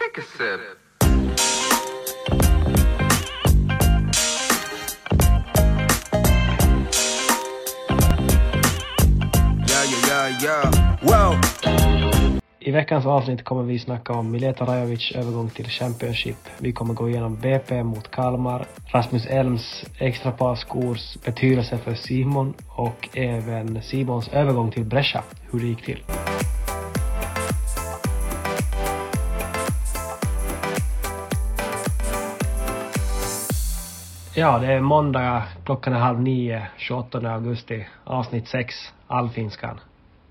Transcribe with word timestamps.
Take 0.00 0.18
a 0.18 0.22
sip. 0.22 0.60
I 12.60 12.72
veckans 12.72 13.06
avsnitt 13.06 13.44
kommer 13.44 13.62
vi 13.62 13.78
snacka 13.78 14.12
om 14.12 14.30
Mileta 14.30 14.64
Rajovic 14.64 15.12
övergång 15.14 15.50
till 15.50 15.68
Championship. 15.68 16.36
Vi 16.58 16.72
kommer 16.72 16.94
gå 16.94 17.08
igenom 17.08 17.36
BP 17.36 17.82
mot 17.82 18.10
Kalmar, 18.10 18.66
Rasmus 18.86 19.26
Elms 19.26 19.84
extra 19.98 20.32
par 20.32 20.54
skors 20.54 21.16
betydelse 21.24 21.78
för 21.78 21.94
Simon 21.94 22.54
och 22.68 23.08
även 23.14 23.82
Simons 23.82 24.28
övergång 24.28 24.70
till 24.70 24.84
Brescia, 24.84 25.22
hur 25.50 25.60
det 25.60 25.66
gick 25.66 25.84
till. 25.84 26.02
Ja, 34.34 34.58
det 34.58 34.66
är 34.66 34.80
måndag, 34.80 35.42
klockan 35.64 35.92
är 35.92 35.98
halv 35.98 36.20
nio, 36.20 36.62
28 36.76 37.30
augusti, 37.30 37.86
avsnitt 38.04 38.48
6, 38.48 38.74
Allfinskan. 39.06 39.80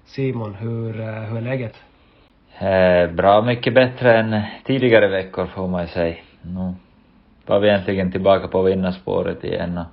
Simon, 0.06 0.56
hur, 0.56 1.00
eh, 1.00 1.06
hur 1.06 1.38
är 1.38 1.41
läget? 1.41 1.75
Eh, 2.59 3.16
bra 3.16 3.41
mycket 3.41 3.74
bättre 3.74 4.19
än 4.19 4.41
tidigare 4.63 5.07
veckor 5.07 5.46
får 5.46 5.68
man 5.68 5.81
ju 5.81 5.88
säga. 5.88 6.16
Nu 6.41 6.74
var 7.46 7.59
vi 7.59 7.69
äntligen 7.69 8.12
tillbaka 8.12 8.47
på 8.47 8.62
vinnarspåret 8.62 9.44
igen 9.44 9.78
och 9.78 9.85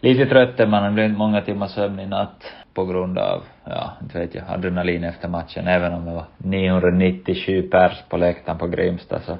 lite 0.00 0.26
trött 0.26 0.60
är 0.60 0.66
man, 0.66 0.82
det 0.82 0.90
blivit 0.90 1.18
många 1.18 1.40
timmar 1.40 1.66
sömn 1.66 2.00
i 2.00 2.06
natt 2.06 2.52
på 2.74 2.84
grund 2.84 3.18
av, 3.18 3.42
ja, 3.64 3.92
inte 4.02 4.18
vet 4.18 4.34
jag, 4.34 4.44
adrenalin 4.48 5.04
efter 5.04 5.28
matchen. 5.28 5.66
Även 5.66 5.94
om 5.94 6.04
det 6.04 6.14
var 6.14 6.24
997 6.36 7.62
pers 7.62 8.02
på 8.08 8.16
läktaren 8.16 8.58
på 8.58 8.66
Grimsta 8.66 9.20
så 9.20 9.38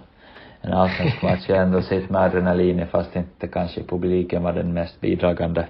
en 0.63 0.73
allsvensk 0.73 1.23
match 1.23 1.51
är 1.51 1.55
ändå 1.55 1.83
sitt 1.83 2.11
med 2.11 2.23
adrenalin 2.23 2.87
fast 2.87 3.17
inte 3.17 3.49
kanske 3.49 3.83
publiken 3.83 4.43
var 4.43 4.53
den 4.53 4.73
mest 4.73 5.01
bidragande 5.01 5.67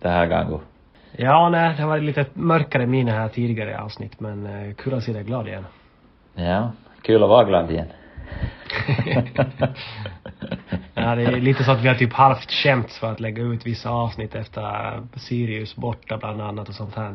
det 0.00 0.08
här 0.08 0.26
gången. 0.26 0.60
Ja, 1.16 1.48
nej, 1.48 1.74
det 1.76 1.84
var 1.86 1.98
lite 1.98 2.26
mörkare 2.34 2.86
minne 2.86 3.12
här 3.12 3.28
tidigare 3.28 3.70
i 3.70 3.74
avsnitt, 3.74 4.20
men 4.20 4.46
eh, 4.46 4.74
kul 4.74 4.94
att 4.94 5.02
se 5.02 5.12
dig 5.12 5.24
glad 5.24 5.48
igen. 5.48 5.64
Ja, 6.34 6.72
kul 7.02 7.22
att 7.22 7.28
vara 7.28 7.44
glad 7.44 7.70
igen. 7.70 7.86
ja, 10.94 11.14
det 11.14 11.22
är 11.22 11.40
lite 11.40 11.64
så 11.64 11.72
att 11.72 11.82
vi 11.82 11.88
har 11.88 11.94
typ 11.94 12.12
halvt 12.12 12.50
skämts 12.50 12.98
för 12.98 13.12
att 13.12 13.20
lägga 13.20 13.42
ut 13.42 13.66
vissa 13.66 13.90
avsnitt 13.90 14.34
efter 14.34 15.00
Sirius 15.16 15.76
borta 15.76 16.16
bland 16.16 16.42
annat 16.42 16.68
och 16.68 16.74
sånt 16.74 16.94
här. 16.96 17.14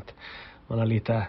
Man 0.68 0.79
har 0.79 0.85
lite 0.85 1.28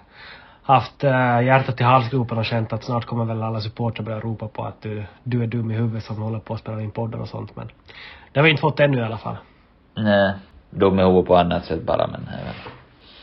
haft 0.62 1.04
äh, 1.04 1.41
hjärtat 1.43 1.81
i 1.81 1.84
halsgropen 1.84 2.38
och 2.38 2.44
känt 2.44 2.72
att 2.72 2.84
snart 2.84 3.04
kommer 3.04 3.25
väl 3.25 3.43
alla 3.43 3.60
supportrar 3.60 4.04
börja 4.04 4.21
ropa 4.21 4.48
på 4.48 4.65
att 4.65 4.82
du, 4.82 5.04
du 5.22 5.43
är 5.43 5.47
dum 5.47 5.71
i 5.71 5.75
huvudet 5.75 6.04
som 6.04 6.22
håller 6.22 6.38
på 6.38 6.54
att 6.54 6.60
spela 6.60 6.81
in 6.81 6.91
poddar 6.91 7.19
och 7.19 7.28
sånt 7.28 7.56
men 7.56 7.69
det 8.32 8.41
har 8.41 8.44
vi 8.44 8.50
inte 8.50 8.60
fått 8.60 8.81
ännu 8.81 8.98
i 8.98 9.03
alla 9.03 9.19
fall. 9.19 9.37
Nej, 9.94 10.34
dum 10.71 10.98
i 10.98 11.03
huvudet 11.03 11.26
på 11.26 11.37
annat 11.37 11.65
sätt 11.65 11.82
bara 11.82 12.06
men 12.06 12.28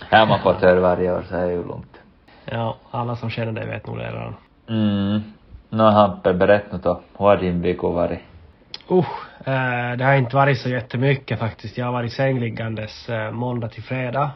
här 0.10 0.20
har 0.20 0.28
man 0.28 0.40
fått 0.40 0.62
höra 0.62 0.80
varje 0.80 1.14
år 1.14 1.24
så 1.30 1.36
är 1.36 1.48
det 1.48 1.54
ju 1.54 1.68
lugnt. 1.68 1.98
Ja, 2.46 2.78
alla 2.92 3.16
som 3.16 3.30
känner 3.30 3.52
dig 3.52 3.68
vet 3.68 3.88
nog 3.88 3.98
det 3.98 4.12
redan. 4.12 4.36
Mm. 4.70 5.22
Nå 5.70 5.90
Hampe, 5.90 6.34
berätta 6.34 6.78
nu 6.78 6.82
då. 6.84 7.02
Hur 7.18 7.26
har 7.26 7.38
din 7.38 7.62
vecka 7.62 7.88
varit? 7.88 8.20
Uh, 8.92 8.98
eh, 9.46 9.98
det 9.98 10.06
har 10.06 10.14
inte 10.14 10.36
varit 10.36 10.60
så 10.60 10.70
jättemycket 10.70 11.40
faktiskt. 11.40 11.78
Jag 11.78 11.86
har 11.86 11.94
varit 11.94 12.14
sängliggandes 12.14 13.10
eh, 13.10 13.32
måndag 13.32 13.68
till 13.68 13.84
fredag. 13.84 14.32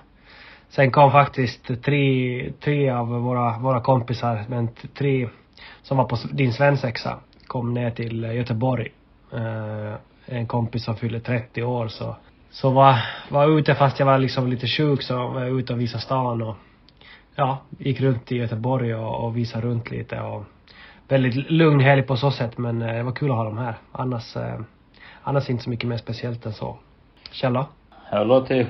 Sen 0.71 0.91
kom 0.91 1.11
faktiskt 1.11 1.83
tre, 1.83 2.51
tre 2.59 2.89
av 2.89 3.07
våra, 3.07 3.57
våra 3.57 3.81
kompisar, 3.81 4.45
men 4.47 4.69
tre 4.93 5.29
som 5.81 5.97
var 5.97 6.05
på 6.05 6.17
din 6.31 6.53
svensexa, 6.53 7.19
kom 7.47 7.73
ner 7.73 7.91
till 7.91 8.23
Göteborg. 8.23 8.91
Uh, 9.33 9.95
en 10.25 10.47
kompis 10.47 10.83
som 10.83 10.95
fyllde 10.95 11.19
30 11.19 11.63
år 11.63 11.87
så, 11.87 12.15
så 12.51 12.69
var, 12.69 12.95
var 13.29 13.59
ute 13.59 13.75
fast 13.75 13.99
jag 13.99 14.05
var 14.05 14.17
liksom 14.17 14.47
lite 14.47 14.67
sjuk 14.67 15.01
så 15.01 15.27
var 15.27 15.41
jag 15.41 15.59
ute 15.59 15.73
och 15.73 15.81
visade 15.81 16.01
stan 16.03 16.41
och 16.41 16.55
ja, 17.35 17.57
gick 17.77 18.01
runt 18.01 18.31
i 18.31 18.35
Göteborg 18.35 18.95
och, 18.95 19.25
och 19.25 19.37
visade 19.37 19.67
runt 19.67 19.91
lite 19.91 20.21
och 20.21 20.43
väldigt 21.07 21.51
lugn 21.51 21.79
helg 21.79 22.03
på 22.03 22.17
så 22.17 22.31
sätt 22.31 22.57
men 22.57 22.81
eh, 22.81 22.93
det 22.93 23.03
var 23.03 23.11
kul 23.11 23.31
att 23.31 23.37
ha 23.37 23.43
dem 23.43 23.57
här. 23.57 23.75
Annars, 23.91 24.37
eh, 24.37 24.59
annars 25.23 25.49
inte 25.49 25.63
så 25.63 25.69
mycket 25.69 25.89
mer 25.89 25.97
speciellt 25.97 26.45
än 26.45 26.53
så. 26.53 26.77
Kjell 27.31 27.53
då? 27.53 27.67
Hallå 28.09 28.39
låter 28.39 28.67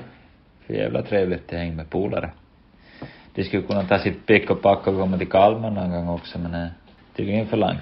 för 0.72 0.78
jävla 0.78 1.02
trevligt 1.02 1.52
att 1.52 1.58
hänga 1.58 1.72
med 1.72 1.90
polare. 1.90 2.30
De 3.34 3.44
skulle 3.44 3.62
kunna 3.62 3.82
ta 3.82 3.98
sitt 3.98 4.26
pick 4.26 4.50
och 4.50 4.62
pack 4.62 4.86
och 4.86 4.98
komma 4.98 5.18
till 5.18 5.28
Kalmar 5.28 5.70
någon 5.70 5.90
gång 5.90 6.08
också 6.08 6.38
men 6.38 6.52
det 6.52 6.70
tycker 7.14 7.32
jag 7.32 7.40
är 7.40 7.46
för 7.46 7.56
långt. 7.56 7.80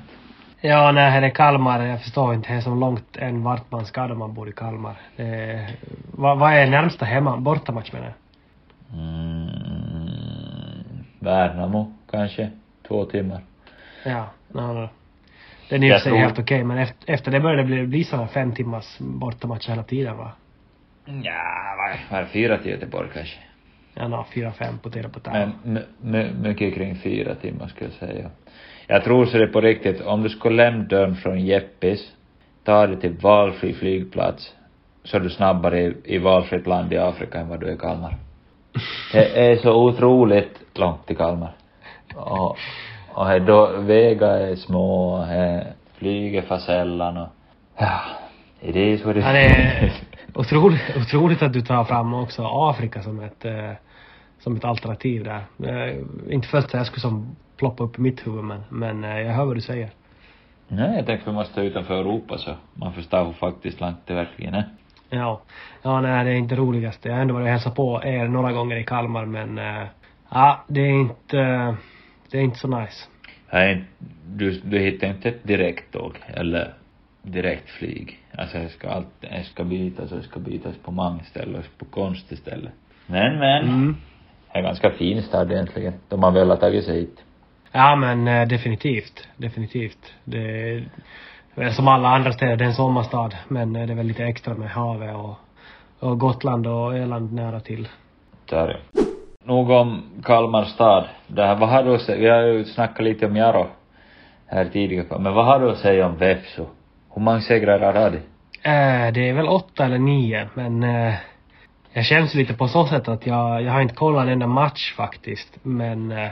Ja, 0.60 0.92
nej, 0.92 1.10
här 1.10 1.22
är 1.22 1.30
Kalmar, 1.30 1.86
jag 1.86 2.02
förstår 2.02 2.34
inte, 2.34 2.52
det 2.52 2.56
är 2.56 2.60
så 2.60 2.74
långt 2.74 3.16
än 3.16 3.42
vart 3.42 3.70
man 3.70 3.86
ska 3.86 4.06
då 4.06 4.14
man 4.14 4.34
bor 4.34 4.48
i 4.48 4.52
Kalmar. 4.52 4.96
Eh, 5.16 5.70
vad, 6.12 6.38
vad 6.38 6.52
är 6.52 6.66
närmsta 6.66 7.04
hemma, 7.04 7.36
bortamatch 7.36 7.92
menar 7.92 8.06
jag? 8.06 8.14
Mm, 8.98 9.50
Värnamo 11.18 11.92
kanske, 12.10 12.50
två 12.88 13.04
timmar. 13.04 13.40
Ja, 14.04 14.26
no, 14.48 14.60
no. 14.60 14.88
Den 15.68 15.82
är 15.82 15.86
ju 15.86 16.16
helt 16.16 16.32
okej, 16.32 16.42
okay, 16.42 16.64
men 16.64 16.78
efter, 16.78 17.12
efter 17.14 17.30
det 17.30 17.40
började 17.40 17.62
det 17.62 17.66
bli, 17.66 17.86
bli 17.86 18.04
sådana 18.04 18.28
fem 18.28 18.52
timmars 18.52 18.98
bortamatcher 18.98 19.70
hela 19.70 19.82
tiden 19.82 20.16
va? 20.16 20.32
Ja, 21.24 21.76
var, 22.10 22.24
fyra 22.24 22.58
till 22.58 22.70
Göteborg 22.70 23.08
kanske. 23.14 23.38
Ja, 23.94 24.08
no, 24.08 24.24
fyra, 24.34 24.52
fem 24.52 24.78
på 24.78 24.90
på 24.90 25.30
Men 26.00 26.42
mycket 26.42 26.74
kring 26.74 26.96
fyra 26.96 27.34
timmar 27.34 27.68
skulle 27.68 27.90
jag 27.90 28.08
säga. 28.08 28.30
Jag 28.86 29.04
tror 29.04 29.26
så 29.26 29.38
det 29.38 29.46
på 29.46 29.60
riktigt, 29.60 30.00
om 30.00 30.22
du 30.22 30.28
skulle 30.28 30.56
lämna 30.56 30.84
dörren 30.84 31.16
från 31.16 31.40
Jeppis, 31.40 32.12
ta 32.64 32.86
dig 32.86 33.00
till 33.00 33.12
valfri 33.12 33.74
flygplats, 33.74 34.54
så 35.04 35.16
är 35.16 35.20
du 35.20 35.30
snabbare 35.30 35.80
i, 35.80 35.94
i 36.04 36.18
valfritt 36.18 36.66
land 36.66 36.92
i 36.92 36.98
Afrika 36.98 37.38
än 37.38 37.48
vad 37.48 37.60
du 37.60 37.66
är 37.66 37.74
i 37.74 37.78
Kalmar. 37.78 38.14
Det 39.12 39.50
är 39.50 39.56
så 39.56 39.72
otroligt 39.72 40.60
långt 40.74 41.06
till 41.06 41.16
Kalmar. 41.16 41.52
Och, 42.14 42.56
och 43.08 43.42
då, 43.42 43.66
vägar 43.76 44.40
är 44.40 44.56
små, 44.56 45.12
och 45.12 45.26
flyget 45.98 46.48
far 46.48 46.58
sällan 46.58 47.16
och, 47.16 47.28
ja, 47.78 48.00
det 48.60 48.92
är 48.92 48.98
så 48.98 49.12
det 49.12 49.20
är 49.20 49.92
otroligt, 50.34 50.80
otroligt 50.96 51.42
att 51.42 51.52
du 51.52 51.60
tar 51.60 51.84
fram 51.84 52.14
också 52.14 52.42
Afrika 52.44 53.02
som 53.02 53.20
ett, 53.20 53.44
eh, 53.44 53.72
som 54.38 54.56
ett 54.56 54.64
alternativ 54.64 55.24
där. 55.24 55.44
Eh, 55.68 55.96
inte 56.30 56.48
först 56.48 56.74
jag 56.74 56.86
skulle 56.86 57.00
som 57.00 57.36
ploppa 57.56 57.84
upp 57.84 57.98
i 57.98 58.00
mitt 58.00 58.26
huvud 58.26 58.44
men, 58.44 58.60
men 58.68 59.04
eh, 59.04 59.20
jag 59.20 59.32
hör 59.32 59.44
vad 59.44 59.56
du 59.56 59.60
säger. 59.60 59.90
Nej, 60.68 60.96
jag 60.96 61.06
tänkte 61.06 61.30
vi 61.30 61.34
måste 61.34 61.60
utanför 61.60 62.00
Europa 62.00 62.38
så 62.38 62.54
man 62.74 62.92
förstår 62.92 63.24
hur 63.24 63.32
faktiskt 63.32 63.80
långt 63.80 64.06
det 64.06 64.14
verkligen 64.14 64.54
är. 64.54 64.64
Ja. 65.10 65.40
Ja, 65.82 66.00
nej, 66.00 66.24
det 66.24 66.30
är 66.30 66.34
inte 66.34 66.54
det 66.54 66.60
roligaste. 66.60 67.08
Jag 67.08 67.14
har 67.14 67.22
ändå 67.22 67.34
varit 67.34 67.44
och 67.44 67.50
hälsat 67.50 67.74
på 67.74 68.02
er 68.04 68.28
några 68.28 68.52
gånger 68.52 68.76
i 68.76 68.84
Kalmar 68.84 69.24
men 69.24 69.60
ja, 70.30 70.64
det 70.66 70.80
är 70.80 71.00
inte, 71.00 71.36
det 72.30 72.38
är 72.38 72.42
inte 72.42 72.58
så 72.58 72.68
nice. 72.80 73.06
Nej, 73.52 73.84
du, 74.26 74.60
du 74.64 74.78
hittar 74.78 75.08
inte 75.08 75.28
ett 75.28 75.44
direkttåg 75.44 76.18
eller 76.26 76.74
direktflyg. 77.22 78.19
Alltså 78.38 78.58
det 78.58 78.68
ska 78.68 78.88
allt, 78.88 79.08
det 79.20 79.44
ska 79.44 79.64
bytas 79.64 80.12
och 80.12 80.18
det 80.18 80.24
ska 80.24 80.40
bytas 80.40 80.74
på 80.84 80.90
många 80.90 81.18
ställen 81.24 81.54
och 81.54 81.78
på 81.78 81.84
konstiga 81.84 82.40
ställen. 82.40 82.72
Men, 83.06 83.38
men. 83.38 83.64
Mm. 83.64 83.96
Det 84.52 84.58
är 84.58 84.58
en 84.58 84.64
ganska 84.64 84.90
fin 84.90 85.22
stad 85.22 85.52
egentligen. 85.52 85.92
De 86.08 86.22
har 86.22 86.30
väl 86.30 86.58
tagit 86.58 86.84
sig 86.84 87.00
hit. 87.00 87.24
Ja 87.72 87.96
men 87.96 88.28
äh, 88.28 88.48
definitivt. 88.48 89.28
Definitivt. 89.36 90.14
Det 90.24 90.84
är 91.54 91.70
som 91.70 91.88
alla 91.88 92.08
andra 92.08 92.32
städer, 92.32 92.56
det 92.56 92.64
är 92.64 92.68
en 92.68 92.74
sommarstad. 92.74 93.30
Men 93.48 93.76
äh, 93.76 93.86
det 93.86 93.92
är 93.92 93.96
väl 93.96 94.06
lite 94.06 94.24
extra 94.24 94.54
med 94.54 94.70
havet 94.70 95.14
och, 95.14 95.38
och 96.08 96.18
Gotland 96.18 96.66
och 96.66 96.96
Öland 96.96 97.32
nära 97.32 97.60
till. 97.60 97.88
Där 98.48 98.80
ja. 98.92 99.00
Nog 99.44 99.70
om 99.70 100.02
Kalmar 100.24 100.64
stad. 100.64 101.04
Där, 101.26 101.56
vad 101.56 101.68
har 101.68 101.82
du 101.82 101.94
att 101.94 102.00
säga? 102.00 102.18
Vi 102.18 102.28
har 102.28 102.42
ju 102.42 102.64
snackat 102.64 103.04
lite 103.04 103.26
om 103.26 103.36
Jaro 103.36 103.66
här 104.46 104.64
tidigare. 104.64 105.18
Men 105.18 105.34
vad 105.34 105.46
har 105.46 105.60
du 105.60 105.70
att 105.70 105.78
säga 105.78 106.06
om 106.06 106.16
Vepsu? 106.16 106.64
Hur 107.14 107.22
många 107.22 107.40
segrar 107.40 107.92
har 107.92 108.10
de? 108.10 108.18
Äh, 108.62 109.12
det 109.12 109.28
är 109.28 109.32
väl 109.32 109.48
åtta 109.48 109.84
eller 109.84 109.98
nio 109.98 110.48
men 110.54 110.82
äh, 110.82 111.14
jag 111.92 112.04
känns 112.04 112.34
lite 112.34 112.54
på 112.54 112.68
så 112.68 112.86
sätt 112.86 113.08
att 113.08 113.26
jag, 113.26 113.62
jag 113.62 113.72
har 113.72 113.80
inte 113.80 113.94
kollat 113.94 114.22
en 114.22 114.28
enda 114.28 114.46
match 114.46 114.94
faktiskt. 114.96 115.58
Men 115.62 116.12
äh, 116.12 116.30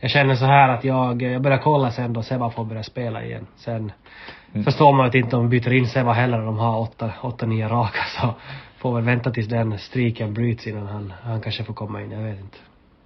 jag 0.00 0.10
känner 0.10 0.34
så 0.34 0.44
här 0.44 0.68
att 0.68 0.84
jag, 0.84 1.22
jag 1.22 1.42
börjar 1.42 1.58
kolla 1.58 1.90
sen 1.90 2.12
då 2.12 2.22
Seba 2.22 2.50
får 2.50 2.64
börja 2.64 2.82
spela 2.82 3.24
igen. 3.24 3.46
Sen 3.56 3.92
mm. 4.52 4.64
förstår 4.64 4.92
man 4.92 5.10
ju 5.10 5.18
inte 5.18 5.36
om 5.36 5.42
de 5.42 5.48
byter 5.50 5.72
in 5.72 5.86
Seba 5.86 6.12
heller 6.12 6.38
de 6.38 6.58
har 6.58 6.80
åtta, 6.80 7.10
åtta, 7.22 7.46
nio 7.46 7.68
raka 7.68 8.02
så 8.20 8.34
får 8.78 8.94
väl 8.94 9.04
vänta 9.04 9.30
tills 9.30 9.48
den 9.48 9.78
streaken 9.78 10.34
bryts 10.34 10.66
innan 10.66 10.86
han, 10.86 11.12
han 11.22 11.40
kanske 11.40 11.64
får 11.64 11.74
komma 11.74 12.02
in, 12.02 12.10
jag 12.10 12.20
vet 12.20 12.40
inte. 12.40 12.58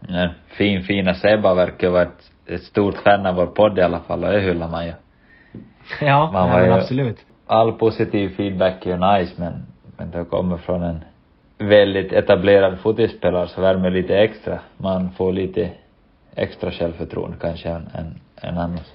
Ja, 0.08 0.28
fin, 0.48 0.82
fina 0.82 1.14
Seba 1.14 1.54
verkar 1.54 1.90
vara 1.90 2.02
ett, 2.02 2.30
ett 2.46 2.62
stort 2.62 2.96
fan 2.96 3.26
av 3.26 3.34
vår 3.34 3.46
podd 3.46 3.78
i 3.78 3.82
alla 3.82 4.00
fall 4.00 4.24
och 4.24 4.32
det 4.32 4.40
hyllar 4.40 4.68
man 4.68 4.86
ju. 4.86 4.90
Ja, 4.90 4.94
Man 6.00 6.08
ja 6.08 6.26
var 6.32 6.48
men 6.48 6.64
ju- 6.64 6.72
absolut. 6.72 7.18
All 7.46 7.72
positiv 7.72 8.36
feedback 8.36 8.86
är 8.86 8.90
ju 8.90 8.96
nice 8.96 9.34
men, 9.36 9.66
men 9.96 10.10
det 10.10 10.24
kommer 10.24 10.56
från 10.56 10.82
en 10.82 11.04
väldigt 11.58 12.12
etablerad 12.12 12.78
fotispelare 12.78 13.48
så 13.48 13.60
värmer 13.60 13.90
lite 13.90 14.18
extra. 14.18 14.58
Man 14.76 15.10
får 15.10 15.32
lite 15.32 15.70
extra 16.34 16.70
självförtroende 16.70 17.36
kanske 17.40 17.68
än, 17.68 17.88
än, 17.94 18.20
än 18.42 18.58
annars. 18.58 18.86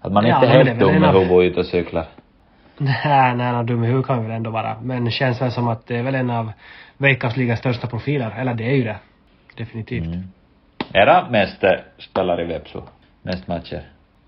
Att 0.00 0.12
man 0.12 0.26
Ja, 0.26 0.34
inte 0.34 0.46
är 0.48 0.64
helt 0.64 0.80
dum 0.80 1.04
av- 1.04 1.14
huvudet 1.14 1.50
ute 1.50 1.60
och 1.60 1.66
cyklar. 1.66 2.06
Nej, 2.78 3.34
nej, 3.36 3.52
nej, 3.52 3.64
dum 3.64 3.84
i 3.84 3.86
huvudet 3.86 4.06
kan 4.06 4.18
vi 4.22 4.26
väl 4.28 4.36
ändå 4.36 4.50
vara. 4.50 4.76
Men 4.82 5.04
det 5.04 5.10
känns 5.10 5.42
väl 5.42 5.50
som 5.52 5.68
att 5.68 5.86
det 5.86 5.96
är 5.96 6.02
väl 6.02 6.14
en 6.14 6.30
av 6.30 6.52
Veikkaus 6.96 7.36
ligas 7.36 7.58
största 7.58 7.86
profiler. 7.86 8.30
Eller 8.38 8.54
det 8.54 8.64
är 8.64 8.74
ju 8.76 8.84
det. 8.84 8.96
Definitivt. 9.56 10.06
Mm. 10.06 10.22
Era 10.92 11.28
mest 11.30 11.64
spelare 11.98 12.42
i 12.42 12.44
Vepsu? 12.44 12.78
Mest 13.22 13.48
matcher? 13.48 13.82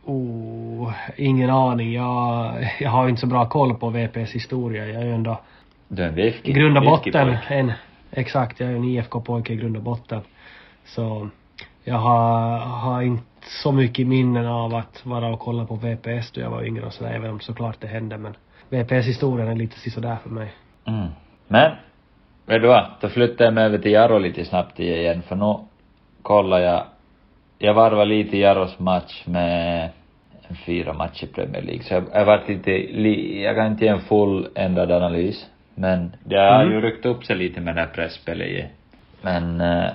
Oh, 0.06 0.92
ingen 1.16 1.50
aning. 1.50 1.92
Jag, 1.92 2.54
jag 2.80 2.90
har 2.90 3.08
inte 3.08 3.20
så 3.20 3.26
bra 3.26 3.48
koll 3.48 3.74
på 3.74 3.90
VPs 3.90 4.32
historia. 4.32 4.86
Jag 4.86 5.02
är 5.02 5.06
ju 5.06 5.14
ändå 5.14 5.40
Du 5.88 6.02
är 6.02 6.08
en 6.08 6.14
vifki. 6.14 6.50
i 6.50 6.52
grund 6.52 6.78
och 6.78 6.84
botten 6.84 7.36
en, 7.48 7.72
exakt, 8.10 8.60
jag 8.60 8.70
är 8.70 8.76
en 8.76 8.84
IFK-pojke 8.84 9.52
i 9.52 9.56
grund 9.56 9.76
och 9.76 9.82
botten. 9.82 10.20
Så 10.84 11.28
jag 11.84 11.94
har, 11.96 12.58
har 12.58 13.02
inte 13.02 13.24
så 13.62 13.72
mycket 13.72 14.06
minnen 14.06 14.46
av 14.46 14.74
att 14.74 15.06
vara 15.06 15.28
och 15.28 15.40
kolla 15.40 15.64
på 15.64 15.74
VPS 15.74 16.30
då 16.30 16.40
jag 16.40 16.50
var 16.50 16.64
yngre 16.64 16.86
och 16.86 16.92
sådär, 16.92 17.12
även 17.12 17.30
om 17.30 17.40
såklart 17.40 17.76
det 17.80 17.86
hände 17.86 18.18
men 18.18 18.34
VPS 18.68 19.06
historien 19.06 19.48
är 19.48 19.54
lite 19.54 19.90
sådär 19.90 20.16
för 20.22 20.30
mig. 20.30 20.52
Mm. 20.84 21.06
Men, 21.48 21.72
vet 22.46 22.62
du 22.62 22.68
vad? 22.68 22.86
Då 23.00 23.08
flyttar 23.08 23.44
jag 23.44 23.54
mig 23.54 23.64
över 23.64 23.78
till 23.78 23.92
Jaro 23.92 24.18
lite 24.18 24.44
snabbt 24.44 24.80
igen 24.80 25.22
för 25.22 25.36
nu 25.36 25.54
kollar 26.22 26.58
jag, 26.58 26.84
jag 27.58 27.74
varvar 27.74 28.04
lite 28.04 28.36
Jaros 28.38 28.78
match 28.78 29.22
med 29.26 29.90
fyra 30.66 30.92
matcher 30.92 31.24
i 31.24 31.26
Premier 31.26 31.62
League. 31.62 31.82
Så 31.82 31.94
jag, 31.94 32.04
jag 32.12 32.24
varit 32.24 32.48
lite, 32.48 32.70
li, 32.70 33.42
jag 33.44 33.56
kan 33.56 33.66
inte 33.66 33.84
ge 33.84 33.90
en 33.90 34.00
fulländad 34.00 34.92
analys. 34.92 35.46
Men 35.74 36.12
det 36.24 36.36
har 36.36 36.60
Mm. 36.64 36.72
ju 36.72 36.80
ryckt 36.80 37.06
upp 37.06 37.24
sig 37.24 37.36
lite 37.36 37.60
med 37.60 37.74
det 37.74 37.80
här 37.80 37.88
pressspelet. 37.88 38.70
Men 39.22 39.60
eh, 39.60 39.90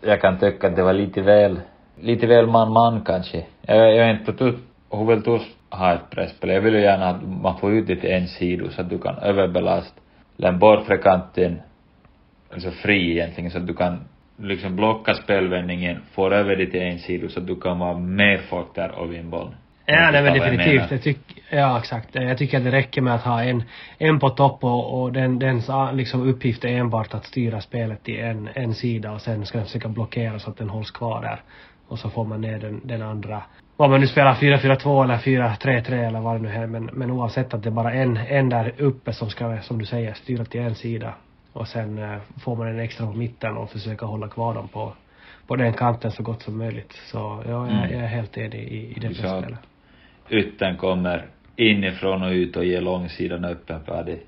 jag 0.00 0.20
kan 0.20 0.38
tycka 0.38 0.66
att 0.66 0.76
det 0.76 0.82
var 0.82 0.92
lite 0.92 1.20
väl, 1.22 1.60
lite 2.00 2.26
väl 2.26 2.46
man-man 2.46 3.00
kanske. 3.04 3.44
Jag, 3.66 3.76
jag 3.78 4.08
är 4.08 4.10
inte 4.10 4.44
hur 4.90 5.04
vill 5.06 5.20
du 5.22 5.40
ha 5.70 5.94
ett 5.94 6.10
presspel? 6.10 6.50
Jag 6.50 6.60
vill 6.60 6.74
ju 6.74 6.80
gärna 6.80 7.06
att 7.06 7.22
man 7.42 7.58
får 7.58 7.72
ut 7.72 7.86
det 7.86 7.96
till 7.96 8.10
en 8.10 8.28
sida 8.28 8.70
så 8.70 8.80
att 8.80 8.90
du 8.90 8.98
kan 8.98 9.18
överbelasta 9.18 10.00
den 10.36 10.58
bortre 10.58 10.96
kanten, 10.98 11.60
alltså 12.52 12.70
fri 12.70 13.10
egentligen, 13.10 13.50
så 13.50 13.58
att 13.58 13.66
du 13.66 13.74
kan 13.74 14.00
liksom 14.36 14.76
blocka 14.76 15.14
spelvändningen, 15.14 16.02
få 16.12 16.30
över 16.30 16.56
det 16.56 16.66
till 16.66 16.82
en 16.82 16.98
sida 16.98 17.28
så 17.28 17.40
att 17.40 17.46
du 17.46 17.60
kan 17.60 17.78
vara 17.78 17.98
mer 17.98 18.38
folk 18.38 18.74
där 18.74 18.90
och 18.90 19.12
vinna 19.12 19.30
bollen. 19.30 19.54
Ja, 19.86 20.10
nej 20.10 20.22
men 20.22 20.34
definitivt. 20.34 20.90
Jag 20.90 21.02
tyck, 21.02 21.42
ja, 21.50 21.78
exakt. 21.78 22.14
Jag 22.14 22.38
tycker 22.38 22.58
att 22.58 22.64
det 22.64 22.70
räcker 22.70 23.02
med 23.02 23.14
att 23.14 23.22
ha 23.22 23.42
en, 23.42 23.62
en 23.98 24.18
på 24.18 24.30
topp 24.30 24.64
och, 24.64 25.02
och 25.02 25.12
den, 25.12 25.38
dens 25.38 25.70
liksom 25.92 26.28
uppgift 26.28 26.64
är 26.64 26.68
enbart 26.68 27.14
att 27.14 27.24
styra 27.24 27.60
spelet 27.60 28.02
till 28.02 28.20
en, 28.20 28.48
en 28.54 28.74
sida 28.74 29.12
och 29.12 29.20
sen 29.20 29.46
ska 29.46 29.58
den 29.58 29.66
försöka 29.66 29.88
blockera 29.88 30.38
så 30.38 30.50
att 30.50 30.56
den 30.56 30.68
hålls 30.68 30.90
kvar 30.90 31.22
där. 31.22 31.40
Och 31.88 31.98
så 31.98 32.10
får 32.10 32.24
man 32.24 32.40
ner 32.40 32.58
den, 32.58 32.80
den 32.84 33.02
andra. 33.02 33.42
Om 33.76 33.90
man 33.90 34.00
nu 34.00 34.06
spelar 34.06 34.34
4-4-2 34.34 35.04
eller 35.04 35.16
4-3-3 35.16 36.06
eller 36.06 36.20
vad 36.20 36.36
det 36.36 36.42
nu 36.42 36.48
är. 36.48 36.66
Men, 36.66 36.84
men 36.92 37.10
oavsett 37.10 37.54
att 37.54 37.62
det 37.62 37.68
är 37.68 37.70
bara 37.70 37.92
en, 37.92 38.16
en 38.16 38.48
där 38.48 38.72
uppe 38.78 39.12
som 39.12 39.30
ska, 39.30 39.58
som 39.62 39.78
du 39.78 39.84
säger, 39.84 40.14
styra 40.14 40.44
till 40.44 40.60
en 40.60 40.74
sida. 40.74 41.14
Och 41.54 41.68
sen 41.68 41.98
eh, 41.98 42.18
får 42.44 42.56
man 42.56 42.68
en 42.68 42.78
extra 42.80 43.06
på 43.06 43.12
mitten 43.12 43.56
och 43.56 43.70
försöka 43.70 44.06
hålla 44.06 44.28
kvar 44.28 44.54
dem 44.54 44.68
på, 44.68 44.92
på 45.46 45.56
den 45.56 45.72
kanten 45.72 46.10
så 46.10 46.22
gott 46.22 46.42
som 46.42 46.58
möjligt. 46.58 46.92
Så 46.92 47.18
ja, 47.18 47.50
jag, 47.50 47.68
Mm. 47.68 47.92
jag 47.92 48.02
är 48.02 48.06
helt 48.06 48.38
enig 48.38 48.54
i, 48.68 48.96
i 48.96 49.00
det 49.00 49.14
spelet. 49.14 49.58
ytten 50.30 50.76
kommer 50.76 51.26
inifrån 51.56 52.22
och 52.22 52.30
ut 52.30 52.56
och 52.56 52.64
ger 52.64 52.80
långsidan 52.80 53.44
öppen 53.44 53.84
för 53.84 54.04
det 54.04 54.18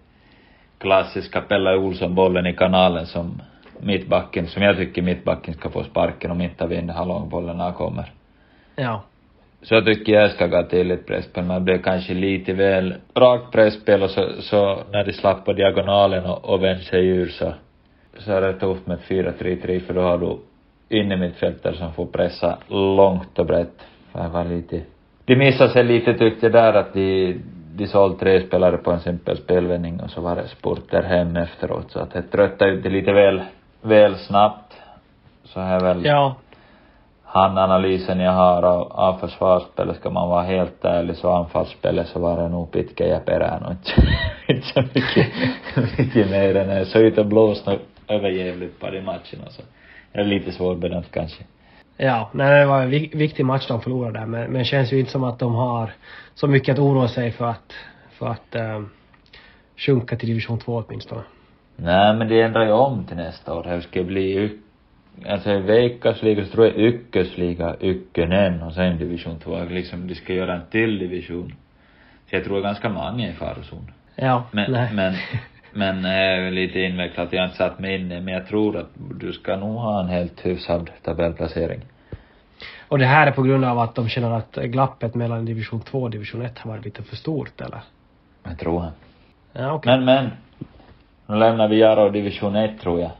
klassiska 0.78 1.40
Pelle 1.40 1.76
Olsson-bollen 1.76 2.46
i 2.46 2.52
kanalen 2.52 3.06
som 3.06 3.42
mittbacken, 3.80 4.46
som 4.46 4.62
jag 4.62 4.76
tycker 4.76 5.02
mittbacken 5.02 5.54
ska 5.54 5.70
få 5.70 5.84
sparken 5.84 6.30
om 6.30 6.40
inte 6.40 6.66
vinner 6.66 6.94
har 6.94 7.06
långbollen 7.06 7.56
när 7.56 7.64
han 7.64 7.74
kommer. 7.74 8.12
Ja. 8.76 9.02
Så 9.68 9.80
tycker 9.80 10.12
jag 10.12 10.30
ska 10.30 10.46
gå 10.46 10.62
till 10.62 10.90
ett 10.90 11.06
presspel, 11.06 11.44
men 11.44 11.54
det 11.54 11.60
blev 11.60 11.82
kanske 11.82 12.14
lite 12.14 12.52
väl 12.52 12.94
rakt 13.14 13.52
presspel 13.52 14.02
och 14.02 14.10
så, 14.10 14.28
så 14.40 14.78
när 14.92 15.04
de 15.04 15.12
slapp 15.12 15.44
på 15.44 15.52
diagonalen 15.52 16.24
och, 16.24 16.44
och 16.44 16.62
vände 16.62 16.82
sig 16.82 17.06
ur 17.06 17.28
så, 17.28 17.52
så 18.18 18.32
är 18.32 18.40
det 18.40 18.52
tufft 18.52 18.86
med 18.86 18.98
4-3-3 18.98 19.80
för 19.80 19.94
då 19.94 20.00
har 20.00 20.18
du 20.18 20.36
inne 20.98 21.16
mittfältare 21.16 21.76
som 21.76 21.92
får 21.92 22.06
pressa 22.06 22.58
långt 22.68 23.38
och 23.38 23.46
brett. 23.46 23.86
För 24.12 24.22
det 24.22 24.28
var 24.28 24.44
lite, 24.44 24.82
de 25.24 25.36
missade 25.36 25.70
sig 25.70 25.84
lite 25.84 26.14
tyckte 26.14 26.46
jag 26.46 26.52
där 26.52 26.72
att 26.72 26.94
de, 26.94 27.36
de 27.76 27.86
sålde 27.86 28.18
tre 28.18 28.40
spelare 28.40 28.76
på 28.76 28.90
en 28.90 29.00
simpel 29.00 29.36
spelvändning 29.36 30.00
och 30.00 30.10
så 30.10 30.20
var 30.20 30.36
det 30.36 30.48
spurter 30.48 31.02
hem 31.02 31.36
efteråt 31.36 31.90
så 31.90 31.98
att 31.98 32.12
det 32.12 32.22
tröttade 32.22 32.70
ut 32.70 32.82
det 32.82 32.90
lite 32.90 33.12
väl, 33.12 33.42
väl 33.82 34.14
snabbt. 34.14 34.72
Så 35.44 35.60
här 35.60 35.80
väl 35.80 36.04
Ja 36.04 36.36
han 37.26 37.58
analysen 37.58 38.20
jag 38.20 38.32
har 38.32 38.62
av, 38.62 38.92
av 38.92 39.18
försvarsspelet, 39.18 39.96
ska 39.96 40.10
man 40.10 40.28
vara 40.28 40.42
helt 40.42 40.84
ärlig, 40.84 41.16
så 41.16 41.32
anfallsspelet 41.32 42.08
så 42.08 42.18
var 42.20 42.42
det 42.42 42.48
nog 42.48 42.72
pitkä 42.72 43.06
ja 43.06 43.20
perään 43.20 43.62
och 43.62 43.70
inte, 43.70 43.92
inte 44.52 44.66
så 44.66 44.80
mycket, 44.80 45.26
mycket 45.98 46.30
mer 46.30 46.56
än. 46.56 46.86
Så 46.86 46.98
ut 46.98 47.18
och 47.18 47.26
blåste 47.26 47.78
överjävligt 48.08 48.80
på 48.80 48.90
de 48.90 49.02
matcherna 49.02 49.48
så. 49.48 49.62
Det 50.12 50.20
är 50.20 50.24
lite 50.24 50.52
svårbedömt 50.52 51.10
kanske. 51.10 51.44
Ja, 51.96 52.30
nej, 52.32 52.60
det 52.60 52.66
var 52.66 52.82
en 52.82 52.90
vik- 52.90 53.14
viktig 53.14 53.44
match 53.46 53.68
de 53.68 53.80
förlorade 53.80 54.18
där, 54.18 54.26
men, 54.26 54.52
men 54.52 54.64
känns 54.64 54.92
ju 54.92 54.98
inte 54.98 55.10
som 55.10 55.24
att 55.24 55.38
de 55.38 55.54
har 55.54 55.90
så 56.34 56.46
mycket 56.46 56.72
att 56.72 56.78
oroa 56.78 57.08
sig 57.08 57.32
för 57.32 57.44
att, 57.44 57.72
för 58.10 58.26
att 58.26 58.54
ähm, 58.54 58.90
sjunka 59.76 60.16
till 60.16 60.28
division 60.28 60.58
2 60.58 60.84
åtminstone. 60.86 61.22
Nej 61.76 62.16
men 62.16 62.28
det 62.28 62.42
ändrar 62.42 62.64
ju 62.64 62.72
om 62.72 63.04
till 63.04 63.16
nästa 63.16 63.54
år. 63.54 63.62
Det 63.62 63.82
ska 63.82 64.02
bli 64.02 64.58
alltså 65.28 65.50
i 65.50 65.60
Veikkausliga 65.60 66.44
så 66.44 66.50
tror 66.50 66.66
jag 66.66 66.76
ykkösliga, 66.76 67.76
ykkönen 67.80 68.62
och 68.62 68.72
sen 68.72 68.98
division 68.98 69.38
2. 69.38 69.64
Liksom 69.64 70.08
de 70.08 70.14
ska 70.14 70.32
göra 70.32 70.54
en 70.54 70.66
till 70.70 70.98
division. 70.98 71.54
Så 72.30 72.36
jag 72.36 72.44
tror 72.44 72.60
ganska 72.60 72.88
många 72.88 73.26
är 73.26 73.30
i 73.30 73.32
farozon. 73.32 73.90
Ja, 74.16 74.44
Men, 74.50 74.72
nej. 74.72 74.90
men, 74.92 75.14
men 75.72 76.02
väl 76.44 76.54
lite 76.54 76.80
invecklat, 76.80 77.32
jag 77.32 77.40
har 77.40 77.44
inte 77.44 77.56
satt 77.56 77.78
mig 77.78 77.94
in 77.94 78.08
men 78.08 78.28
jag 78.28 78.46
tror 78.46 78.76
att 78.76 78.90
du 79.20 79.32
ska 79.32 79.56
nog 79.56 79.76
ha 79.76 80.00
en 80.00 80.08
helt 80.08 80.46
hyfsad 80.46 80.90
tabellplacering. 81.02 81.80
Och 82.88 82.98
det 82.98 83.06
här 83.06 83.26
är 83.26 83.30
på 83.30 83.42
grund 83.42 83.64
av 83.64 83.78
att 83.78 83.94
de 83.94 84.08
känner 84.08 84.30
att 84.30 84.54
glappet 84.54 85.14
mellan 85.14 85.44
division 85.44 85.80
2 85.80 86.02
och 86.02 86.10
division 86.10 86.42
1 86.42 86.58
har 86.58 86.70
varit 86.70 86.84
lite 86.84 87.02
för 87.02 87.16
stort, 87.16 87.60
eller? 87.60 87.80
Jag 88.44 88.58
tror 88.58 88.80
han. 88.80 88.92
Ja, 89.52 89.72
okej. 89.72 89.96
Men, 89.96 90.04
men. 90.04 90.30
Nu 91.26 91.36
lämnar 91.36 91.68
vi 91.68 91.78
Jaro 91.78 92.10
division 92.10 92.56
1 92.56 92.80
tror 92.80 93.00
jag. 93.00 93.10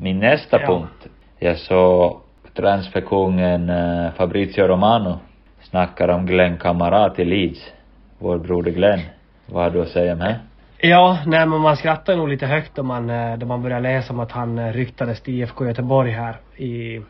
Min 0.00 0.18
nästa 0.18 0.60
Ja. 0.60 0.66
punkt 0.66 1.06
Jag 1.38 1.58
såg 1.58 2.20
transferkungen 2.54 3.70
eh, 3.70 4.12
Fabrizio 4.12 4.66
Romano 4.66 5.18
snackar 5.60 6.08
om 6.08 6.26
Glenn 6.26 6.56
Kamara 6.56 7.10
till 7.10 7.28
Leeds. 7.28 7.72
Vår 8.18 8.38
broder 8.38 8.70
Glenn. 8.70 9.00
Vad 9.46 9.62
har 9.62 9.70
du 9.70 9.82
att 9.82 9.88
säga 9.88 10.12
om 10.12 10.18
det? 10.18 10.40
Ja, 10.80 11.18
nej 11.26 11.46
men 11.46 11.60
man 11.60 11.76
skrattar 11.76 12.16
nog 12.16 12.28
lite 12.28 12.46
högt 12.46 12.74
då 12.74 12.82
man, 12.82 13.10
eh, 13.10 13.38
då 13.38 13.46
man 13.46 13.62
börjar 13.62 13.80
läsa 13.80 14.12
om 14.12 14.20
att 14.20 14.32
han 14.32 14.58
eh, 14.58 14.72
ryktades 14.72 15.20
till 15.20 15.34
IFK 15.34 15.66
Göteborg 15.66 16.10
här 16.10 16.36
i, 16.56 17.00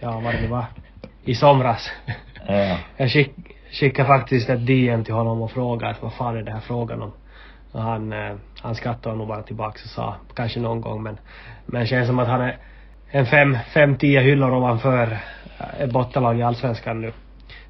ja 0.00 0.20
vad 0.24 0.34
det 0.34 0.40
nu 0.40 0.48
var, 0.48 0.64
i 1.24 1.34
somras. 1.34 1.90
Ja. 2.46 2.76
Jag 2.96 3.10
skick, 3.10 3.30
skickade 3.72 4.08
faktiskt 4.08 4.50
ett 4.50 4.66
DM 4.66 5.04
till 5.04 5.14
honom 5.14 5.42
och 5.42 5.50
frågade 5.50 5.94
vad 6.00 6.12
fan 6.12 6.36
är 6.36 6.42
det 6.42 6.50
här 6.52 6.60
frågan 6.60 7.02
om? 7.02 7.12
Och 7.72 7.82
han, 7.82 8.12
eh, 8.12 8.34
han 8.62 8.74
skrattade 8.74 9.16
nog 9.16 9.28
bara 9.28 9.42
tillbaks 9.42 9.84
och 9.84 9.90
sa 9.90 10.16
kanske 10.34 10.60
någon 10.60 10.80
gång 10.80 11.02
men, 11.02 11.18
men 11.66 11.86
känns 11.86 12.06
som 12.06 12.18
att 12.18 12.28
han 12.28 12.40
är 12.40 12.58
en 13.10 13.26
fem, 13.26 13.58
fem, 13.74 13.96
tio 13.96 14.20
hyllor 14.20 14.54
ovanför 14.54 15.18
ett 15.78 15.92
bottenlag 15.92 16.38
i 16.38 16.42
Allsvenskan 16.42 17.00
nu. 17.00 17.12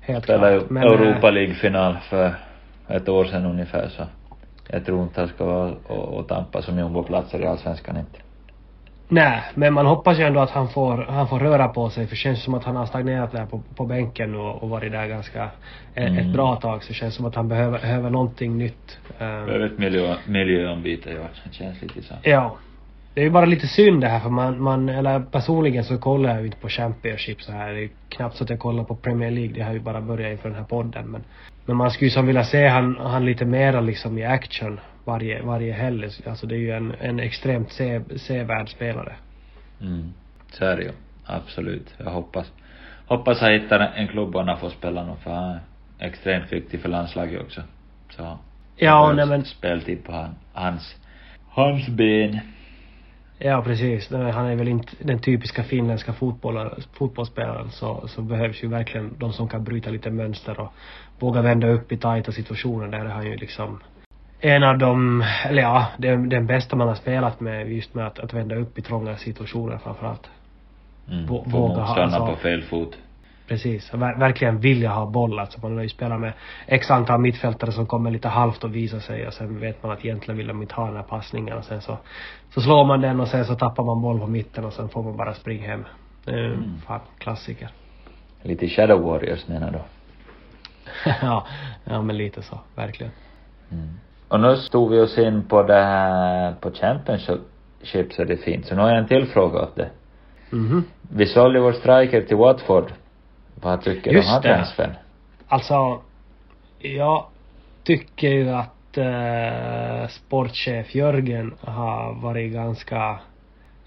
Helt 0.00 0.24
Spelade 0.24 0.58
klart. 0.58 0.70
Men, 0.70 0.82
eh, 0.82 0.92
Europa 0.92 1.30
League-final 1.30 1.96
för 2.10 2.34
ett 2.88 3.08
år 3.08 3.24
sedan 3.24 3.46
ungefär 3.46 3.88
så. 3.88 4.02
Jag 4.68 4.84
tror 4.86 5.02
inte 5.02 5.20
han 5.20 5.28
ska 5.28 5.44
vara 5.44 5.72
och, 5.86 6.18
och 6.18 6.28
tampa 6.28 6.62
som 6.62 6.78
jumboplatser 6.78 7.40
i 7.42 7.46
Allsvenskan 7.46 7.96
inte. 7.96 8.18
Nej, 9.10 9.42
men 9.54 9.74
man 9.74 9.86
hoppas 9.86 10.18
ju 10.18 10.22
ändå 10.22 10.40
att 10.40 10.50
han 10.50 10.68
får, 10.68 11.06
han 11.08 11.28
får 11.28 11.38
röra 11.38 11.68
på 11.68 11.90
sig 11.90 12.06
för 12.06 12.10
det 12.10 12.16
känns 12.20 12.42
som 12.44 12.54
att 12.54 12.64
han 12.64 12.76
har 12.76 12.86
stagnerat 12.86 13.32
där 13.32 13.46
på, 13.46 13.62
på 13.76 13.86
bänken 13.86 14.34
och, 14.34 14.62
och 14.62 14.68
varit 14.68 14.92
där 14.92 15.06
ganska 15.06 15.44
ett, 15.94 16.08
Mm. 16.08 16.18
ett 16.18 16.32
bra 16.32 16.56
tag 16.56 16.82
så 16.82 16.88
det 16.88 16.94
känns 16.94 17.14
som 17.14 17.24
att 17.26 17.34
han 17.34 17.48
behöver, 17.48 17.78
behöver 17.78 18.10
någonting 18.10 18.58
nytt. 18.58 18.98
Um, 19.08 19.16
Behöver 19.18 19.66
ett 19.66 19.78
miljö, 19.78 20.14
miljöombyte 20.26 21.10
ja, 21.10 21.22
det 21.44 21.54
känns 21.54 21.82
lite 21.82 22.02
så. 22.02 22.14
ja. 22.22 22.56
Det 23.14 23.20
är 23.20 23.24
ju 23.24 23.30
bara 23.30 23.44
lite 23.44 23.66
synd 23.66 24.00
det 24.00 24.08
här 24.08 24.20
för 24.20 24.30
man, 24.30 24.62
man, 24.62 24.88
eller 24.88 25.20
personligen 25.20 25.84
så 25.84 25.98
kollar 25.98 26.30
jag 26.30 26.40
ju 26.40 26.46
inte 26.46 26.58
på 26.58 26.68
Championship 26.68 27.42
så 27.42 27.52
här. 27.52 27.72
Det 27.72 27.84
är 27.84 27.90
knappt 28.08 28.36
så 28.36 28.44
att 28.44 28.50
jag 28.50 28.58
kollar 28.58 28.84
på 28.84 28.94
Premier 28.96 29.30
League. 29.30 29.52
Det 29.54 29.62
har 29.62 29.72
ju 29.72 29.80
bara 29.80 30.00
börjat 30.00 30.32
inför 30.32 30.48
den 30.48 30.58
här 30.58 30.64
podden 30.64 31.06
men 31.10 31.24
men 31.66 31.76
man 31.76 31.90
skulle 31.90 32.06
ju 32.06 32.10
som 32.10 32.26
vilja 32.26 32.44
se 32.44 32.66
han, 32.68 32.96
han 33.00 33.24
lite 33.24 33.44
mera 33.44 33.80
liksom 33.80 34.18
i 34.18 34.24
action 34.24 34.80
varje, 35.08 35.42
varje 35.42 35.72
helg. 35.72 36.08
Alltså 36.26 36.46
det 36.46 36.54
är 36.54 36.58
ju 36.58 36.70
en, 36.70 36.94
en 37.00 37.20
extremt 37.20 37.72
se, 37.72 38.00
sevärd 38.16 38.68
spelare. 38.68 39.12
Mm. 39.80 40.12
Så 40.52 40.64
är 40.64 40.76
det 40.76 40.82
ju. 40.82 40.92
Absolut. 41.26 41.94
Jag 41.98 42.10
hoppas. 42.10 42.52
Hoppas 43.06 43.40
han 43.40 43.52
hittar 43.52 43.80
en 43.80 44.08
klubb 44.08 44.36
och 44.36 44.44
han 44.44 44.58
får 44.58 44.70
spela 44.70 45.04
någon 45.04 45.16
för 45.16 45.30
han 45.30 45.58
är 45.98 46.08
extremt 46.08 46.52
viktig 46.52 46.80
för 46.80 46.88
landslaget 46.88 47.40
också. 47.40 47.62
Så. 48.10 48.38
Ja, 48.76 49.12
nej 49.12 49.26
men 49.26 49.44
Speltid 49.44 50.04
på 50.04 50.12
han, 50.12 50.34
hans, 50.52 50.96
hans 51.48 51.88
ben. 51.88 52.38
Ja 53.38 53.62
precis. 53.62 54.10
Han 54.10 54.46
är 54.46 54.56
väl 54.56 54.68
inte 54.68 54.92
den 54.98 55.18
typiska 55.18 55.62
finländska 55.62 56.12
fotbollsspelaren 56.92 57.70
så, 57.70 58.08
så 58.08 58.22
behövs 58.22 58.64
ju 58.64 58.68
verkligen 58.68 59.14
de 59.18 59.32
som 59.32 59.48
kan 59.48 59.64
bryta 59.64 59.90
lite 59.90 60.10
mönster 60.10 60.60
och 60.60 60.72
våga 61.18 61.42
vända 61.42 61.68
upp 61.68 61.92
i 61.92 61.96
tajta 61.96 62.32
situationer. 62.32 62.88
Där 62.88 63.04
är 63.04 63.08
han 63.08 63.26
ju 63.26 63.36
liksom 63.36 63.80
en 64.40 64.62
av 64.62 64.78
de, 64.78 65.24
eller 65.48 65.62
ja, 65.62 65.86
den, 65.98 66.28
den 66.28 66.46
bästa 66.46 66.76
man 66.76 66.88
har 66.88 66.94
spelat 66.94 67.40
med 67.40 67.72
just 67.72 67.94
med 67.94 68.06
att, 68.06 68.18
att 68.18 68.32
vända 68.34 68.54
upp 68.56 68.78
i 68.78 68.82
trånga 68.82 69.16
situationer 69.16 69.78
framförallt. 69.78 70.30
Mm. 71.10 71.26
Våga 71.26 71.82
ha- 71.82 72.02
alltså- 72.02 72.26
på 72.26 72.36
fel 72.36 72.62
fot. 72.62 72.98
Precis. 73.48 73.92
Ver- 73.92 74.18
verkligen 74.18 74.60
vilja 74.60 74.90
ha 74.90 75.06
boll 75.06 75.38
alltså. 75.38 75.60
Man 75.60 75.76
har 75.76 75.82
ju 75.82 75.88
spelat 75.88 76.20
med 76.20 76.32
x 76.66 76.90
antal 76.90 77.20
mittfältare 77.20 77.72
som 77.72 77.86
kommer 77.86 78.10
lite 78.10 78.28
halvt 78.28 78.64
och 78.64 78.74
visar 78.74 78.98
sig 79.00 79.26
och 79.26 79.34
sen 79.34 79.60
vet 79.60 79.82
man 79.82 79.92
att 79.92 80.04
egentligen 80.04 80.38
vill 80.38 80.46
de 80.46 80.62
inte 80.62 80.74
ha 80.74 80.86
den 80.86 80.96
här 80.96 81.02
passningen 81.02 81.56
och 81.58 81.64
sen 81.64 81.80
så, 81.82 81.98
så 82.54 82.60
slår 82.60 82.84
man 82.84 83.00
den 83.00 83.20
och 83.20 83.28
sen 83.28 83.44
så 83.44 83.54
tappar 83.54 83.84
man 83.84 84.02
boll 84.02 84.20
på 84.20 84.26
mitten 84.26 84.64
och 84.64 84.72
sen 84.72 84.88
får 84.88 85.02
man 85.02 85.16
bara 85.16 85.34
springa 85.34 85.66
hem. 85.66 85.84
Ju 86.26 86.46
Mm. 86.54 86.80
fan 86.86 87.00
klassiker. 87.18 87.68
Lite 88.42 88.68
Shadow 88.68 89.00
Warriors 89.02 89.48
menar 89.48 89.70
du? 89.70 89.78
ja, 91.22 91.46
ja 91.84 92.02
men 92.02 92.16
lite 92.16 92.42
så. 92.42 92.58
Verkligen. 92.74 93.12
Mm. 93.72 93.88
Och 94.28 94.40
nu 94.40 94.56
stod 94.56 94.90
vi 94.90 95.00
oss 95.00 95.18
in 95.18 95.42
på 95.48 95.62
det 95.62 95.74
här, 95.74 96.54
på 96.60 96.70
Championship 96.70 98.12
så 98.12 98.24
det 98.24 98.32
är 98.32 98.36
fint. 98.36 98.66
Så 98.66 98.74
nu 98.74 98.80
har 98.80 98.88
jag 98.88 98.98
en 98.98 99.08
till 99.08 99.26
fråga 99.26 99.62
åt 99.62 99.76
dig. 99.76 99.90
Mhm. 100.50 100.84
Vi 101.12 101.26
sålde 101.26 101.60
vår 101.60 101.72
striker 101.72 102.22
till 102.22 102.36
Watford. 102.36 102.92
Vad 103.54 103.82
tycker 103.82 104.12
du 104.12 104.18
om 104.18 104.24
det. 104.42 104.42
transfern? 104.42 104.90
Alltså, 105.48 106.00
jag 106.78 107.26
tycker 107.84 108.28
ju 108.28 108.50
att 108.50 108.98
eh, 108.98 110.08
sportchef 110.08 110.94
Jörgen 110.94 111.54
har 111.60 112.14
varit 112.22 112.52
ganska, 112.52 113.18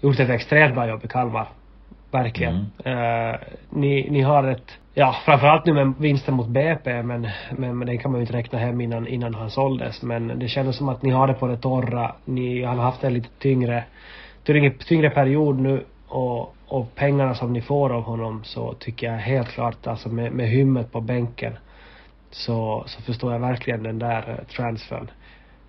gjort 0.00 0.20
ett 0.20 0.30
extremt 0.30 0.74
bra 0.74 0.88
jobb 0.88 1.04
i 1.04 1.08
Kalmar. 1.08 1.48
Verkligen. 2.10 2.66
Eh, 2.84 3.34
ni, 3.70 4.10
ni 4.10 4.20
har 4.20 4.44
ett, 4.44 4.78
ja 4.94 5.16
framförallt 5.24 5.66
nu 5.66 5.72
med 5.72 5.94
vinsten 5.98 6.34
mot 6.34 6.48
BP 6.48 7.02
men, 7.02 7.28
men, 7.56 7.78
men 7.78 7.86
den 7.86 7.98
kan 7.98 8.10
man 8.10 8.20
ju 8.20 8.26
inte 8.26 8.36
räkna 8.36 8.58
hem 8.58 8.80
innan, 8.80 9.06
innan 9.06 9.34
han 9.34 9.50
såldes. 9.50 10.02
Men 10.02 10.38
det 10.38 10.48
kändes 10.48 10.76
som 10.76 10.88
att 10.88 11.02
ni 11.02 11.10
har 11.10 11.26
det 11.26 11.34
på 11.34 11.46
det 11.46 11.56
torra. 11.56 12.14
Ni 12.24 12.62
har 12.62 12.74
haft 12.74 13.04
en 13.04 13.14
lite 13.14 13.28
tyngre, 13.38 13.84
tyngre, 14.44 14.70
tyngre 14.70 15.10
period 15.10 15.58
nu 15.58 15.84
och, 16.08 16.54
och 16.66 16.94
pengarna 16.94 17.34
som 17.34 17.52
ni 17.52 17.60
får 17.60 17.92
av 17.92 18.02
honom 18.02 18.44
så 18.44 18.72
tycker 18.72 19.06
jag 19.06 19.18
helt 19.18 19.48
klart 19.48 19.86
alltså 19.86 20.08
med, 20.08 20.32
med 20.32 20.48
hymmet 20.48 20.92
på 20.92 21.00
bänken 21.00 21.52
så, 22.30 22.84
så 22.86 23.02
förstår 23.02 23.32
jag 23.32 23.40
verkligen 23.40 23.82
den 23.82 23.98
där 23.98 24.30
eh, 24.30 24.44
transfern. 24.56 25.10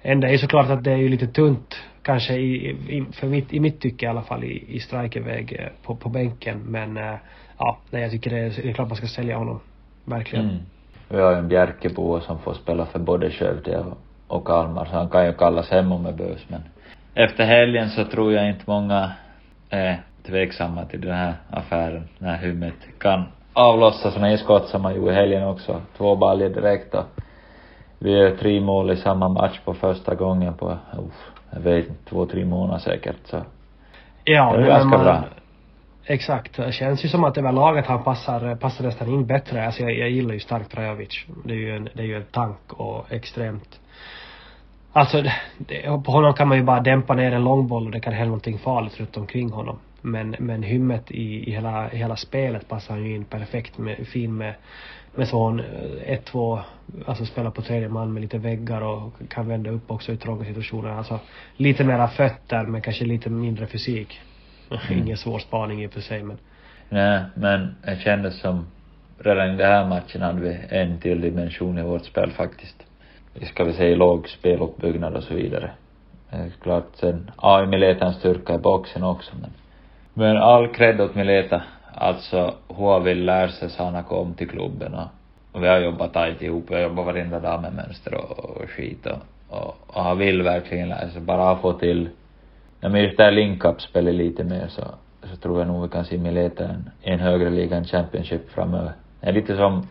Enda 0.02 0.28
är 0.28 0.32
ju 0.32 0.38
såklart 0.38 0.70
att 0.70 0.84
det 0.84 0.92
är 0.92 0.98
ju 0.98 1.10
lite 1.10 1.28
tunt 1.28 1.76
kanske 2.02 2.34
i, 2.34 2.70
i, 2.70 3.06
för 3.12 3.28
mitt, 3.28 3.54
i 3.54 3.60
mitt 3.60 3.82
tycke 3.82 4.06
i 4.06 4.10
alla 4.10 4.22
fall 4.22 4.44
i, 4.44 4.76
i 4.76 4.80
strikerväg 4.80 5.56
eh, 5.60 5.68
på, 5.84 5.96
på 5.96 6.10
bänken 6.10 6.60
men 6.60 6.98
eh, 6.98 7.16
ja, 7.58 7.78
nej 7.90 8.02
jag 8.02 8.12
tycker 8.12 8.30
det 8.30 8.38
är, 8.40 8.62
det 8.64 8.70
är 8.70 8.74
klart 8.74 8.88
man 8.88 8.98
ska 8.98 9.08
sälja 9.08 9.38
honom. 9.38 9.60
Verkligen. 10.06 10.46
Mm. 10.46 10.58
Vi 11.10 11.22
har 11.22 11.32
ju 11.32 11.38
en 11.38 11.48
Bjerkebo 11.48 12.20
som 12.20 12.40
får 12.40 12.54
spela 12.54 12.86
för 12.86 13.00
både 13.00 13.32
Skövde 13.32 13.86
och, 14.28 14.48
Kalmar, 14.48 14.86
så 14.86 14.92
han 14.92 15.10
kan 15.10 15.26
ju 15.26 15.34
kallas 15.34 15.70
hem 15.70 15.92
om 15.92 16.04
det 16.04 16.14
behövs 16.14 16.46
men 16.48 16.62
efter 17.16 17.46
helgen 17.46 17.90
så 17.90 18.06
tror 18.06 18.34
jag 18.34 18.50
inte 18.50 18.64
många 18.66 19.12
är 19.70 20.02
tveksamma 20.28 20.86
till 20.86 21.02
den 21.02 21.16
här 21.16 21.34
affären, 21.50 22.04
när 22.18 22.38
Hummet 22.38 22.74
kan 23.00 23.24
avlossa 23.54 24.12
såna 24.12 24.38
skott 24.38 24.68
som 24.68 24.86
han 24.86 24.96
gjorde 24.96 25.12
i 25.12 25.16
helgen 25.16 25.44
också. 25.44 25.82
Två 25.98 26.16
baljor 26.16 26.50
direkt 26.50 26.96
och 26.96 27.06
vi 28.00 28.12
gör 28.12 28.36
tre 28.36 28.62
mål 28.62 28.92
i 28.92 28.96
samma 28.98 29.30
match 29.30 29.60
på 29.66 29.74
första 29.74 30.16
gången 30.16 30.54
på, 30.54 30.72
uff, 30.72 31.32
jag 31.52 31.60
vet 31.60 31.88
inte, 31.88 32.10
två, 32.10 32.26
tre 32.26 32.46
månader 32.46 32.80
säkert 32.80 33.16
så. 33.24 33.42
Ja, 34.24 34.54
Det 34.58 34.64
är 34.64 34.68
ganska 34.68 34.98
man- 34.98 35.04
bra. 35.04 35.24
Exakt. 36.06 36.56
Det 36.56 36.72
känns 36.72 37.06
ju 37.06 37.10
som 37.10 37.24
att 37.24 37.38
överlag 37.38 37.78
att 37.78 37.86
han 37.86 38.04
passar, 38.04 38.56
passar 38.56 38.84
nästan 38.84 39.10
in 39.10 39.26
bättre. 39.26 39.66
Alltså 39.66 39.82
jag, 39.82 39.98
jag 39.98 40.10
gillar 40.10 40.34
ju 40.34 40.40
starkt 40.40 40.72
Trajovic. 40.72 41.26
Det 41.46 41.54
är 41.54 41.58
ju 41.58 41.76
en, 41.76 41.90
det 41.94 42.02
är 42.02 42.08
ju 42.08 42.16
en 42.16 42.26
tank 42.32 42.74
och 42.74 43.12
extremt 43.12 43.80
Alltså, 44.96 45.22
det, 45.22 45.34
det, 45.58 45.82
på 45.82 46.12
honom 46.12 46.34
kan 46.34 46.48
man 46.48 46.58
ju 46.58 46.64
bara 46.64 46.80
dämpa 46.80 47.14
ner 47.14 47.32
en 47.32 47.44
långboll 47.44 47.86
och 47.86 47.92
det 47.92 48.00
kan 48.00 48.14
hända 48.14 48.26
någonting 48.26 48.60
farligt 48.60 49.00
runt 49.00 49.18
omkring 49.18 49.50
honom. 49.50 49.80
Men, 50.02 50.36
men 50.40 50.64
hymmet 50.64 51.12
i, 51.12 51.50
i 51.50 51.52
hela, 51.52 51.92
i 51.92 51.98
hela 51.98 52.16
spelet 52.16 52.68
passar 52.68 52.94
han 52.94 53.04
ju 53.04 53.16
in 53.16 53.26
perfekt 53.26 53.78
med, 53.78 54.08
fin 54.08 54.38
med, 54.38 54.54
med 55.16 55.28
sån 55.28 55.60
eh, 55.60 56.20
1-2, 56.34 56.60
alltså 57.06 57.26
spela 57.26 57.52
på 57.52 57.62
tredje 57.62 57.90
man 57.90 58.14
med 58.14 58.22
lite 58.22 58.38
väggar 58.38 58.82
och 58.82 59.14
kan 59.30 59.48
vända 59.48 59.70
upp 59.70 59.92
också 59.92 60.12
i 60.12 60.18
trånga 60.18 60.46
situationer. 60.46 60.90
Alltså 60.90 61.20
lite 61.58 61.84
mera 61.84 62.08
fötter 62.08 62.64
men 62.64 62.82
kanske 62.82 63.06
lite 63.06 63.30
mindre 63.30 63.68
fysik. 63.68 64.22
Ingen 64.92 65.18
svår 65.18 65.40
spaning 65.40 65.84
i 65.84 65.88
och 65.88 65.92
för 65.92 66.02
sig 66.02 66.24
men 66.24 66.38
Nej, 66.90 67.22
men 67.36 67.76
det 67.86 68.00
kändes 68.00 68.40
som 68.40 68.66
redan 69.18 69.54
i 69.54 69.58
den 69.58 69.72
här 69.72 69.86
matchen 69.86 70.22
hade 70.22 70.42
vi 70.42 70.58
en 70.70 71.00
till 71.00 71.22
dimension 71.22 71.78
i 71.78 71.82
vårt 71.82 72.06
spel 72.06 72.32
faktiskt. 72.32 72.84
Vi 73.34 73.46
ska 73.46 73.64
vi 73.64 73.74
säga 73.74 73.96
låg 73.96 74.30
speluppbyggnad 74.30 75.16
och 75.16 75.24
så 75.24 75.34
vidare. 75.34 75.72
Det 76.30 76.38
är 76.38 76.50
klart 76.62 76.88
sen, 76.94 77.32
ja, 77.42 77.66
Miletans 77.66 78.16
styrka 78.16 78.54
i 78.54 78.58
boxen 78.58 79.04
också 79.04 79.32
men. 79.42 79.50
Men 80.14 80.38
all 80.38 80.68
cred 80.68 81.02
åt 81.02 81.16
Mileta. 81.16 81.64
Alltså, 81.94 82.54
hur 82.78 82.92
han 82.92 83.04
vill 83.04 83.26
lära 83.26 83.50
sig 83.50 83.70
så 83.70 83.84
han 83.84 83.96
har 83.96 84.04
kommit 84.04 84.38
till 84.38 84.50
klubben 84.50 84.94
och, 84.94 85.08
och 85.52 85.64
vi 85.64 85.68
har 85.68 85.80
jobbat 85.80 86.14
tajt 86.14 86.42
ihop. 86.42 86.66
Vi 86.70 86.76
har 86.76 86.82
jobbat 86.82 87.06
varenda 87.06 87.40
dag 87.40 87.62
med 87.62 87.74
mönster 87.74 88.14
och, 88.16 88.40
och 88.40 88.70
skit 88.70 89.06
och, 89.06 89.18
och, 89.58 89.76
och 89.88 90.04
han 90.04 90.18
vill 90.18 90.42
verkligen 90.42 90.90
lära 90.90 91.10
sig. 91.10 91.22
Bara 91.22 91.58
få 91.58 91.74
till, 91.74 92.10
när 92.84 92.90
vi 92.90 93.02
just 93.02 93.18
där 93.18 93.32
link-up 93.32 93.82
spelar 93.82 94.12
lite 94.12 94.44
mer 94.44 94.68
så, 94.68 94.82
så 95.24 95.36
tror 95.36 95.60
jag 95.60 95.68
nog 95.68 95.84
vi 95.84 95.90
kan 95.90 96.06
se 96.06 96.18
Mileta 96.18 96.64
en, 96.64 96.90
en 97.02 97.20
högre 97.20 97.50
liga 97.50 97.78
än 97.78 97.86
Championship 97.86 98.52
framöver. 98.52 98.92
Det 99.22 99.28
är 99.28 99.34
lite 99.34 99.58
som, 99.58 99.88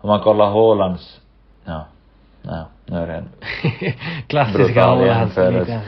om 0.00 0.08
man 0.08 0.20
kollar 0.20 0.50
Haalands, 0.50 1.20
ja, 1.64 1.86
ja, 2.42 2.66
nu 2.86 2.96
är 2.96 3.06
det 3.06 3.14
en 3.14 3.28
Klassiska 4.26 5.04
jämförelse. 5.06 5.80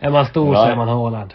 Är 0.00 0.10
man 0.10 0.26
stor 0.26 0.54
så 0.54 0.62
är 0.62 0.76
man 0.76 0.88
Haaland. 0.88 1.34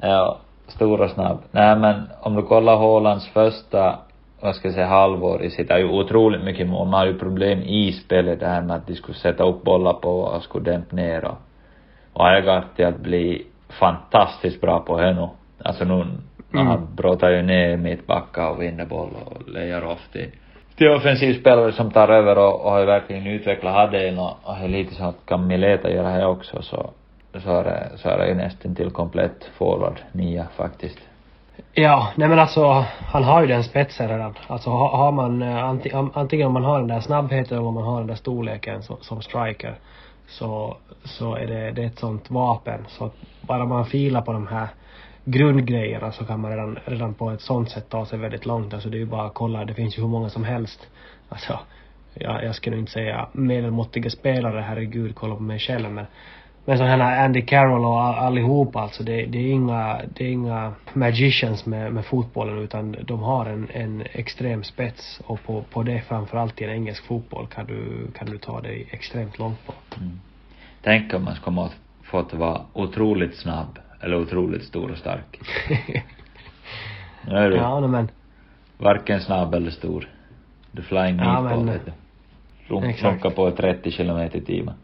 Ja, 0.00 0.38
stor 0.66 1.00
och 1.00 1.10
snabb. 1.10 1.38
Nej 1.50 1.76
men 1.76 2.02
om 2.20 2.34
du 2.36 2.42
kollar 2.42 2.76
Haalands 2.76 3.28
första, 3.28 3.98
vad 4.40 4.56
ska 4.56 4.68
jag 4.68 4.74
säga, 4.74 4.86
halvår 4.86 5.42
i 5.42 5.50
sitt, 5.50 5.70
ju 5.70 5.88
otroligt 5.88 6.44
mycket 6.44 6.66
mål. 6.66 6.88
Man 6.88 7.00
har 7.00 7.06
ju 7.06 7.18
problem 7.18 7.62
i 7.62 7.92
spelet 7.92 8.40
det 8.40 8.46
här 8.46 8.62
med 8.62 8.76
att 8.76 8.86
de 8.86 8.94
skulle 8.94 9.18
sätta 9.18 9.44
upp 9.44 9.62
bollar 9.62 9.92
på 9.92 10.20
och 10.20 10.42
skulle 10.42 10.70
dämpa 10.70 10.96
ner 10.96 11.24
och, 11.24 11.38
och 12.14 12.26
jag 12.26 12.44
gått 12.44 12.76
till 12.76 12.86
att 12.86 13.00
bli 13.00 13.46
fantastiskt 13.80 14.60
bra 14.60 14.80
på 14.80 14.96
nu. 14.96 15.28
Alltså 15.58 15.84
nu, 15.84 16.04
Mm. 16.54 16.66
Han 16.66 16.88
brottar 16.96 17.30
ju 17.30 17.42
ner 17.42 17.76
mittbackar 17.76 18.50
och 18.50 18.62
vinner 18.62 18.84
boll 18.84 19.08
och 19.24 19.48
lejar 19.48 19.84
off 19.84 20.08
till, 20.76 20.88
offensiv 20.88 21.40
spelare 21.40 21.72
som 21.72 21.90
tar 21.90 22.08
över 22.08 22.38
och, 22.38 22.64
och 22.64 22.70
har 22.70 22.84
verkligen 22.84 23.26
utvecklat 23.26 23.74
Hadeen 23.74 24.18
och, 24.18 24.36
och 24.42 24.56
är 24.56 24.68
lite 24.68 24.94
så 24.94 25.04
att 25.04 25.26
kan 25.26 25.46
Mileta 25.46 25.90
göra 25.90 26.18
det 26.18 26.26
också 26.26 26.62
så, 26.62 26.90
så 27.38 27.50
är 27.50 27.64
det, 27.64 27.90
så 27.96 28.08
är 28.08 28.18
det 28.18 28.28
ju 28.28 28.34
nästan 28.34 28.74
till 28.74 28.90
komplett 28.90 29.44
forward 29.44 30.00
nia 30.12 30.46
faktiskt. 30.56 30.98
Ja, 31.72 32.12
nej 32.16 32.28
men 32.28 32.38
alltså 32.38 32.84
han 33.06 33.24
har 33.24 33.40
ju 33.40 33.46
den 33.46 33.64
spetsen 33.64 34.08
redan. 34.08 34.34
Alltså 34.46 34.70
har, 34.70 34.88
har 34.88 35.12
man 35.12 35.42
eh, 35.42 35.64
antingen 36.14 36.46
om 36.46 36.52
man 36.52 36.64
har 36.64 36.78
den 36.78 36.88
där 36.88 37.00
snabbheten 37.00 37.58
eller 37.58 37.68
om 37.68 37.74
man 37.74 37.84
har 37.84 37.98
den 37.98 38.06
där 38.06 38.14
storleken 38.14 38.82
som, 38.82 38.96
som 39.00 39.22
striker 39.22 39.78
så, 40.26 40.76
så 41.04 41.34
är 41.34 41.46
det, 41.46 41.70
det 41.70 41.82
är 41.82 41.86
ett 41.86 41.98
sånt 41.98 42.30
vapen 42.30 42.84
så 42.88 43.04
att 43.04 43.14
bara 43.40 43.64
man 43.64 43.86
filar 43.86 44.22
på 44.22 44.32
de 44.32 44.46
här 44.46 44.68
grundgrejerna 45.24 46.12
så 46.12 46.24
kan 46.24 46.40
man 46.40 46.50
redan, 46.50 46.78
redan 46.84 47.14
på 47.14 47.30
ett 47.30 47.40
sånt 47.40 47.70
sätt 47.70 47.88
ta 47.88 48.06
sig 48.06 48.18
väldigt 48.18 48.46
långt. 48.46 48.74
Alltså 48.74 48.88
det 48.88 48.96
är 48.96 48.98
ju 49.00 49.06
bara 49.06 49.26
att 49.26 49.34
kolla, 49.34 49.64
det 49.64 49.74
finns 49.74 49.98
ju 49.98 50.02
hur 50.02 50.08
många 50.08 50.28
som 50.28 50.44
helst. 50.44 50.86
Alltså, 51.28 51.58
jag, 52.14 52.44
jag 52.44 52.54
skulle 52.54 52.76
inte 52.76 52.92
säga 52.92 53.28
medelmåttiga 53.32 54.10
spelare, 54.10 54.60
herregud, 54.60 55.14
kolla 55.14 55.34
på 55.34 55.42
mig 55.42 55.58
själv 55.58 55.90
men 55.90 56.06
men 56.64 56.78
så 56.78 56.84
här 56.84 57.24
Andy 57.24 57.42
Carroll 57.42 57.84
och 57.84 58.00
allihopa 58.02 58.80
alltså, 58.80 59.02
det, 59.02 59.26
det 59.26 59.38
är 59.38 59.52
inga, 59.52 60.00
det 60.14 60.24
är 60.24 60.30
inga 60.30 60.72
magicians 60.92 61.66
med, 61.66 61.92
med 61.92 62.04
fotbollen 62.04 62.58
utan 62.58 62.96
de 63.04 63.22
har 63.22 63.46
en, 63.46 63.68
en 63.72 64.02
extrem 64.12 64.64
spets 64.64 65.20
och 65.26 65.42
på, 65.42 65.62
på 65.62 65.82
det 65.82 66.00
framförallt 66.00 66.60
i 66.60 66.64
en 66.64 66.70
engelsk 66.70 67.04
fotboll 67.04 67.46
kan 67.46 67.66
du, 67.66 68.06
kan 68.18 68.26
du 68.26 68.38
ta 68.38 68.60
dig 68.60 68.88
extremt 68.90 69.38
långt 69.38 69.66
på. 69.66 69.72
Mm. 69.96 70.20
Tänk 70.82 71.14
om 71.14 71.24
man 71.24 71.34
skulle 71.34 71.56
ha 71.56 71.70
fått 72.02 72.34
vara 72.34 72.60
otroligt 72.72 73.36
snabb 73.36 73.78
eller 74.00 74.16
otroligt 74.20 74.64
stor 74.64 74.90
och 74.90 74.98
stark. 74.98 75.40
är 77.26 77.50
du 77.50 77.56
ja, 77.56 77.86
men. 77.86 78.08
varken 78.78 79.20
snabb 79.20 79.54
eller 79.54 79.70
stor. 79.70 80.08
Du 80.72 80.82
flying 80.82 81.16
ja, 81.16 81.40
meatball, 81.40 81.66
vet 81.66 81.86
du. 81.86 81.92
Runka 82.68 83.30
på 83.30 83.50
30 83.50 83.90
kilometer 83.90 84.38
i 84.38 84.40
timmen. 84.40 84.74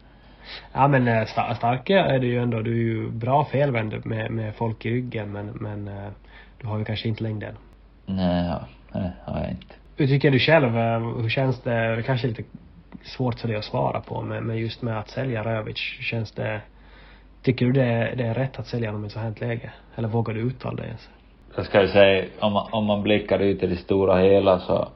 Ja 0.73 0.87
men 0.87 1.07
äh, 1.07 1.25
starka 1.55 2.05
är 2.05 2.19
du 2.19 2.27
ju 2.27 2.41
ändå. 2.41 2.61
Du 2.61 2.71
är 2.71 2.75
ju 2.75 3.09
bra 3.09 3.45
felvänd 3.45 4.05
med, 4.05 4.31
med 4.31 4.55
folk 4.55 4.85
i 4.85 4.89
ryggen 4.89 5.31
men, 5.31 5.45
men 5.47 5.87
äh, 5.87 6.09
du 6.61 6.67
har 6.67 6.79
ju 6.79 6.85
kanske 6.85 7.07
inte 7.07 7.23
längden. 7.23 7.55
Nej, 8.05 8.47
ja, 8.47 8.67
nej, 8.91 9.11
har 9.25 9.39
jag 9.41 9.49
inte. 9.49 9.75
Hur 9.97 10.07
tycker 10.07 10.31
du 10.31 10.39
själv? 10.39 10.77
Äh, 10.77 10.99
hur 11.21 11.29
känns 11.29 11.61
det? 11.61 11.95
Det 11.95 12.03
kanske 12.03 12.27
är 12.27 12.29
lite 12.29 12.43
svårt 13.03 13.39
för 13.39 13.47
dig 13.47 13.57
att 13.57 13.65
svara 13.65 14.01
på 14.01 14.21
men, 14.21 14.43
men 14.43 14.57
just 14.57 14.81
med 14.81 14.99
att 14.99 15.09
sälja 15.09 15.43
Rövic, 15.43 15.77
känns 15.77 16.31
det 16.31 16.61
Tycker 17.43 17.65
du 17.65 17.71
det 17.71 17.83
är, 17.83 18.15
det 18.15 18.23
är 18.23 18.33
rätt 18.33 18.59
att 18.59 18.67
sälja 18.67 18.89
honom 18.89 19.03
i 19.03 19.07
ett 19.07 19.13
sånt 19.13 19.39
här 19.39 19.47
läge? 19.47 19.71
Eller 19.95 20.07
vågar 20.07 20.33
du 20.33 20.39
uttala 20.39 20.75
det 20.75 20.83
ens? 20.83 21.09
Jag 21.55 21.65
ska 21.65 21.87
säga, 21.87 22.25
om 22.39 22.53
man, 22.53 22.67
om 22.71 22.85
man 22.85 23.03
blickar 23.03 23.39
ut 23.39 23.63
i 23.63 23.67
det 23.67 23.75
stora 23.75 24.17
hela 24.17 24.59
så, 24.59 24.87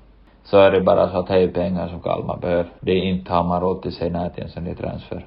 så 0.44 0.58
är 0.58 0.72
det 0.72 0.82
bara 0.82 1.10
så 1.10 1.18
att 1.18 1.28
det 1.28 1.44
är 1.44 1.48
pengar 1.48 1.88
som 1.88 2.02
Kalmar 2.02 2.38
behöver. 2.38 2.66
Det 2.80 2.92
är 2.92 3.04
inte 3.04 3.34
har 3.34 3.44
man 3.44 3.62
råd 3.62 3.82
till 3.82 3.92
sig 3.92 4.10
nät 4.10 4.38
i 4.38 4.42
en 4.42 4.50
sån 4.50 4.76
transfer. 4.76 5.26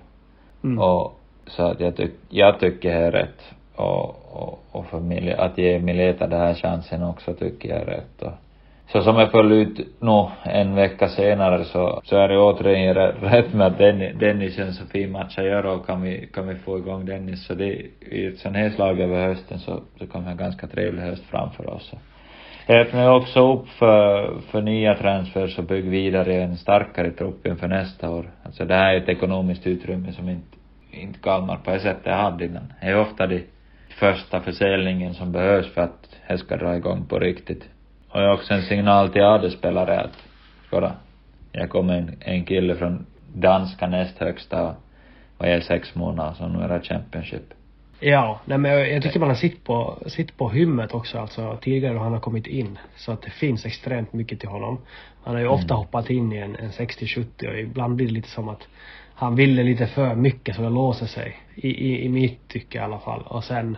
Mm. 0.65 0.79
Och 0.79 1.21
så 1.47 1.63
att 1.63 1.81
jag, 1.81 1.97
tyck, 1.97 2.13
jag 2.29 2.61
tycker 2.61 2.89
det 2.89 3.07
är 3.07 3.11
rätt. 3.11 3.55
Och, 3.75 4.05
och, 4.33 4.61
och 4.73 4.87
för 4.87 5.01
Mil 5.01 5.33
att 5.33 5.59
ge 5.59 5.79
Mileta 5.79 6.27
den 6.27 6.41
här 6.41 6.55
chansen 6.55 7.03
också 7.03 7.35
tycker 7.35 7.69
jag 7.69 7.79
är 7.79 7.85
rätt. 7.85 8.23
Och, 8.23 8.33
så 8.93 9.03
som 9.03 9.17
jag 9.17 9.31
föll 9.31 9.53
ut 9.53 9.79
nu 10.01 10.27
en 10.43 10.75
vecka 10.75 11.09
senare 11.09 11.65
så, 11.65 12.01
så 12.05 12.17
är 12.17 12.29
det 12.29 12.39
återigen 12.39 12.95
rätt 12.95 13.55
med 13.55 13.67
att 13.67 13.79
Dennis, 13.79 14.59
är 14.59 14.63
en 14.63 14.73
så 14.73 14.87
fin 14.87 15.13
match 15.13 15.39
att 15.39 15.45
göra 15.45 15.73
och 15.73 15.87
kan 15.87 16.03
vi, 16.03 16.29
kan 16.35 16.49
vi 16.49 16.55
få 16.55 16.79
igång 16.79 17.07
Dennis 17.07 17.47
så 17.47 17.55
det, 17.55 17.87
i 18.01 18.27
ett 18.27 18.39
sånt 18.39 18.57
här 18.57 18.71
slag 18.71 19.01
över 19.01 19.27
hösten 19.27 19.59
så, 19.59 19.81
så 19.99 20.07
kommer 20.07 20.31
en 20.31 20.37
ganska 20.37 20.67
trevlig 20.67 21.03
höst 21.03 21.25
framför 21.25 21.71
oss. 21.71 21.93
Jag 22.71 22.81
öppnar 22.81 23.11
också 23.11 23.53
upp 23.53 23.69
för, 23.69 24.41
för 24.41 24.63
nya 24.63 24.95
transfers 24.95 25.59
och 25.59 25.65
bygger 25.65 25.91
vidare 25.91 26.43
en 26.43 26.57
starkare 26.57 27.11
trupp 27.11 27.47
inför 27.47 27.69
nästa 27.69 28.11
år. 28.11 28.31
Alltså 28.43 28.65
det 28.65 28.75
här 28.75 28.95
är 28.95 28.97
ett 28.97 29.09
ekonomiskt 29.09 29.67
utrymme 29.67 30.13
som 30.13 30.29
inte, 30.29 30.57
inte 30.91 31.19
Kalmar 31.19 31.57
på 31.57 31.71
det 31.71 31.81
sättet 31.81 32.13
hade 32.13 32.45
innan. 32.45 32.73
Det 32.81 32.87
är 32.87 33.01
ofta 33.01 33.27
det 33.27 33.43
första 33.89 34.41
försäljningen 34.41 35.15
som 35.15 35.33
behövs 35.33 35.75
för 35.75 35.81
att 35.81 36.17
det 36.29 36.39
ska 36.39 36.57
dra 36.57 36.77
igång 36.77 37.05
på 37.05 37.19
riktigt. 37.19 37.69
Och 38.09 38.21
det 38.21 38.27
är 38.27 38.33
också 38.33 38.55
en 38.55 38.63
signal 38.63 39.09
till 39.09 39.23
AD-spelare 39.23 40.01
att, 40.01 40.25
kolla, 40.71 40.93
jag 41.53 41.71
kommer 41.71 41.95
en, 41.95 42.17
en 42.21 42.45
kille 42.45 42.75
från 42.75 43.07
danska 43.35 43.87
näst 43.87 44.19
högsta 44.19 44.75
och 45.39 45.47
är 45.47 45.61
sex 45.61 45.95
månader, 45.95 46.33
så 46.33 46.49
nu 46.49 46.65
är 46.65 46.69
det 46.69 46.81
Championship. 46.85 47.58
Ja, 48.01 48.41
nej 48.45 48.59
men 48.59 48.71
jag, 48.71 48.93
jag 48.93 49.03
tycker 49.03 49.21
man 49.21 49.29
har 49.29 49.37
sitt 49.37 49.65
på, 49.65 49.99
sitt 50.07 50.37
på 50.37 50.51
hymmet 50.51 50.95
också 50.95 51.19
alltså 51.19 51.59
tidigare 51.63 51.95
då 51.95 52.01
han 52.01 52.13
har 52.13 52.21
kommit 52.21 52.47
in. 52.47 52.79
Så 52.97 53.13
att 53.13 53.23
det 53.23 53.31
finns 53.31 53.67
extremt 53.67 54.13
mycket 54.13 54.41
till 54.41 54.49
honom. 54.49 54.79
Han 55.25 55.35
har 55.35 55.43
ju 55.43 55.49
ofta 55.49 55.75
mm. 55.75 55.77
hoppat 55.77 56.11
in 56.11 56.33
i 56.33 56.37
en, 56.37 56.57
en 56.57 56.71
60-70 56.71 57.49
och 57.49 57.59
ibland 57.59 57.97
blir 57.97 58.07
det 58.07 58.13
lite 58.13 58.29
som 58.29 58.49
att 58.49 58.69
han 59.15 59.37
ville 59.37 59.63
lite 59.63 59.87
för 59.87 60.15
mycket 60.15 60.57
så 60.57 60.63
det 60.63 60.71
låser 60.71 61.07
sig. 61.07 61.37
I, 61.55 61.69
i, 61.69 62.05
i 62.05 62.09
mitt 62.09 62.49
tycke 62.49 62.79
i 62.79 62.81
alla 62.81 62.99
fall. 62.99 63.23
Och 63.27 63.45
sen 63.45 63.77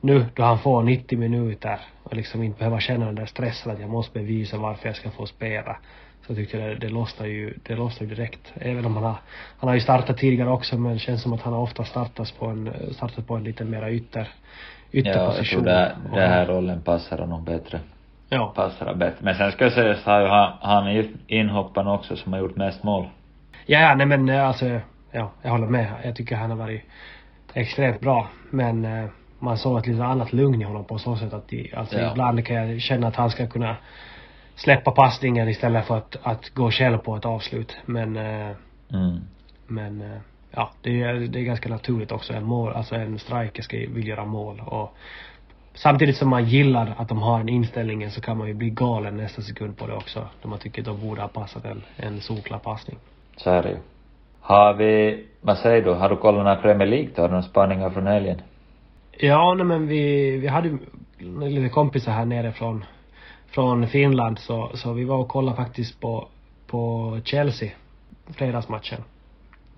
nu 0.00 0.26
då 0.34 0.42
han 0.42 0.58
får 0.58 0.82
90 0.82 1.18
minuter 1.18 1.80
och 2.02 2.16
liksom 2.16 2.42
inte 2.42 2.58
behöver 2.58 2.80
känna 2.80 3.06
den 3.06 3.14
där 3.14 3.26
stressen 3.26 3.72
att 3.72 3.80
jag 3.80 3.90
måste 3.90 4.18
bevisa 4.18 4.58
varför 4.58 4.88
jag 4.88 4.96
ska 4.96 5.10
få 5.10 5.26
spela. 5.26 5.76
Så 6.26 6.34
tyckte 6.34 6.58
jag 6.58 6.70
det, 6.70 6.74
det 6.74 6.88
lossnar 6.88 7.26
ju, 7.26 7.54
det 7.62 7.74
lossnar 7.74 8.06
ju 8.08 8.14
direkt. 8.14 8.52
Även 8.54 8.84
om 8.84 8.94
han 8.94 9.04
har, 9.04 9.16
han 9.58 9.68
har 9.68 9.74
ju 9.74 9.80
startat 9.80 10.18
tidigare 10.18 10.50
också 10.50 10.76
men 10.78 10.92
det 10.92 10.98
känns 10.98 11.22
som 11.22 11.32
att 11.32 11.42
han 11.42 11.52
har 11.52 11.60
ofta 11.60 11.84
startat 11.84 12.38
på 12.38 12.46
en, 12.46 12.72
startat 12.94 13.26
på 13.26 13.36
en 13.36 13.44
lite 13.44 13.64
mera 13.64 13.90
ytter, 13.90 14.28
ytterposition. 14.92 15.66
Ja, 15.66 15.72
jag 15.72 15.90
tror 15.90 16.12
det, 16.12 16.20
den 16.20 16.30
här 16.30 16.46
rollen 16.46 16.80
passar 16.82 17.18
honom 17.18 17.44
bättre. 17.44 17.80
Ja. 18.28 18.52
Passar 18.54 18.94
bättre. 18.94 19.16
Men 19.20 19.34
sen 19.34 19.52
ska 19.52 19.64
jag 19.64 19.72
säga 19.72 19.94
så 19.94 20.10
har 20.10 20.20
ju 20.20 20.26
han, 20.26 20.52
han 20.60 21.14
inhopparen 21.26 21.88
också 21.88 22.16
som 22.16 22.32
har 22.32 22.40
gjort 22.40 22.56
mest 22.56 22.82
mål. 22.82 23.08
Ja, 23.66 23.80
ja, 23.80 23.94
nej 23.94 24.06
men 24.06 24.30
alltså, 24.30 24.80
ja, 25.10 25.30
jag 25.42 25.50
håller 25.50 25.66
med. 25.66 25.86
Jag 26.04 26.16
tycker 26.16 26.36
han 26.36 26.50
har 26.50 26.56
varit 26.56 26.82
extremt 27.54 28.00
bra. 28.00 28.28
Men 28.50 28.84
eh, 28.84 29.04
man 29.38 29.58
såg 29.58 29.78
ett 29.78 29.86
lite 29.86 30.04
annat 30.04 30.32
lugn 30.32 30.60
i 30.60 30.64
honom 30.64 30.84
på 30.84 30.98
så 30.98 31.16
sätt 31.16 31.32
att 31.32 31.52
alltså 31.76 31.98
ja. 31.98 32.10
ibland 32.10 32.46
kan 32.46 32.56
jag 32.56 32.80
känna 32.80 33.06
att 33.06 33.16
han 33.16 33.30
ska 33.30 33.46
kunna 33.46 33.76
släppa 34.56 34.90
passningen 34.90 35.48
istället 35.48 35.86
för 35.86 35.96
att, 35.96 36.16
att 36.22 36.50
gå 36.50 36.70
själv 36.70 36.98
på 36.98 37.16
ett 37.16 37.24
avslut. 37.24 37.76
Men, 37.86 38.16
eh, 38.16 38.50
mm. 38.92 39.20
men 39.66 40.00
eh, 40.00 40.18
ja, 40.50 40.70
det 40.82 41.02
är, 41.02 41.14
det 41.14 41.38
är 41.38 41.44
ganska 41.44 41.68
naturligt 41.68 42.12
också. 42.12 42.32
En 42.32 42.44
mål, 42.44 42.72
alltså 42.72 42.94
en 42.94 43.18
striker 43.18 43.62
ska 43.62 43.76
vill 43.76 44.08
göra 44.08 44.24
mål 44.24 44.62
och 44.66 44.94
samtidigt 45.74 46.16
som 46.16 46.28
man 46.28 46.44
gillar 46.44 46.94
att 46.98 47.08
de 47.08 47.22
har 47.22 47.38
den 47.38 47.48
inställningen 47.48 48.10
så 48.10 48.20
kan 48.20 48.38
man 48.38 48.48
ju 48.48 48.54
bli 48.54 48.70
galen 48.70 49.16
nästa 49.16 49.42
sekund 49.42 49.76
på 49.76 49.86
det 49.86 49.94
också. 49.94 50.28
Då 50.42 50.48
man 50.48 50.58
tycker 50.58 50.82
att 50.82 50.86
de 50.86 51.00
borde 51.08 51.20
ha 51.20 51.28
passat 51.28 51.64
en, 51.64 51.82
en 51.96 52.20
solklar 52.20 52.58
passning. 52.58 52.98
Så 53.36 53.50
är 53.50 53.62
det 53.62 53.68
ju. 53.68 53.76
Har 54.40 54.74
vi, 54.74 55.24
vad 55.40 55.58
säger 55.58 55.82
du, 55.82 55.90
har 55.90 56.08
du 56.08 56.16
kollat 56.16 56.44
några 56.44 56.56
Premier 56.56 56.88
League 56.88 57.08
då? 57.14 57.22
Har 57.22 57.28
du 57.28 57.32
några 57.32 57.42
spaningar 57.42 57.90
från 57.90 58.06
helgen? 58.06 58.40
Ja, 59.18 59.54
nej 59.54 59.66
men 59.66 59.86
vi, 59.86 60.30
vi 60.36 60.46
hade 60.46 60.78
lite 61.48 61.68
kompisar 61.68 62.12
här 62.12 62.24
nere 62.24 62.52
från, 62.52 62.84
från 63.54 63.86
Finland 63.86 64.38
så, 64.38 64.70
så 64.74 64.92
vi 64.92 65.04
var 65.04 65.16
och 65.16 65.28
kollade 65.28 65.56
faktiskt 65.56 66.00
på, 66.00 66.28
på 66.66 67.18
Chelsea, 67.24 67.70
fredagsmatchen. 68.26 69.04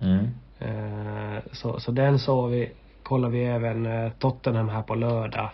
Mm. 0.01 0.27
Uh, 0.61 1.39
så, 1.51 1.79
så 1.79 1.91
den 1.91 2.19
såg 2.19 2.49
vi, 2.49 2.71
kollade 3.03 3.33
vi 3.33 3.45
även 3.45 3.85
uh, 3.85 4.11
Tottenham 4.19 4.69
här 4.69 4.81
på 4.81 4.95
lördag. 4.95 5.49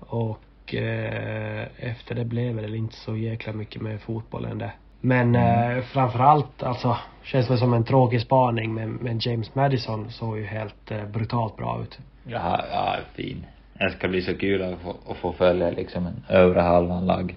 Och 0.00 0.74
uh, 0.74 1.62
efter 1.76 2.14
det 2.14 2.24
blev 2.24 2.56
det 2.56 2.76
inte 2.76 2.96
så 2.96 3.16
jäkla 3.16 3.52
mycket 3.52 3.82
med 3.82 4.00
fotbollen 4.00 4.58
där. 4.58 4.74
Men 5.00 5.34
mm. 5.34 5.78
eh, 5.78 5.84
framförallt 5.84 6.62
alltså, 6.62 6.96
känns 7.22 7.48
det 7.48 7.58
som 7.58 7.74
en 7.74 7.84
tråkig 7.84 8.20
spaning 8.20 8.74
men, 8.74 8.92
men 8.92 9.18
James 9.18 9.54
Madison 9.54 10.10
såg 10.10 10.38
ju 10.38 10.44
helt 10.44 10.90
eh, 10.90 11.04
brutalt 11.04 11.56
bra 11.56 11.82
ut. 11.82 11.98
Ja, 12.24 12.64
ja, 12.72 12.96
fin. 13.14 13.46
Det 13.78 13.90
ska 13.90 14.08
bli 14.08 14.22
så 14.22 14.38
kul 14.38 14.62
att 14.62 14.80
få, 14.80 14.96
att 15.10 15.16
få 15.16 15.32
följa 15.32 15.70
liksom 15.70 16.06
en 16.06 16.24
övre 16.28 16.60
halvan 16.60 17.06
lag. 17.06 17.34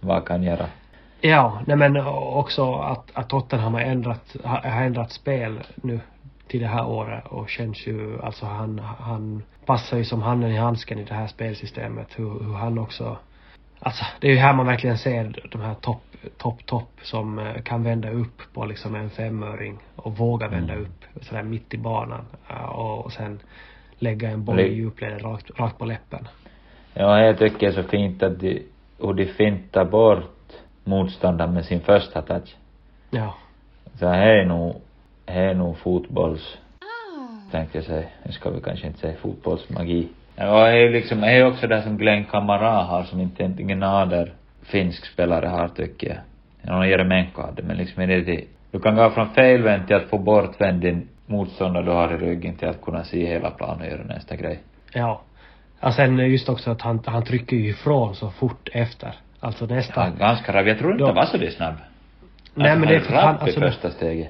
Vad 0.00 0.26
kan 0.26 0.42
göra. 0.42 0.66
Ja, 1.20 1.62
nej 1.66 1.76
men 1.76 1.96
också 2.06 2.74
att, 2.74 3.10
att 3.12 3.28
Tottenham 3.28 3.74
har 3.74 3.80
ändrat, 3.80 4.36
har 4.44 4.82
ändrat 4.82 5.12
spel 5.12 5.60
nu 5.74 6.00
till 6.48 6.60
det 6.60 6.66
här 6.66 6.86
året 6.86 7.26
och 7.26 7.48
känns 7.48 7.86
ju, 7.86 8.22
alltså 8.22 8.46
han, 8.46 8.78
han 8.78 9.42
passar 9.66 9.96
ju 9.96 10.04
som 10.04 10.22
handen 10.22 10.50
i 10.50 10.56
handsken 10.56 10.98
i 10.98 11.04
det 11.04 11.14
här 11.14 11.26
spelsystemet. 11.26 12.08
Hur, 12.16 12.44
hur 12.44 12.54
han 12.54 12.78
också, 12.78 13.18
alltså 13.78 14.04
det 14.20 14.26
är 14.26 14.32
ju 14.32 14.38
här 14.38 14.52
man 14.52 14.66
verkligen 14.66 14.98
ser 14.98 15.48
de 15.52 15.60
här 15.60 15.74
topp, 15.74 16.02
topp, 16.36 16.66
topp 16.66 16.90
som 17.02 17.38
eh, 17.38 17.62
kan 17.62 17.82
vända 17.82 18.10
upp 18.10 18.42
på 18.54 18.64
liksom 18.64 18.94
en 18.94 19.10
femöring 19.10 19.78
och 19.96 20.16
våga 20.16 20.48
vända 20.48 20.72
mm. 20.72 20.84
upp 20.84 21.24
sådär 21.24 21.42
mitt 21.42 21.74
i 21.74 21.78
banan 21.78 22.24
och, 22.68 23.04
och 23.04 23.12
sen 23.12 23.40
lägga 24.02 24.30
en 24.30 24.44
boll 24.44 24.60
i 24.60 24.74
djupled 24.74 25.22
rakt, 25.24 25.50
rakt 25.60 25.78
på 25.78 25.84
läppen. 25.84 26.28
Ja, 26.94 27.20
jag 27.20 27.38
tycker 27.38 27.58
det 27.58 27.66
är 27.66 27.82
så 27.82 27.88
fint 27.88 28.22
att 28.22 28.40
de, 28.40 28.62
hur 28.98 29.14
de 29.14 29.26
fintar 29.26 29.84
bort 29.84 30.52
motståndaren 30.84 31.54
med 31.54 31.64
sin 31.64 31.80
första 31.80 32.22
touch. 32.22 32.56
Ja. 33.10 33.34
Så 33.98 34.06
här 34.06 34.26
är 34.26 34.44
nog, 34.44 34.76
här 35.26 35.42
är 35.42 35.54
nog 35.54 35.78
fotbolls, 35.78 36.58
oh. 36.80 37.50
tänkte 37.50 37.78
jag 37.78 37.84
säga, 37.84 38.06
nu 38.22 38.32
ska 38.32 38.50
vi 38.50 38.60
kanske 38.60 38.86
inte 38.86 38.98
säga 38.98 39.16
fotbollsmagi. 39.16 40.08
Ja, 40.36 40.64
det 40.64 40.70
är 40.70 40.76
ju 40.76 40.92
liksom, 40.92 41.20
det 41.20 41.30
är 41.30 41.46
också 41.46 41.66
det 41.66 41.82
som 41.82 41.96
Glenn 41.98 42.24
Kamara 42.24 42.82
har 42.82 43.02
som 43.02 43.20
inte 43.20 43.42
egentligen 43.42 43.78
nader 43.78 44.32
finsk 44.62 45.06
spelare 45.06 45.46
har 45.46 45.68
tycker 45.68 46.08
jag. 46.08 46.18
Ja, 46.62 46.86
Jeremenko 46.86 47.42
hade, 47.42 47.62
men 47.62 47.76
liksom 47.76 48.02
är 48.02 48.06
det 48.06 48.24
till, 48.24 48.44
du 48.70 48.80
kan 48.80 48.96
gå 48.96 49.10
från 49.10 49.30
felvänd 49.30 49.86
till 49.86 49.96
att 49.96 50.08
få 50.08 50.18
bortvänd 50.18 50.80
din 50.80 51.08
motståndare 51.30 51.84
du 51.84 51.90
har 51.90 52.12
i 52.14 52.16
ryggen 52.16 52.54
till 52.56 52.68
att 52.68 52.82
kunna 52.82 53.04
se 53.04 53.26
hela 53.26 53.50
planen 53.50 53.80
och 53.80 53.86
göra 53.86 54.04
nästa 54.04 54.36
grej. 54.36 54.60
Ja. 54.92 55.20
Ja, 55.80 55.92
sen 55.92 56.18
just 56.18 56.48
också 56.48 56.70
att 56.70 56.80
han, 56.82 57.00
han 57.06 57.24
trycker 57.24 57.56
ju 57.56 57.68
ifrån 57.68 58.14
så 58.14 58.30
fort 58.30 58.68
efter. 58.72 59.14
Alltså 59.40 59.66
nästa. 59.66 60.06
Ja, 60.06 60.26
ganska 60.26 60.52
rabb. 60.52 60.66
Jag 60.66 60.78
tror 60.78 60.90
inte 60.92 61.02
Då- 61.02 61.06
han 61.06 61.14
var 61.16 61.24
så 61.26 61.36
där 61.36 61.50
snabb. 61.50 61.74
Nej, 62.54 62.78
men 62.78 62.88
det 62.88 62.94
är 62.96 63.00
för 63.00 63.14
han, 63.14 63.36
alltså, 63.38 63.60
första 63.60 63.90
steget. 63.90 64.28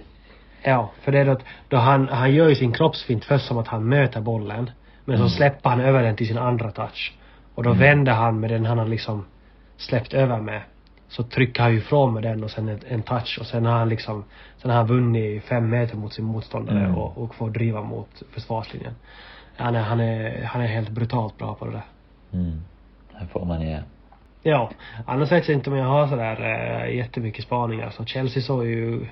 Ja, 0.62 0.90
för 1.02 1.12
det 1.12 1.18
är 1.18 1.24
då, 1.24 1.32
att- 1.32 1.44
då 1.68 1.76
han, 1.76 2.08
han 2.08 2.34
gör 2.34 2.48
ju 2.48 2.54
sin 2.54 2.72
kroppsfint 2.72 3.24
först 3.24 3.46
som 3.46 3.58
att 3.58 3.68
han 3.68 3.88
möter 3.88 4.20
bollen. 4.20 4.70
Men 5.04 5.16
Mm. 5.16 5.28
så 5.28 5.34
släpper 5.36 5.70
han 5.70 5.80
över 5.80 6.02
den 6.02 6.16
till 6.16 6.26
sin 6.28 6.38
andra 6.38 6.70
touch. 6.70 7.12
Och 7.54 7.62
då 7.62 7.72
vänder 7.72 8.12
han 8.12 8.40
med 8.40 8.50
den 8.50 8.66
han 8.66 8.78
har 8.78 8.86
liksom 8.86 9.26
släppt 9.76 10.14
över 10.14 10.40
med. 10.40 10.60
Så 11.10 11.22
trycker 11.22 11.62
han 11.62 11.72
ju 11.72 11.78
ifrån 11.78 12.14
med 12.14 12.22
den 12.22 12.44
och 12.44 12.50
sen 12.50 12.68
en, 12.68 12.80
en 12.88 13.02
touch 13.02 13.38
och 13.40 13.46
sen 13.46 13.66
har 13.66 13.78
han 13.78 13.88
liksom, 13.88 14.24
sen 14.56 14.70
har 14.70 14.78
han 14.78 14.86
vunnit 14.86 15.44
fem 15.44 15.70
meter 15.70 15.96
mot 15.96 16.12
sin 16.12 16.24
motståndare 16.24 16.78
Mm. 16.78 16.94
och, 16.98 17.18
och 17.18 17.34
får 17.34 17.50
driva 17.50 17.82
mot 17.82 18.22
försvarslinjen. 18.32 18.94
Han 19.56 19.74
är, 19.76 19.82
han 19.82 20.00
är, 20.00 20.44
han 20.44 20.62
är 20.62 20.66
helt 20.66 20.88
brutalt 20.90 21.38
bra 21.38 21.54
på 21.54 21.64
det 21.64 21.70
där. 21.72 21.82
Mm. 22.32 22.60
Det 23.20 23.26
får 23.26 23.44
man 23.44 23.60
ge. 23.60 23.78
Ja, 24.42 24.70
annars 25.06 25.32
vet 25.32 25.48
jag 25.48 25.56
inte 25.56 25.70
om 25.70 25.76
jag 25.76 25.84
har 25.86 26.06
sådär 26.06 26.40
äh, 26.86 26.96
jättemycket 26.96 27.44
spaningar. 27.44 27.90
Så 27.90 28.04
Chelsea 28.04 28.42
såg 28.42 28.66
ju, 28.66 29.06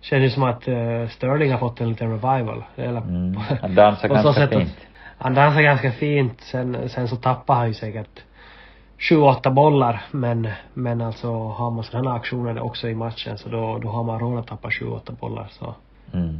känns 0.00 0.22
ju 0.24 0.30
som 0.30 0.42
att 0.42 0.68
äh, 0.68 1.08
Sterling 1.08 1.52
har 1.52 1.58
fått 1.58 1.80
en 1.80 1.88
liten 1.88 2.10
revival. 2.10 2.64
Eller, 2.76 3.00
Mm. 3.00 3.36
Han 3.62 3.74
dansar 3.74 4.08
ganska 4.14 4.32
sätt 4.32 4.52
att- 4.52 4.58
fint. 4.62 4.76
Han 5.18 5.34
dansar 5.34 5.62
ganska 5.62 5.92
fint. 5.92 6.40
Sen, 6.40 6.88
sen 6.88 7.08
så 7.08 7.16
tappar 7.16 7.54
han 7.54 7.68
ju 7.68 7.74
säkert 7.74 8.22
sju, 8.98 9.16
åtta 9.20 9.50
bollar. 9.50 10.02
Men, 10.10 10.48
men 10.74 11.00
alltså 11.00 11.32
har 11.32 11.70
man 11.70 11.84
sådana 11.84 12.10
här 12.10 12.16
aktioner 12.16 12.60
också 12.60 12.88
i 12.88 12.94
matchen 12.94 13.38
så 13.38 13.48
då, 13.48 13.78
då 13.78 13.88
har 13.88 14.04
man 14.04 14.18
råd 14.20 14.38
att 14.38 14.46
tappa 14.46 14.70
sju, 14.70 14.86
åtta 14.86 15.12
bollar. 15.20 15.46
Så. 15.50 15.74
Mm. 16.12 16.38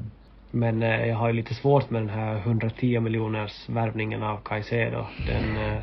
Men 0.50 0.82
eh, 0.82 1.06
jag 1.06 1.16
har 1.16 1.26
ju 1.28 1.32
lite 1.34 1.54
svårt 1.54 1.90
med 1.90 2.02
den 2.02 2.08
här 2.10 2.36
110 2.36 3.00
miljoners 3.00 3.68
värvningen 3.68 4.22
av 4.22 4.36
Caicedo. 4.44 5.04
Den, 5.26 5.56
eh, 5.72 5.82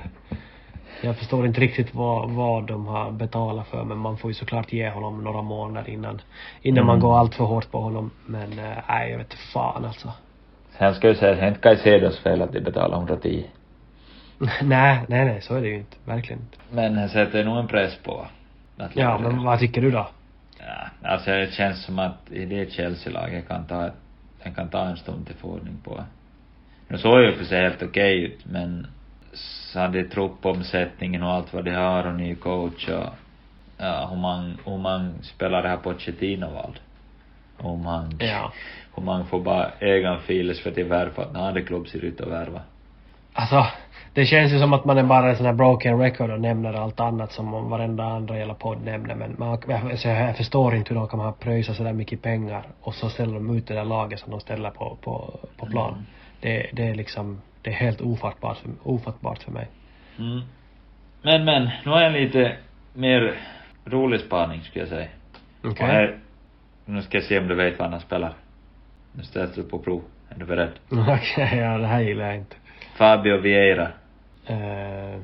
jag 1.04 1.18
förstår 1.18 1.46
inte 1.46 1.62
riktigt 1.62 1.96
vad, 1.96 2.30
vad 2.30 2.68
de 2.68 2.88
har 2.88 3.12
betalat 3.12 3.68
för 3.68 3.84
men 3.84 3.98
man 3.98 4.18
får 4.18 4.30
ju 4.30 4.34
såklart 4.34 4.74
ge 4.74 4.90
honom 4.90 5.24
några 5.24 5.42
månader 5.42 5.90
innan, 5.90 6.22
innan 6.62 6.86
man 6.86 6.96
Mm. 6.96 7.08
går 7.08 7.18
allt 7.18 7.36
för 7.36 7.44
hårt 7.44 7.72
på 7.72 7.80
honom. 7.82 8.12
Men 8.26 8.60
eh, 8.60 8.78
nej, 8.90 9.12
jag 9.12 9.18
vet 9.18 9.34
fan 9.34 9.86
alltså. 9.86 10.12
Sen 10.78 10.96
ska 10.96 11.08
jag 11.08 11.18
säga 11.18 11.32
att 11.32 11.38
det 11.38 11.44
är 11.46 11.48
inte 11.48 11.60
Caicedos 11.62 12.20
fel 12.20 12.42
att 12.42 12.54
de 12.54 12.60
betalar 12.60 12.98
110. 12.98 13.46
nej, 14.62 15.00
nej, 15.10 15.26
nej, 15.26 15.42
så 15.42 15.56
är 15.56 15.62
det 15.62 15.68
ju 15.68 15.76
inte. 15.76 15.98
Verkligen 16.06 16.42
inte. 16.42 16.58
Men 16.72 16.96
det 16.96 17.10
sätter 17.10 17.46
nog 17.46 17.58
en 17.58 17.68
press 17.68 17.98
på. 18.04 18.28
Att 18.78 18.96
Ja, 18.96 19.18
men 19.18 19.44
vad 19.44 19.60
tycker 19.60 19.82
du 19.82 19.92
då? 19.92 20.08
Ja, 20.60 21.10
alltså 21.10 21.32
det 21.32 21.54
känns 21.54 21.84
som 21.86 22.00
att 22.00 22.32
i 22.32 22.46
det 22.46 22.72
Chelsea-laget 22.72 23.48
kan 23.48 23.68
ta, 23.68 23.90
den 24.44 24.54
kan 24.54 24.70
ta 24.70 24.86
en 24.86 24.98
stund 24.98 25.26
till 25.26 25.36
få 25.36 25.48
ordning 25.48 25.78
på. 25.84 26.04
Nu 26.88 26.98
såg 26.98 27.22
ju 27.22 27.36
för 27.36 27.46
sig 27.46 27.62
helt 27.64 27.84
okej 27.84 28.24
ut, 28.24 28.46
men 28.46 28.88
så 29.34 29.80
hade 29.80 30.04
truppomsättningen 30.04 31.24
och 31.24 31.32
allt 31.32 31.54
vad 31.54 31.66
de 31.66 31.72
har 31.72 32.08
och 32.08 32.16
ny 32.16 32.36
coach 32.36 32.90
och 32.90 33.10
ja, 33.78 34.08
hur 34.12 34.18
man, 34.18 34.58
hur 34.66 34.78
man 34.78 35.14
spelar 35.24 35.62
det 35.62 35.70
här 35.70 35.78
Pochettino 35.78 36.50
vald. 36.54 36.80
Hur 37.58 37.78
man, 37.78 38.18
Ja. 38.20 38.54
hur 38.96 39.04
man 39.04 39.26
får 39.26 39.40
bara 39.42 39.72
egen 39.80 40.20
files 40.20 40.62
för 40.62 40.70
att 40.70 40.78
värva, 40.78 41.32
när 41.34 41.48
andra 41.48 41.62
klubb 41.62 41.88
ser 41.88 42.06
ut 42.06 42.22
att 42.22 42.28
värva. 42.28 42.62
Alltså, 43.34 43.68
det 44.14 44.26
känns 44.26 44.52
ju 44.54 44.60
som 44.60 44.74
att 44.74 44.86
man 44.86 44.98
är 44.98 45.04
bara 45.04 45.30
en 45.30 45.36
sån 45.36 45.46
här 45.46 45.54
broken 45.54 46.00
record 46.00 46.32
och 46.32 46.42
nämner 46.42 46.74
allt 46.74 47.00
annat 47.00 47.32
som 47.32 47.70
varenda 47.70 48.04
andra 48.04 48.38
jävla 48.38 48.54
podd 48.54 48.86
nämner. 48.86 49.16
Men 49.16 49.36
man, 49.38 49.58
alltså 49.92 50.08
jag, 50.08 50.38
förstår 50.38 50.76
inte 50.76 50.94
hur 50.94 51.00
de 51.00 51.08
kan 51.08 51.20
ha 51.20 51.32
pröjsat 51.32 51.76
sådär 51.76 51.94
mycket 51.94 52.22
pengar 52.22 52.64
och 52.82 52.96
så 52.96 53.10
ställer 53.10 53.34
de 53.34 53.58
ut 53.58 53.68
det 53.68 53.74
där 53.74 53.86
laget 53.86 54.20
som 54.20 54.32
de 54.32 54.40
ställer 54.40 54.70
på, 54.70 54.98
på, 55.02 55.40
på 55.58 55.66
plan. 55.66 56.06
Det, 56.42 56.70
det 56.74 56.88
är 56.88 56.96
liksom, 56.96 57.42
det 57.62 57.70
är 57.70 57.74
helt 57.74 58.02
ofattbart 58.02 58.58
för, 58.58 58.72
ofattbart 58.84 59.44
för 59.44 59.52
mig. 59.52 59.68
Mm. 60.20 60.42
Men 61.22 61.46
men, 61.46 61.70
nu 61.86 61.92
har 61.92 62.02
jag 62.02 62.08
en 62.08 62.24
lite 62.24 62.56
mer 62.94 63.38
rolig 63.86 64.20
spaning 64.20 64.62
skulle 64.62 64.82
jag 64.82 64.90
säga. 64.90 65.08
Okej. 65.64 65.70
Och 65.70 65.78
här, 65.78 66.18
nu 66.86 67.02
ska 67.02 67.18
jag 67.18 67.24
se 67.24 67.40
om 67.40 67.48
du 67.48 67.56
vet 67.56 67.80
vad 67.80 67.92
han 67.92 68.00
spelar. 68.00 68.34
Nu 69.14 69.24
ställs 69.24 69.56
du 69.56 69.64
på 69.64 69.80
prov. 69.80 70.02
Är 70.30 70.40
du 70.40 70.46
beredd? 70.46 70.72
Okej, 70.90 71.58
ja 71.58 71.78
det 71.78 71.88
här 71.88 72.02
gillar 72.02 72.26
jag 72.26 72.36
inte. 72.36 72.56
Fabio 72.98 73.38
Vieira. 73.38 73.92
Uh, 74.50 75.22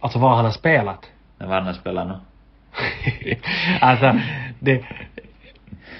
alltså 0.00 0.18
vad 0.18 0.36
han 0.36 0.44
har 0.44 0.52
spelat. 0.52 1.10
Var 1.38 1.60
han 1.60 1.74
spelar 1.74 2.04
nu? 2.04 2.14
alltså, 3.80 4.20
det, 4.60 4.84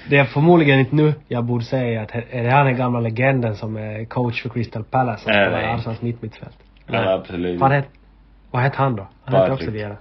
det 0.09 0.17
är 0.17 0.25
förmodligen 0.25 0.79
inte 0.79 0.95
nu 0.95 1.13
jag 1.27 1.43
borde 1.43 1.65
säga 1.65 2.01
att 2.01 2.15
är 2.15 2.43
det 2.43 2.51
han 2.51 2.65
den 2.65 2.77
gamla 2.77 2.99
legenden 2.99 3.55
som 3.55 3.77
är 3.77 4.05
coach 4.05 4.41
för 4.41 4.49
Crystal 4.49 4.83
Palace 4.83 5.23
som 5.23 5.31
Nej, 5.31 5.45
spelar 5.45 5.61
nej. 5.61 5.73
Arsenals 5.75 6.01
mittmittfält? 6.01 6.57
Ja, 6.87 7.13
absolut. 7.13 7.59
Vad 7.59 7.71
hette, 7.71 7.87
vad 8.51 8.61
hette 8.61 8.77
han 8.77 8.95
då? 8.95 9.07
Han 9.25 9.35
hette 9.35 9.51
också. 9.51 9.71
Vieira. 9.71 9.95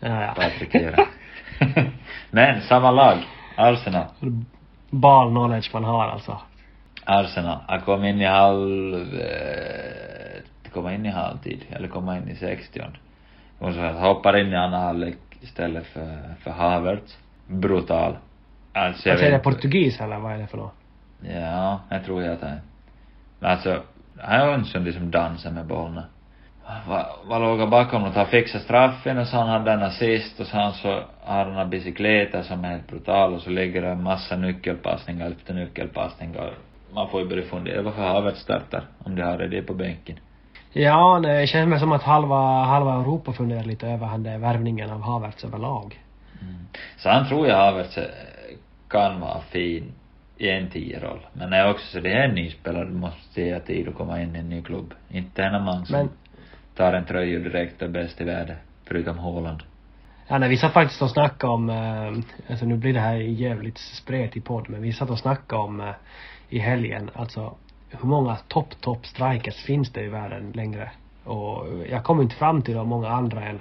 Ja, 0.00 0.22
ja. 0.22 0.34
Patrik 0.36 0.74
Vieira. 0.74 1.04
Men, 2.30 2.60
samma 2.60 2.90
lag. 2.90 3.18
Arsenal. 3.56 4.04
Ball 4.90 5.30
knowledge 5.30 5.70
man 5.72 5.84
har 5.84 6.08
alltså. 6.08 6.38
Arsenal. 7.04 7.58
Han 7.66 7.80
kom 7.80 8.04
in 8.04 8.20
i 8.20 8.24
halv... 8.24 9.20
Eh, 9.20 10.07
komma 10.72 10.94
in 10.94 11.06
i 11.06 11.10
halvtid. 11.10 11.64
Eller 11.70 11.88
komma 11.88 12.16
in 12.16 12.28
i 12.28 12.34
60 12.34 12.82
Och 13.58 13.74
så 13.74 13.80
hoppar 13.80 14.36
in 14.36 14.52
i 14.52 14.56
andra 14.56 14.78
halvlek 14.78 15.16
istället 15.40 15.86
för, 15.86 16.34
för 16.40 16.50
Havertz. 16.50 17.18
Brutal. 17.46 18.16
Alltså, 18.72 19.10
Alltså 19.10 19.24
är 19.24 19.30
det 19.30 19.36
vet- 19.36 19.42
portugis 19.42 20.00
eller 20.00 20.18
vad 20.18 20.32
är 20.32 20.38
det 20.38 20.46
för 20.46 20.58
något? 20.58 20.74
Ja, 21.20 21.80
jag 21.88 22.04
tror 22.04 22.22
jag 22.22 22.32
att 22.32 22.42
han 22.42 22.60
Men 23.40 23.50
alltså, 23.50 23.82
han 24.18 24.40
är 24.40 24.52
en 24.52 24.64
sån 24.64 24.84
liksom 24.84 25.10
dansar 25.10 25.50
med 25.50 25.66
bollen. 25.66 26.02
Vad, 26.88 27.06
vad 27.24 27.40
låg 27.40 27.60
han 27.60 27.70
bakom 27.70 28.02
något? 28.02 28.14
Han 28.14 28.26
fixade 28.26 28.64
straffen 28.64 29.18
och 29.18 29.26
så 29.26 29.36
han 29.36 29.48
hade 29.48 29.72
en 29.72 29.82
assist 29.82 30.40
och 30.40 30.46
sen 30.46 30.72
så 30.72 31.02
har 31.24 31.44
han 31.44 31.56
en 31.56 31.70
bicykleta 31.70 32.42
som 32.42 32.64
är 32.64 32.68
helt 32.68 32.86
brutal 32.88 33.34
och 33.34 33.40
så 33.42 33.50
ligger 33.50 33.82
det 33.82 33.88
en 33.88 34.02
massa 34.02 34.36
nyckelpassningar 34.36 35.30
efter 35.30 35.54
nyckelpassningar. 35.54 36.54
Man 36.94 37.08
får 37.08 37.20
ju 37.20 37.28
börja 37.28 37.42
fundera 37.42 37.82
varför 37.82 38.02
Havertz 38.02 38.40
startar 38.40 38.84
om 38.98 39.16
de 39.16 39.22
har 39.22 39.38
det 39.38 39.62
på 39.62 39.74
bänken. 39.74 40.16
Ja, 40.80 41.20
det 41.22 41.46
känns 41.46 41.80
som 41.80 41.92
att 41.92 42.02
halva, 42.02 42.64
halva 42.64 43.00
Europa 43.00 43.32
funderar 43.32 43.62
lite 43.64 43.86
över 43.88 44.06
han 44.06 44.22
där 44.22 44.38
värvningen 44.38 44.90
av 44.90 45.02
Havertz 45.02 45.44
överlag. 45.44 46.00
Så 46.96 47.08
han 47.08 47.28
tror 47.28 47.48
jag 47.48 47.56
Havertz 47.56 47.98
kan 48.88 49.20
vara 49.20 49.40
fin 49.40 49.92
i 50.36 50.48
en 50.50 50.70
tio-roll. 50.70 51.26
Men 51.32 51.52
är 51.52 51.70
också 51.70 51.86
så 51.86 52.00
det 52.00 52.12
är 52.12 52.28
en 52.28 52.34
ny 52.34 52.50
spelare, 52.50 52.84
du 52.84 52.92
måste 52.92 53.20
se 53.34 53.60
tid 53.60 53.88
att 53.88 53.94
komma 53.94 54.22
in 54.22 54.36
i 54.36 54.38
en 54.38 54.48
ny 54.48 54.62
klubb. 54.62 54.94
Inte 55.10 55.42
en 55.44 55.64
man 55.64 55.86
som 55.86 55.96
Men- 55.96 56.08
tar 56.76 56.92
en 56.92 57.04
tröja 57.04 57.38
och 57.38 57.44
direkt 57.44 57.82
är 57.82 57.88
bäst 57.88 58.20
i 58.20 58.24
världen. 58.24 58.56
Förutom 58.84 59.18
Haaland. 59.18 59.62
Ja, 60.28 60.38
nej, 60.38 60.48
vi 60.48 60.56
satt 60.56 60.72
faktiskt 60.72 61.02
och 61.02 61.10
snackade 61.10 61.52
om, 61.52 61.70
eh, 61.70 62.50
alltså 62.50 62.66
nu 62.66 62.76
blir 62.76 62.94
det 62.94 63.00
här 63.00 63.14
jävligt 63.14 63.78
spretig 63.78 64.44
podd, 64.44 64.70
men 64.70 64.82
vi 64.82 64.92
satt 64.92 65.10
och 65.10 65.18
snackade 65.18 65.62
om 65.62 65.80
eh, 65.80 65.90
i 66.48 66.58
helgen, 66.58 67.10
alltså 67.14 67.54
hur 67.90 68.08
många 68.08 68.36
topp, 68.36 68.80
topp 68.80 69.06
strikers 69.06 69.64
finns 69.64 69.92
det 69.92 70.02
i 70.02 70.08
världen 70.08 70.52
längre? 70.54 70.90
Och 71.24 71.66
jag 71.90 72.04
kom 72.04 72.20
inte 72.22 72.34
fram 72.34 72.62
till 72.62 72.74
de 72.74 72.88
många 72.88 73.08
andra 73.08 73.44
än, 73.44 73.60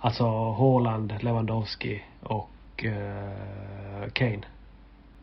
alltså 0.00 0.52
Haaland, 0.52 1.14
Lewandowski 1.20 2.02
och 2.22 2.84
eh, 2.84 4.10
Kane. 4.12 4.42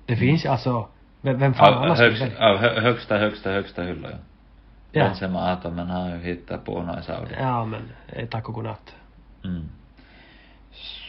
Det 0.06 0.16
finns 0.16 0.46
ju 0.46 0.50
alltså, 0.50 0.88
vem, 1.22 1.40
vem 1.40 1.54
fan 1.54 1.74
Av, 1.74 1.84
annars 1.84 2.00
högst, 2.00 2.22
av 2.22 2.58
hö, 2.58 2.80
högsta, 2.80 3.18
högsta, 3.18 3.52
högsta 3.52 3.84
hylla 3.84 4.10
ja. 4.12 4.18
Ja. 4.92 5.04
Benzema 5.04 5.40
Atom, 5.40 5.76
men 5.76 5.88
han 5.88 6.02
har 6.02 6.18
ju 6.18 6.24
hittat 6.24 6.66
på 6.66 6.82
något 6.82 7.00
i 7.00 7.04
Saudi. 7.04 7.36
Ja 7.40 7.66
men, 7.66 7.92
eh, 8.08 8.28
tack 8.28 8.50
och 8.50 8.56
godnatt. 8.56 8.96
Mm. 9.44 9.70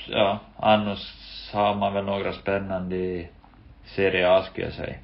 Ja, 0.08 0.38
annars 0.56 1.12
har 1.52 1.74
man 1.74 1.94
väl 1.94 2.04
några 2.04 2.32
spännande 2.32 2.96
i 2.96 3.28
Serie 3.84 4.30
A 4.30 4.42
skulle 4.42 4.66
jag 4.66 4.74
säga. 4.74 4.96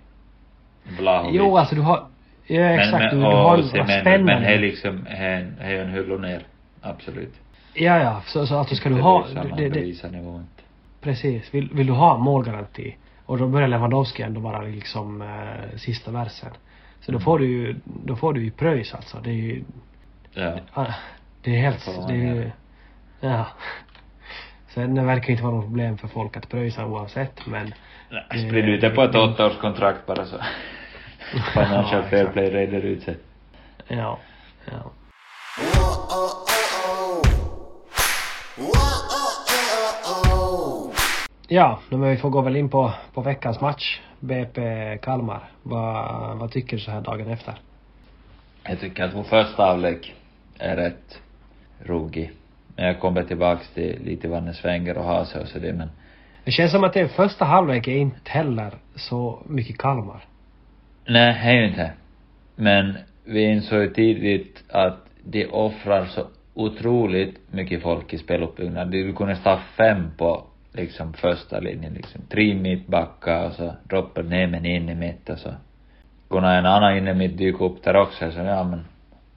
Blahovic. 0.98 1.37
Jo 1.37 1.57
alltså 1.57 1.74
du 1.74 1.81
har, 1.81 2.07
ja 2.46 2.61
exakt, 2.62 2.92
men, 2.92 3.11
du, 3.11 3.16
men, 3.16 3.31
du 3.31 3.37
har 3.37 3.53
och 3.57 3.62
ju 3.62 3.68
se, 3.68 3.79
men, 3.79 4.01
spännande. 4.01 4.33
men 4.35 4.42
det 4.42 4.48
är 4.48 4.59
liksom, 4.59 5.05
det 5.05 5.11
är 5.16 5.40
en- 5.40 5.55
det 5.59 5.64
är 5.64 5.85
en 5.85 5.90
hylla 5.92 6.16
ner. 6.16 6.42
Absolut. 6.83 7.35
Ja 7.74 7.98
ja, 7.98 8.22
så, 8.27 8.46
så 8.46 8.59
alltså 8.59 8.74
ska 8.74 8.88
du 8.88 8.94
Det 8.94 9.01
ha, 9.03 9.27
det, 9.57 9.68
det 9.68 9.68
det, 10.03 10.11
nivån. 10.11 10.46
Precis. 11.01 11.55
Vill, 11.55 11.68
vill 11.72 11.87
du 11.87 11.92
ha 11.92 12.16
målgaranti 12.18 12.96
och 13.27 13.38
då 13.38 13.46
börjar 13.48 13.68
Lewandowski 13.68 14.22
ändå 14.22 14.40
vara 14.40 14.61
liksom 14.62 15.22
eh, 15.22 15.77
sista 15.79 16.11
versen. 16.11 16.51
Så 17.01 17.11
Mm. 17.11 17.18
då 17.20 17.24
får 17.24 17.38
du 17.38 17.46
ju, 17.46 17.77
då 17.85 18.16
får 18.16 18.33
du 18.33 18.44
ju 18.44 18.51
pröjs 18.51 18.94
alltså. 18.94 19.18
Det 19.24 19.31
är 19.31 19.35
ju, 19.35 19.62
Ja. 20.35 20.53
ah, 20.74 20.87
det 21.42 21.57
är 21.57 21.61
helt, 21.61 21.87
Det 21.87 22.12
det 22.14 22.20
är 22.20 22.35
ju, 22.35 22.51
ja. 23.20 23.46
Sen 24.68 24.94
det 24.94 25.03
verkar 25.03 25.31
inte 25.31 25.42
vara 25.42 25.55
något 25.55 25.64
problem 25.64 25.98
för 25.98 26.09
folk 26.09 26.37
att 26.37 26.48
pröjsa 26.48 26.87
oavsett 26.87 27.46
men 27.46 27.74
Nej, 28.11 28.46
Sprid 28.48 28.64
ut 28.68 28.81
det 28.81 28.90
på 28.90 29.03
ett 29.03 29.14
åttaårskontrakt 29.14 30.07
bara 30.07 30.24
så. 30.24 30.37
Financial 31.52 32.02
Ja, 32.02 32.08
fair 32.10 32.20
exakt. 32.20 32.32
play 32.32 32.50
reder 32.50 32.80
ut 32.80 33.02
sig. 33.02 33.16
ja, 33.88 34.18
ja. 34.70 34.92
Ja, 41.48 41.78
men 41.88 42.02
vi 42.10 42.16
får 42.16 42.30
gå 42.30 42.40
väl 42.40 42.56
in 42.56 42.68
på, 42.68 42.92
på 43.14 43.20
veckans 43.20 43.60
match. 43.60 44.00
BP 44.20 44.60
Kalmar. 45.02 45.50
Vad, 45.62 46.36
vad 46.38 46.52
tycker 46.52 46.76
du 46.76 46.82
så 46.82 46.90
här 46.90 47.00
dagen 47.00 47.30
efter? 47.30 47.54
Jag 48.62 48.80
tycker 48.80 49.04
att 49.04 49.14
vår 49.14 49.22
första 49.22 49.64
halvlek 49.64 50.14
är 50.58 50.76
rätt 50.76 51.18
ruggig. 51.78 52.30
Men 52.76 52.86
jag 52.86 53.00
kommer 53.00 53.22
tillbaks 53.22 53.68
till 53.74 53.98
lite 54.04 54.28
vad 54.28 54.42
den 54.44 54.54
svänger 54.54 54.98
och 54.98 55.04
har 55.04 55.24
sig 55.24 55.42
och 55.42 55.48
så 55.48 55.58
det 55.58 55.72
men 55.72 55.90
Det 56.44 56.50
känns 56.50 56.72
som 56.72 56.84
att 56.84 56.92
det 56.92 57.08
första 57.08 57.44
halvlek 57.44 57.88
är 57.88 57.96
inte 57.96 58.30
heller 58.30 58.74
så 58.96 59.42
mycket 59.46 59.78
Kalmar. 59.78 60.24
Nej, 61.09 61.40
det 61.42 61.51
är 61.51 61.55
ju 61.55 61.68
inte. 61.68 61.92
Men 62.57 62.94
vi 63.25 63.42
insåg 63.42 63.81
ju 63.81 63.88
tidigt 63.88 64.64
att 64.68 65.07
de 65.25 65.47
offrar 65.47 66.05
så 66.05 66.27
otroligt 66.55 67.53
mycket 67.53 67.83
folk 67.83 68.12
i 68.12 68.18
speluppbyggnad. 68.18 68.90
Du 68.90 69.12
kunde 69.12 69.37
stå 69.37 69.59
fem 69.77 70.11
på 70.16 70.44
liksom 70.73 71.12
första 71.12 71.61
linjen 71.61 71.94
liksom. 71.94 72.21
Tre 72.29 72.55
mittbackar 72.55 73.47
och 73.47 73.53
så 73.53 73.75
droppar 73.83 74.23
ner 74.23 74.47
men 74.47 74.66
in 74.66 74.88
i 74.88 74.94
mitten 74.94 75.37
så. 75.37 75.55
Kunde 76.31 76.49
en 76.49 76.66
annan 76.66 76.97
inne 76.97 77.14
mitt 77.14 77.38
dyka 77.38 77.64
upp 77.64 77.83
där 77.83 77.97
också 77.97 78.31
så 78.31 78.38
ja 78.38 78.64
men 78.64 78.85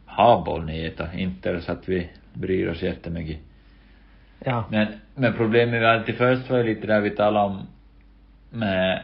ha 0.06 0.44
boll 0.46 0.66
ni 0.66 0.94
då. 0.98 1.06
Inte 1.16 1.62
så 1.62 1.72
att 1.72 1.90
vi 1.90 2.10
bryr 2.34 2.68
oss 2.68 2.82
jättemycket. 2.82 3.38
Ja. 4.46 4.64
Men, 4.70 4.88
men 5.16 5.34
problemet 5.34 6.02
vi 6.02 6.06
till 6.06 6.16
först 6.16 6.50
var 6.50 6.58
ju 6.58 6.64
lite 6.64 6.88
där 6.88 7.02
vi 7.02 7.10
talade 7.10 7.46
om 7.46 7.68
med, 8.50 9.04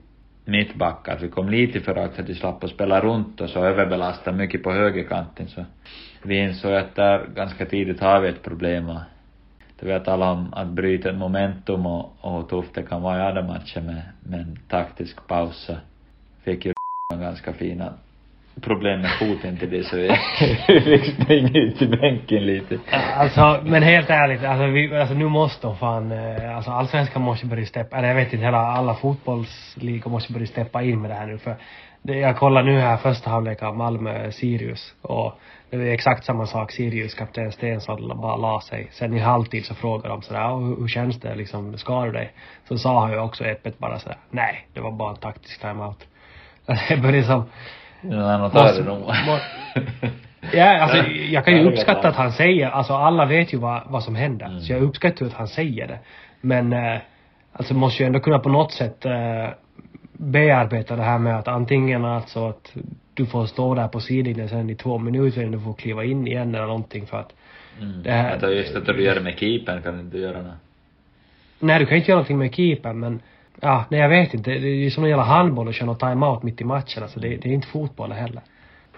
mittbackar. 0.45 1.17
Vi 1.21 1.29
kom 1.29 1.49
lite 1.49 1.79
för 1.79 1.93
förakt 1.93 2.15
så 2.15 2.21
att 2.21 2.27
de 2.27 2.35
slapp 2.35 2.63
att 2.63 2.69
spela 2.69 3.01
runt 3.01 3.41
och 3.41 3.49
så 3.49 3.65
överbelasta 3.65 4.31
mycket 4.31 4.63
på 4.63 4.71
högerkanten 4.71 5.47
så 5.47 5.65
vi 6.23 6.37
insåg 6.37 6.73
att 6.73 6.95
där 6.95 7.27
ganska 7.35 7.65
tidigt 7.65 7.99
har 7.99 8.21
vi 8.21 8.29
ett 8.29 8.43
problem 8.43 8.89
och 8.89 8.99
då 9.79 9.87
vi 9.87 9.91
har 9.91 9.99
talat 9.99 10.37
om 10.37 10.53
att 10.53 10.67
bryta 10.67 11.09
ett 11.09 11.17
momentum 11.17 11.85
och, 11.85 12.15
och 12.21 12.37
hur 12.37 12.47
tufft 12.47 12.75
det 12.75 12.83
kan 12.83 13.01
vara 13.01 13.17
i 13.17 13.21
andra 13.21 13.43
matcher 13.43 13.81
med, 13.81 14.01
med 14.23 14.39
en 14.39 14.59
taktisk 14.67 15.27
paus 15.27 15.55
så 15.55 15.75
fick 16.43 16.65
ju 16.65 16.73
ganska 17.13 17.53
fina 17.53 17.93
problem 18.61 19.01
med 19.01 19.11
foten 19.19 19.57
till 19.57 19.69
det 19.69 19.83
så 19.83 19.95
vi 20.67 20.81
fick 20.81 21.23
springa 21.23 21.59
ut 21.59 21.81
i 21.81 21.87
bänken 21.87 22.45
lite. 22.45 22.79
Alltså, 23.17 23.59
men 23.63 23.83
helt 23.83 24.09
ärligt, 24.09 24.43
alltså, 24.43 24.65
vi, 24.65 24.95
alltså 24.97 25.15
nu 25.15 25.27
måste 25.27 25.67
de 25.67 25.77
fan, 25.77 26.11
eh, 26.11 26.55
alltså 26.55 26.71
allsvenskan 26.71 27.21
måste 27.21 27.45
börja 27.45 27.65
steppa, 27.65 27.97
eller 27.97 28.07
jag 28.07 28.15
vet 28.15 28.33
inte, 28.33 28.45
hela, 28.45 28.57
alla 28.57 28.95
fotbollsligor 28.95 30.11
måste 30.11 30.33
börja 30.33 30.47
steppa 30.47 30.83
in 30.83 31.01
med 31.01 31.11
det 31.11 31.15
här 31.15 31.27
nu 31.27 31.37
för 31.37 31.55
det, 32.03 32.17
jag 32.17 32.37
kollar 32.37 32.63
nu 32.63 32.79
här 32.79 32.97
första 32.97 33.29
halvlek 33.29 33.63
av 33.63 33.77
Malmö-Sirius 33.77 34.93
och 35.01 35.39
det 35.69 35.77
är 35.77 35.93
exakt 35.93 36.25
samma 36.25 36.45
sak, 36.45 36.71
Sirius 36.71 37.13
kapten 37.13 37.51
Stensson 37.51 38.21
bara 38.21 38.35
la 38.35 38.61
sig. 38.61 38.87
Sen 38.91 39.13
i 39.13 39.19
halvtid 39.19 39.65
så 39.65 39.75
frågar 39.75 40.09
de 40.09 40.21
sådär, 40.21 40.39
"Ja, 40.39 40.55
hur, 40.55 40.75
hur 40.75 40.87
känns 40.87 41.19
det 41.19 41.35
liksom, 41.35 41.77
skar 41.77 42.05
du 42.05 42.11
dig? 42.11 42.33
Så 42.67 42.77
sa 42.77 43.01
han 43.01 43.11
ju 43.11 43.19
också 43.19 43.43
öppet 43.43 43.79
bara 43.79 43.99
sådär, 43.99 44.17
nej, 44.29 44.67
det 44.73 44.81
var 44.81 44.91
bara 44.91 45.09
en 45.09 45.15
taktisk 45.15 45.61
timeout. 45.61 46.07
Det 46.89 46.97
börjar 46.97 47.23
som, 47.23 47.43
Det 48.01 48.83
nog. 48.83 48.99
må- 48.99 49.39
Ja, 50.53 50.77
alltså 50.81 50.97
jag 51.11 51.45
kan 51.45 51.53
ju 51.57 51.63
uppskatta 51.71 52.07
att 52.07 52.15
han 52.15 52.31
säger, 52.31 52.69
alltså 52.69 52.93
alla 52.93 53.25
vet 53.25 53.53
ju 53.53 53.57
vad, 53.57 53.81
vad 53.87 54.03
som 54.03 54.15
händer. 54.15 54.45
Mm. 54.45 54.59
Så 54.61 54.73
jag 54.73 54.81
uppskattar 54.81 55.25
att 55.25 55.33
han 55.33 55.47
säger 55.47 55.87
det. 55.87 55.99
Men, 56.41 56.73
eh, 56.73 56.97
alltså 57.53 57.73
måste 57.73 58.03
ju 58.03 58.07
ändå 58.07 58.19
kunna 58.19 58.39
på 58.39 58.49
något 58.49 58.71
sätt 58.73 59.05
eh, 59.05 59.47
bearbeta 60.13 60.95
det 60.95 61.03
här 61.03 61.17
med 61.17 61.39
att 61.39 61.47
antingen 61.47 62.05
alltså 62.05 62.47
att 62.49 62.73
du 63.13 63.25
får 63.25 63.45
stå 63.45 63.75
där 63.75 63.87
på 63.87 63.99
sidlinjen 63.99 64.49
sen 64.49 64.69
i 64.69 64.75
två 64.75 64.97
minuter 64.97 65.41
innan 65.41 65.51
du 65.51 65.59
får 65.59 65.73
kliva 65.73 66.03
in 66.03 66.27
igen 66.27 66.55
eller 66.55 66.65
någonting 66.67 67.05
för 67.07 67.19
att 67.19 67.33
Mm. 67.81 68.03
Det 68.03 68.11
här- 68.11 68.29
Jag 68.31 68.39
tar 68.39 68.49
just 68.49 68.75
att 68.75 68.85
du 68.85 69.03
gör 69.03 69.15
det 69.15 69.21
med 69.21 69.37
keepern 69.39 69.81
kan 69.81 69.93
du 69.93 69.99
inte 69.99 70.17
göra 70.17 70.41
något. 70.41 70.51
Nej, 71.59 71.79
du 71.79 71.85
kan 71.85 71.97
inte 71.97 72.11
göra 72.11 72.15
någonting 72.17 72.37
med 72.37 72.55
keepern 72.55 72.99
men 72.99 73.19
Ja, 73.61 73.85
nej 73.89 73.99
jag 73.99 74.09
vet 74.09 74.33
inte. 74.33 74.51
Det 74.51 74.67
är 74.67 74.75
ju 74.75 74.91
som 74.91 75.03
en 75.03 75.09
jävla 75.09 75.25
handboll 75.25 75.67
och 75.67 75.85
någon 75.85 75.97
timeout 75.97 76.43
mitt 76.43 76.61
i 76.61 76.63
matchen. 76.63 77.03
Alltså 77.03 77.19
det, 77.19 77.27
det 77.27 77.49
är 77.49 77.53
inte 77.53 77.67
fotboll 77.67 78.11
heller. 78.11 78.41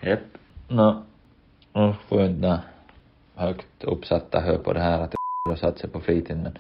Japp. 0.02 0.20
Nå, 0.68 1.04
nu 1.74 1.94
får 2.08 2.22
ju 2.22 2.26
inte 2.28 2.60
högt 3.36 3.84
uppsatta 3.84 4.40
hör 4.40 4.58
på 4.58 4.74
det 4.74 4.80
här 4.80 5.00
att 5.00 5.12
det 5.12 5.18
har 5.50 5.56
satt 5.56 5.78
sig 5.78 5.90
på 5.90 6.00
fritiden 6.00 6.58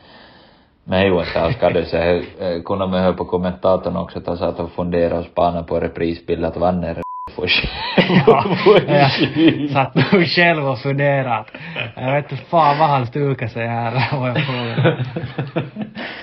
men 0.83 1.11
det 1.11 1.41
alls 1.41 1.55
skadade 1.55 1.85
sig. 1.85 2.25
Eh, 2.39 2.61
Kunde 2.61 2.87
man 2.87 3.01
höra 3.01 3.13
på 3.13 3.25
kommentatorn 3.25 3.95
också 3.95 4.19
att 4.19 4.27
han 4.27 4.37
satt 4.37 4.59
och 4.59 4.71
funderade 4.71 5.19
och 5.19 5.25
spanade 5.25 5.63
på 5.63 5.79
reprisbild 5.79 6.45
att 6.45 6.57
vann 6.57 6.83
är 6.83 7.03
får 7.35 7.47
Ja, 8.27 8.57
jag 8.87 9.69
satt 9.69 9.95
nog 9.95 10.25
själv 10.25 10.69
och 10.69 10.79
funderat. 10.79 11.47
Jag 11.95 12.13
vet 12.13 12.31
inte 12.31 12.43
fan 12.43 12.77
vad 12.77 12.89
han 12.89 13.07
stukade 13.07 13.51
sig 13.51 13.67
här, 13.67 14.19
vad 14.19 14.29
jag 14.29 14.45
frågar. 14.45 15.05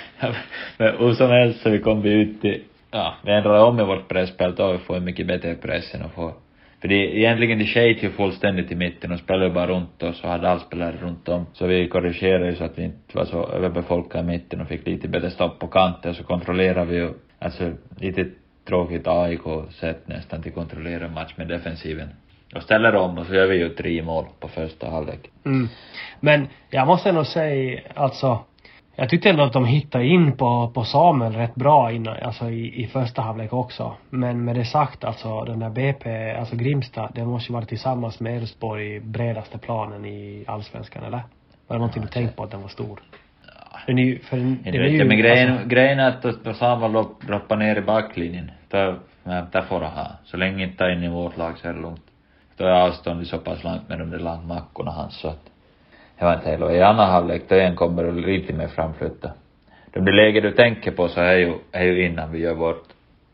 Men 0.78 0.94
hur 0.98 1.12
som 1.12 1.30
helst 1.30 1.60
så 1.60 1.70
vi 1.70 1.78
kom 1.78 2.02
vi 2.02 2.12
ut 2.12 2.40
till, 2.40 2.62
ja, 2.90 3.14
vi 3.24 3.32
ändrade 3.32 3.60
om 3.60 3.80
i 3.80 3.84
vårt 3.84 4.08
presspel 4.08 4.54
då 4.54 4.72
vi 4.72 4.78
får 4.78 4.96
en 4.96 5.04
mycket 5.04 5.26
bättre 5.26 5.54
press 5.54 5.94
än 5.94 6.02
att 6.02 6.14
få 6.14 6.32
för 6.80 6.88
det, 6.88 7.18
egentligen 7.18 7.58
det 7.58 7.66
sket 7.66 8.02
ju 8.02 8.10
fullständigt 8.10 8.72
i 8.72 8.74
mitten 8.74 9.12
och 9.12 9.18
spelade 9.18 9.50
bara 9.50 9.66
runt 9.66 10.02
oss 10.02 10.22
och 10.22 10.30
hade 10.30 10.50
all 10.50 10.60
spelare 10.60 10.96
runt 11.00 11.28
om. 11.28 11.46
Så 11.52 11.66
vi 11.66 11.88
korrigerade 11.88 12.46
ju 12.50 12.56
så 12.56 12.64
att 12.64 12.78
vi 12.78 12.84
inte 12.84 13.16
var 13.16 13.24
så 13.24 13.46
överbefolkade 13.46 14.24
i 14.24 14.26
mitten 14.26 14.60
och 14.60 14.68
fick 14.68 14.86
lite 14.86 15.08
bättre 15.08 15.30
stopp 15.30 15.58
på 15.58 15.66
kanten 15.66 16.14
så 16.14 16.24
kontrollerade 16.24 16.90
vi 16.90 16.96
ju, 16.96 17.10
alltså 17.38 17.72
lite 17.98 18.26
tråkigt 18.68 19.06
AIK-sätt 19.06 20.08
nästan 20.08 20.42
till 20.42 20.52
kontrollera 20.52 21.08
match 21.08 21.32
med 21.36 21.48
defensiven. 21.48 22.08
Och 22.54 22.62
ställer 22.62 22.94
om 22.94 23.18
och 23.18 23.26
så 23.26 23.34
gör 23.34 23.46
vi 23.46 23.56
ju 23.56 23.68
tre 23.68 24.02
mål 24.02 24.24
på 24.40 24.48
första 24.48 24.90
halvlek. 24.90 25.20
Mm. 25.44 25.68
Men 26.20 26.48
jag 26.70 26.86
måste 26.86 27.08
ändå 27.08 27.24
säga, 27.24 27.80
alltså 27.94 28.44
jag 29.00 29.08
tyckte 29.08 29.30
ändå 29.30 29.42
att 29.42 29.52
de 29.52 29.64
hittade 29.64 30.06
in 30.06 30.36
på, 30.36 30.70
på 30.74 30.84
Samuel 30.84 31.32
rätt 31.32 31.54
bra 31.54 31.92
innan, 31.92 32.16
alltså 32.22 32.50
i, 32.50 32.82
i 32.82 32.86
första 32.86 33.22
halvlek 33.22 33.52
också. 33.52 33.96
Men 34.10 34.44
med 34.44 34.56
det 34.56 34.64
sagt 34.64 35.04
alltså, 35.04 35.44
den 35.44 35.58
där 35.58 35.70
BP, 35.70 36.30
alltså 36.32 36.56
Grimstad, 36.56 37.10
det 37.14 37.24
måste 37.24 37.52
ju 37.52 37.54
vara 37.54 37.64
tillsammans 37.64 38.20
med 38.20 38.36
Elfsborg 38.36 39.00
bredaste 39.00 39.58
planen 39.58 40.04
i 40.04 40.44
Allsvenskan, 40.46 41.04
eller? 41.04 41.22
Var 41.66 41.76
det 41.76 41.78
någonting 41.78 42.02
du 42.02 42.08
tänkte 42.08 42.36
på 42.36 42.42
att 42.42 42.50
den 42.50 42.62
var 42.62 42.68
stor? 42.68 43.00
För 44.22 44.36
Inte 44.36 44.70
den 44.70 44.74
är 44.74 44.82
vet 44.82 44.92
ju, 44.92 45.04
men 45.04 45.18
grejen, 45.18 45.52
alltså, 45.52 45.68
grejen 45.68 45.98
är 45.98 46.08
att 46.08 46.44
då 46.44 46.54
Samuel 46.54 47.04
droppar 47.26 47.56
ner 47.56 47.76
i 47.76 47.80
backlinjen, 47.80 48.50
då, 48.68 48.96
där 49.24 49.62
får 49.62 49.80
han 49.80 49.92
ha. 49.92 50.06
Så 50.24 50.36
länge 50.36 50.64
inte 50.64 50.84
in 50.84 51.02
i 51.02 51.08
vårt 51.08 51.36
lag 51.36 51.58
så 51.58 51.68
är 51.68 51.72
det 51.72 51.80
lugnt. 51.80 52.04
Då 52.56 52.64
är 52.64 52.70
avståndet 52.70 53.28
så 53.28 53.38
pass 53.38 53.64
långt 53.64 53.88
med 53.88 53.98
de 53.98 54.10
där 54.10 54.18
långmackorna 54.18 54.90
hans 54.90 55.14
så 55.14 55.28
att 55.28 55.49
jag 56.20 56.26
var 56.26 56.34
inte 56.34 56.50
heller. 56.50 56.70
I 56.70 56.82
andra 56.82 57.04
halvlek 57.04 57.42
då 57.48 57.54
igen 57.56 57.76
kommer 57.76 58.04
det 58.04 58.12
lite 58.12 58.52
mer 58.52 58.66
framflytta. 58.68 59.30
De 59.92 60.04
där 60.04 60.12
läge 60.12 60.40
du 60.40 60.50
tänker 60.52 60.90
på 60.90 61.08
så 61.08 61.20
är 61.20 61.34
ju, 61.36 61.54
är 61.72 61.84
ju 61.84 62.06
innan 62.06 62.32
vi 62.32 62.38
gör 62.38 62.54
vårt 62.54 62.84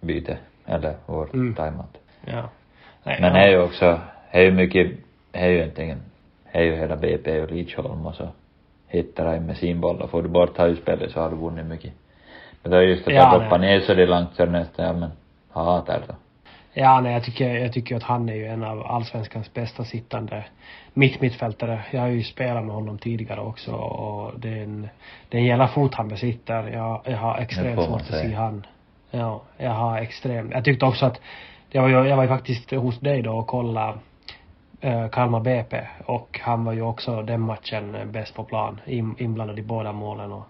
byte, 0.00 0.38
eller 0.66 0.94
vår 1.06 1.28
Mm. 1.34 1.54
timeout. 1.54 1.96
ja. 2.26 2.48
Nej, 3.04 3.18
Men 3.20 3.34
ja. 3.34 3.38
det 3.40 3.44
är 3.46 3.50
ju 3.50 3.58
också, 3.62 4.00
det 4.32 4.38
är 4.38 4.42
ju 4.42 4.52
mycket, 4.52 4.90
det 5.30 5.38
är 5.38 5.48
ju 5.48 5.56
egentligen, 5.56 5.98
det 6.52 6.58
är 6.58 6.62
ju 6.62 6.76
hela 6.76 6.96
BP 6.96 7.40
och 7.40 7.50
Lidsholm 7.50 8.06
och 8.06 8.14
så 8.14 8.28
hittar 8.88 9.24
dig 9.24 9.40
med 9.40 9.56
sin 9.56 9.80
boll 9.80 10.00
och 10.02 10.10
får 10.10 10.22
du 10.22 10.28
bort 10.28 10.58
huvudspelet 10.60 11.10
så 11.10 11.20
har 11.20 11.30
du 11.30 11.36
vunnit 11.36 11.66
mycket. 11.66 11.92
Men 12.62 12.70
det 12.72 12.78
är 12.78 12.82
just 12.82 13.08
att 13.08 13.14
Ja, 13.14 13.30
ja, 13.32 13.38
doppa 13.38 13.58
ner 13.58 13.80
så 13.80 13.94
det 13.94 14.02
är 14.02 14.06
långt 14.06 14.34
så 14.34 14.44
det 14.44 14.50
nästan, 14.52 14.86
ja 14.86 14.92
men, 14.92 15.10
hatar 15.52 16.00
då. 16.08 16.14
Ja, 16.78 17.00
nej, 17.00 17.12
jag 17.12 17.24
tycker, 17.24 17.54
jag 17.54 17.72
tycker 17.72 17.96
att 17.96 18.02
han 18.02 18.28
är 18.28 18.34
ju 18.34 18.46
en 18.46 18.64
av 18.64 18.86
allsvenskans 18.86 19.54
bästa 19.54 19.84
sittande 19.84 20.44
mittmittfältare. 20.94 21.84
Jag 21.90 22.00
har 22.00 22.08
ju 22.08 22.22
spelat 22.22 22.64
med 22.64 22.74
honom 22.74 22.98
tidigare 22.98 23.40
också 23.40 23.72
och 23.72 24.40
det 24.40 24.48
är 24.48 24.62
en, 24.62 24.88
det 25.28 25.36
är 25.36 25.40
en 25.40 25.46
jävla 25.46 25.68
fot 25.68 25.94
han 25.94 26.08
besitter. 26.08 26.68
Jag, 26.68 27.00
jag 27.04 27.16
har 27.16 27.38
extremt 27.38 27.84
svårt 27.84 28.00
att 28.00 28.06
se 28.06 28.34
han. 28.34 28.66
Ja, 29.10 29.42
jag 29.56 29.70
har 29.70 29.98
extremt, 29.98 30.52
jag 30.52 30.64
tyckte 30.64 30.86
också 30.86 31.06
att, 31.06 31.20
jag 31.70 31.82
var 31.82 31.88
ju, 31.88 32.08
jag 32.08 32.16
var 32.16 32.22
ju 32.22 32.28
faktiskt 32.28 32.70
hos 32.70 33.00
dig 33.00 33.22
då 33.22 33.32
och 33.32 33.46
kollade 33.46 33.98
eh, 34.80 35.08
Kalmar 35.08 35.40
BP 35.40 35.80
och 36.06 36.40
han 36.42 36.64
var 36.64 36.72
ju 36.72 36.82
också 36.82 37.22
den 37.22 37.40
matchen 37.40 37.96
bäst 38.12 38.34
på 38.34 38.44
plan, 38.44 38.80
in, 38.86 39.14
inblandad 39.18 39.58
i 39.58 39.62
båda 39.62 39.92
målen 39.92 40.32
och, 40.32 40.46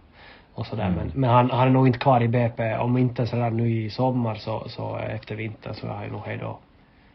och 0.56 0.66
sådär. 0.66 0.84
Mm. 0.84 0.96
Men, 0.96 1.10
men 1.14 1.30
han, 1.30 1.50
han 1.50 1.68
är 1.68 1.72
nog 1.72 1.86
inte 1.86 1.98
kvar 1.98 2.20
i 2.20 2.28
BP, 2.28 2.76
om 2.76 2.96
inte 2.98 3.26
sådär 3.26 3.50
nu 3.50 3.70
i 3.70 3.90
sommar 3.90 4.34
så, 4.34 4.68
så 4.68 4.96
efter 4.96 5.34
vintern 5.34 5.74
så 5.74 5.86
är 5.86 5.90
han 5.90 6.04
ju 6.04 6.10
nog 6.10 6.26
hejdå. 6.26 6.58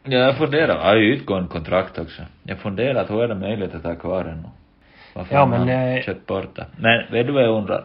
Ja, 0.04 0.18
jag 0.18 0.36
funderar, 0.36 0.76
jag 0.76 0.84
har 0.84 0.96
ju 0.96 1.14
utgående 1.14 1.48
kontrakt 1.48 1.98
också. 1.98 2.22
Jag 2.42 2.58
funderar 2.58 2.94
att 2.94 3.10
hur 3.10 3.22
är 3.22 3.28
det 3.28 3.34
möjligt 3.34 3.74
att 3.74 3.84
ha 3.84 3.94
kvar 3.94 4.24
den 4.24 4.46
Varför 5.14 5.34
Ja, 5.34 5.40
har 5.40 5.46
men, 5.46 5.60
man 5.60 5.68
eh, 5.68 6.02
köpt 6.02 6.26
bort 6.26 6.56
det? 6.56 6.66
Men 6.76 7.12
vet 7.12 7.26
du 7.26 7.32
vad 7.32 7.42
jag 7.42 7.56
undrar? 7.56 7.84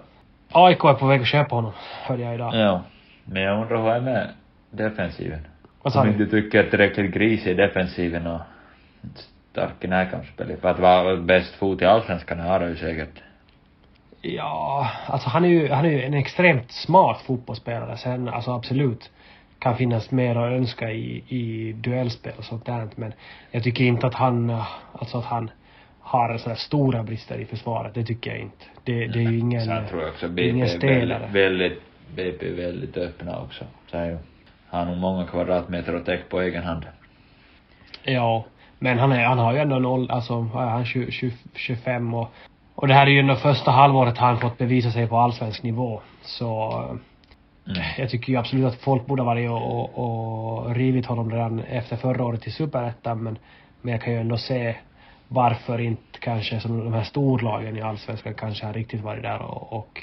AIK 0.51 0.83
är 0.83 0.93
på 0.93 1.07
väg 1.07 1.21
att 1.21 1.27
köpa 1.27 1.55
honom, 1.55 1.71
hörde 2.03 2.21
jag 2.21 2.35
idag. 2.35 2.55
Ja. 2.55 2.81
Men 3.23 3.41
jag 3.41 3.61
undrar 3.61 3.81
hur 3.81 3.89
är 3.89 3.99
det 3.99 4.01
med 4.01 4.29
defensiven? 4.69 5.39
Vad 5.81 5.93
sa 5.93 6.01
Om 6.01 6.05
du? 6.07 6.11
inte 6.11 6.23
du 6.23 6.41
tycker 6.41 6.63
att 6.63 6.69
tillräckligt 6.69 7.13
gris 7.13 7.47
i 7.47 7.53
defensiven 7.53 8.27
och 8.27 8.41
stark 9.51 9.83
i 9.83 9.87
närkampsspelet. 9.87 10.61
För 10.61 10.69
att 10.69 10.79
vara 10.79 11.15
bäst 11.15 11.55
fot 11.55 11.81
i 11.81 11.85
allsvenskan 11.85 12.39
har 12.39 12.59
du 12.59 12.67
ju 12.67 12.75
säkert. 12.75 13.23
Ja, 14.21 14.91
alltså 15.07 15.29
han 15.29 15.45
är 15.45 15.49
ju, 15.49 15.69
han 15.69 15.85
är 15.85 15.89
ju 15.89 16.01
en 16.01 16.13
extremt 16.13 16.71
smart 16.71 17.21
fotbollsspelare. 17.21 17.97
Sen, 17.97 18.29
alltså 18.29 18.51
absolut, 18.51 19.11
kan 19.59 19.77
finnas 19.77 20.11
mer 20.11 20.35
att 20.35 20.51
önska 20.51 20.91
i, 20.91 21.23
i 21.27 21.73
duellspel 21.73 22.33
och 22.37 22.43
sånt 22.43 22.65
där. 22.65 22.87
Men 22.95 23.13
jag 23.51 23.63
tycker 23.63 23.83
inte 23.83 24.07
att 24.07 24.13
han, 24.13 24.61
alltså 24.93 25.17
att 25.17 25.25
han 25.25 25.51
har 25.99 26.37
sådär 26.37 26.55
stora 26.55 27.03
brister 27.03 27.37
i 27.39 27.45
försvaret. 27.45 27.93
Det 27.93 28.03
tycker 28.03 28.31
jag 28.31 28.39
inte. 28.39 28.65
Det, 28.83 29.07
det 29.07 29.19
är 29.19 29.31
ju 29.31 29.39
ingen, 29.39 29.65
Sen 29.65 29.87
tror 29.87 30.01
jag 30.01 30.09
också 30.09 30.25
är 30.25 30.29
BP 30.29 30.87
är 30.87 31.29
väldigt, 31.33 31.81
BP 32.15 32.47
är 32.47 32.53
väldigt 32.53 32.97
öppna 32.97 33.39
också. 33.39 33.65
Så 33.91 33.97
är 33.97 34.05
ju. 34.05 34.17
Han 34.69 34.79
har 34.79 34.93
nog 34.93 35.01
många 35.01 35.25
kvadratmeter 35.25 35.93
att 35.93 36.05
täcka 36.05 36.23
på 36.29 36.41
egen 36.41 36.63
hand. 36.63 36.85
Ja, 38.03 38.45
men 38.79 38.99
han, 38.99 39.11
är, 39.11 39.25
han 39.25 39.39
har 39.39 39.53
ju 39.53 39.59
ändå 39.59 39.79
noll, 39.79 40.11
alltså 40.11 40.33
är 40.33 40.65
han 40.65 40.85
20, 40.85 41.11
20, 41.11 41.31
25 41.53 42.13
och, 42.13 42.31
och 42.77 42.87
det 42.87 42.93
här 42.93 43.07
är 43.07 43.11
ju 43.11 43.19
ändå 43.19 43.35
första 43.35 43.71
halvåret 43.71 44.17
han 44.17 44.39
fått 44.39 44.57
bevisa 44.57 44.91
sig 44.91 45.07
på 45.07 45.17
allsvensk 45.17 45.63
nivå. 45.63 46.01
Så 46.21 46.73
Mm. 47.67 47.83
jag 47.97 48.09
tycker 48.09 48.33
ju 48.33 48.39
absolut 48.39 48.65
att 48.65 48.81
folk 48.81 49.05
borde 49.05 49.21
ha 49.21 49.25
varit 49.25 49.49
och, 49.49 49.97
och, 49.97 50.75
rivit 50.75 51.05
honom 51.05 51.31
redan 51.31 51.59
efter 51.59 51.95
förra 51.95 52.25
året 52.25 52.47
i 52.47 52.51
superettan 52.51 53.23
men, 53.23 53.37
men 53.81 53.91
jag 53.91 54.01
kan 54.01 54.13
ju 54.13 54.19
ändå 54.19 54.37
se 54.37 54.75
varför 55.27 55.79
inte 55.79 56.19
kanske 56.19 56.59
som 56.59 56.79
de 56.79 56.93
här 56.93 57.03
storlagen 57.03 57.77
i 57.77 57.81
allsvenskan 57.81 58.33
kanske 58.33 58.65
har 58.65 58.73
riktigt 58.73 59.01
varit 59.01 59.23
där 59.23 59.41
och, 59.41 59.73
och, 59.73 60.01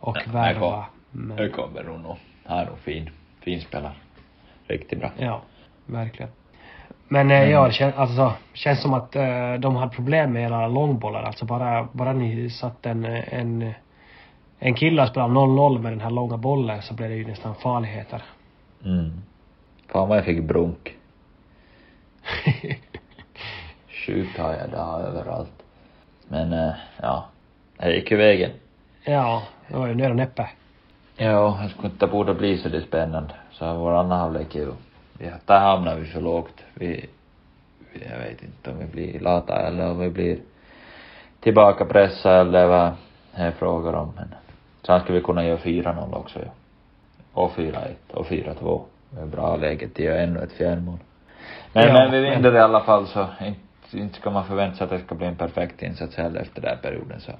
och 0.00 0.16
Nej, 0.16 0.34
värva. 0.34 0.86
Men, 1.10 1.36
nog 1.82 2.00
nog. 2.00 2.16
Han 2.44 2.58
är 2.58 2.66
nog 2.66 2.78
fin. 2.78 3.10
Fin 3.40 3.60
spelare. 3.60 3.94
Riktigt 4.66 4.98
bra. 4.98 5.10
ja, 5.18 5.42
verkligen. 5.86 6.30
Men 7.14 7.30
eh, 7.30 7.50
ja, 7.50 7.66
det 7.66 7.72
känns, 7.72 7.94
alltså, 7.96 8.32
känns 8.52 8.82
som 8.82 8.94
att 8.94 9.16
eh, 9.16 9.54
de 9.58 9.76
har 9.76 9.88
problem 9.88 10.32
med 10.32 10.42
era 10.42 10.68
långbollar. 10.68 11.22
Alltså 11.22 11.44
bara, 11.44 11.88
bara 11.92 12.12
ni 12.12 12.50
satt 12.50 12.86
en, 12.86 13.04
en, 13.04 13.74
en 14.58 14.74
kille 14.74 15.02
och 15.02 15.08
spelade 15.08 15.34
0-0 15.34 15.78
med 15.78 15.92
den 15.92 16.00
här 16.00 16.10
långa 16.10 16.36
bollen 16.36 16.82
så 16.82 16.94
blev 16.94 17.10
det 17.10 17.16
ju 17.16 17.26
nästan 17.26 17.54
farligheter. 17.54 18.22
Mm. 18.84 19.12
Fan 19.92 20.08
vad 20.08 20.18
jag 20.18 20.24
fick 20.24 20.42
brunk. 20.42 20.96
Sjukt 24.06 24.38
har 24.38 24.52
jag 24.52 24.70
det 24.70 25.08
överallt. 25.08 25.62
Men 26.28 26.52
eh, 26.52 26.74
ja. 27.02 27.24
Det 27.76 27.94
gick 27.94 28.10
ju 28.10 28.16
vägen. 28.16 28.50
ja, 29.04 29.42
det 29.68 29.76
var 29.76 29.86
ju 29.86 29.94
nöd 29.94 30.10
och 30.10 30.16
näppe. 30.16 30.48
Ja, 31.16 31.58
jag 31.62 31.70
skulle 31.70 31.88
inte 31.88 32.06
borde 32.06 32.34
bli 32.34 32.58
så 32.58 32.68
det 32.68 32.80
spännande. 32.80 33.34
Så 33.52 33.74
vår 33.74 33.92
andra 33.92 34.16
halvlek 34.16 34.54
är 34.54 34.60
ju, 34.60 34.72
vi, 35.18 35.30
där 35.46 35.58
hamnar 35.60 35.96
vi 35.96 36.04
för 36.06 36.20
lågt. 36.20 36.64
Vi, 36.74 37.06
jag 38.10 38.18
vet 38.18 38.42
inte 38.42 38.70
om 38.70 38.78
vi 38.78 38.84
blir 38.86 39.20
lata 39.20 39.66
eller 39.66 39.90
om 39.90 39.98
vi 39.98 40.10
blir 40.10 40.38
tillbaka 41.40 41.84
pressa 41.84 42.40
eller 42.40 42.66
vad 42.66 42.92
det 43.36 43.42
är 43.42 43.50
frågor 43.50 43.94
om. 43.94 44.12
Men 44.16 44.34
sen 44.82 45.00
skulle 45.00 45.18
vi 45.18 45.24
kunna 45.24 45.44
göra 45.44 45.58
4-0 45.58 46.14
också 46.14 46.38
ju. 46.38 46.44
Och 47.32 47.52
4-1 47.52 47.74
och 48.10 48.26
4-2. 48.26 48.82
Det 49.10 49.20
är 49.20 49.26
bra 49.26 49.56
läge 49.56 49.88
till 49.88 50.04
att 50.04 50.10
göra 50.14 50.22
ännu 50.22 50.40
ett 50.40 50.52
fjärdemål. 50.52 50.98
Men, 51.72 51.86
Ja, 51.86 51.92
men 51.92 52.10
vi 52.10 52.20
men- 52.22 52.30
vinner 52.42 52.54
i 52.54 52.60
alla 52.60 52.80
fall 52.80 53.06
så 53.06 53.26
inte, 53.40 53.98
inte 53.98 54.14
ska 54.20 54.30
man 54.30 54.44
förvänta 54.44 54.76
sig 54.76 54.84
att 54.84 54.90
det 54.90 54.98
ska 54.98 55.14
bli 55.14 55.26
en 55.26 55.36
perfekt 55.36 55.82
insats 55.82 56.16
heller 56.16 56.40
efter 56.40 56.60
den 56.60 56.70
här 56.70 56.76
perioden 56.76 57.20
så. 57.20 57.32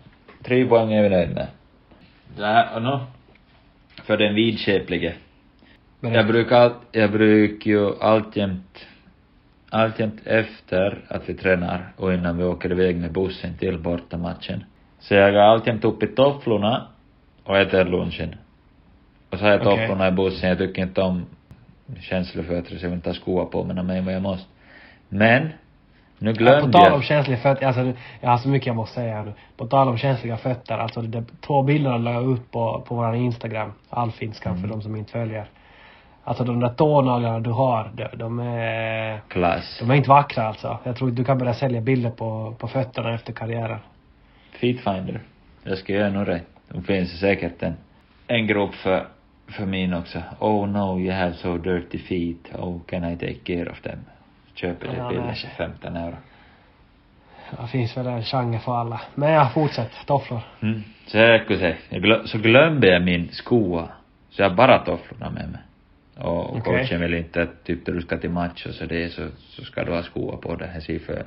Tre 0.44 0.64
poäng 0.66 0.92
är 0.92 1.02
vi 1.02 1.08
nöjda 1.08 1.46
med. 2.36 2.68
Och 2.74 2.82
nu, 2.82 2.98
för 4.04 4.16
den 4.16 4.34
vidskeplige. 4.34 5.14
Men 6.04 6.14
Jag 6.14 6.26
brukar, 6.26 6.72
jag 6.92 7.12
brukar 7.12 7.70
ju 7.70 8.00
alltjämt, 8.00 8.86
alltjämt 9.70 10.26
efter 10.26 11.04
att 11.08 11.28
vi 11.28 11.34
tränar 11.34 11.92
och 11.96 12.14
innan 12.14 12.38
vi 12.38 12.44
åker 12.44 12.72
iväg 12.72 12.96
med 12.96 13.12
bussen 13.12 13.56
till 13.58 13.78
bortamatchen. 13.78 14.64
Så 14.98 15.14
jag 15.14 15.32
går 15.32 15.40
alltjämt 15.40 15.84
upp 15.84 16.02
i 16.02 16.06
tofflorna 16.06 16.86
och 17.44 17.58
äter 17.58 17.84
lunchen. 17.84 18.34
Och 19.30 19.38
så 19.38 19.44
har 19.44 19.50
jag 19.52 19.60
Okej. 19.60 19.76
tofflorna 19.76 20.08
i 20.08 20.10
bussen, 20.10 20.48
jag 20.48 20.58
tycker 20.58 20.82
inte 20.82 21.02
om 21.02 21.26
känslofötter 22.00 22.76
så 22.78 22.84
jag 22.84 22.90
vill 22.90 22.96
inte 22.96 23.08
ha 23.08 23.14
skor 23.14 23.44
på 23.44 23.64
mig 23.64 23.84
mig 23.84 24.00
vad 24.00 24.14
jag 24.14 24.22
måste. 24.22 24.48
Men, 25.08 25.48
nu 26.18 26.32
glömde 26.32 26.66
på 26.66 26.72
tal 26.72 26.86
om 26.86 26.92
jag. 26.92 27.04
känsliga 27.04 27.38
fötter, 27.38 27.66
alltså 27.66 27.92
jag 28.20 28.30
har 28.30 28.38
så 28.38 28.48
mycket 28.48 28.66
jag 28.66 28.76
måste 28.76 28.94
säga 28.94 29.14
här 29.14 29.24
nu. 29.24 29.32
På 29.56 29.66
tal 29.66 29.88
om 29.88 29.98
känsliga 29.98 30.36
fötter, 30.36 30.78
alltså 30.78 31.02
de 31.02 31.26
två 31.46 31.62
bilderna 31.62 31.98
la 31.98 32.12
jag 32.12 32.32
ut 32.32 32.50
på, 32.52 32.84
på 32.88 32.94
våran 32.94 33.14
Instagram, 33.14 33.72
allfinskan 33.90 34.52
Mm. 34.52 34.62
för 34.62 34.68
de 34.68 34.82
som 34.82 34.96
inte 34.96 35.12
följer. 35.12 35.46
Alltså 36.24 36.44
de 36.44 36.60
där 36.60 36.68
tånaglarna 36.68 37.40
du 37.40 37.50
har, 37.50 37.90
de, 37.94 38.18
de 38.18 38.38
är, 38.38 39.20
Klass. 39.28 39.78
de 39.80 39.90
är 39.90 39.94
inte 39.94 40.08
vackra 40.08 40.44
alltså. 40.46 40.78
Jag 40.84 40.96
tror 40.96 41.10
du 41.10 41.24
kan 41.24 41.38
börja 41.38 41.54
sälja 41.54 41.80
bilder 41.80 42.10
på, 42.10 42.54
på 42.58 42.68
fötterna 42.68 43.14
efter 43.14 43.32
karriären. 43.32 43.78
Feetfinder. 44.60 45.20
Jag 45.64 45.78
ska 45.78 45.92
göra 45.92 46.10
nog 46.10 46.28
rätt. 46.28 46.46
Det 46.68 46.82
finns 46.82 47.20
säkert 47.20 47.62
en, 47.62 47.74
en 48.26 48.46
grupp 48.46 48.74
för, 48.74 49.06
för 49.48 49.66
min 49.66 49.94
också. 49.94 50.22
Oh 50.38 50.68
no, 50.68 51.00
you 51.00 51.12
have 51.12 51.34
so 51.34 51.58
dirty 51.58 51.98
feet. 51.98 52.54
Oh, 52.58 52.80
can 52.86 53.04
I 53.04 53.16
take 53.16 53.56
care 53.56 53.70
of 53.70 53.80
them? 53.80 53.98
Köper 54.54 54.86
det 54.86 55.08
bilden 55.08 55.34
för 55.34 55.48
15 55.48 55.96
euro. 55.96 56.16
Det 57.60 57.66
finns 57.66 57.96
väl 57.96 58.06
en 58.06 58.22
genre 58.22 58.58
för 58.58 58.76
alla. 58.76 59.00
Men 59.14 59.32
ja, 59.32 59.50
fortsätt. 59.54 59.92
Tofflor. 60.06 60.40
Mm. 60.60 60.82
Glö, 61.90 62.26
så 62.26 62.38
glömde 62.38 62.86
jag 62.86 63.02
min 63.02 63.28
skoa. 63.32 63.88
Så 64.30 64.42
jag 64.42 64.48
har 64.48 64.56
bara 64.56 64.78
tofflorna 64.78 65.30
med 65.30 65.48
mig. 65.48 65.60
Och 66.16 66.56
Okej. 66.56 66.62
coachen 66.62 67.00
vill 67.00 67.14
inte 67.14 67.42
att 67.42 67.64
typ 67.64 67.86
när 67.86 67.94
du 67.94 68.02
ska 68.02 68.18
till 68.18 68.30
match 68.30 68.66
och 68.66 68.74
så 68.74 68.84
det 68.84 69.12
så, 69.12 69.28
så 69.38 69.64
ska 69.64 69.84
du 69.84 69.92
ha 69.92 70.02
skoa 70.02 70.36
på 70.36 70.56
dig. 70.56 70.70
Jag 70.74 70.82
ser 70.82 70.98
för, 70.98 71.24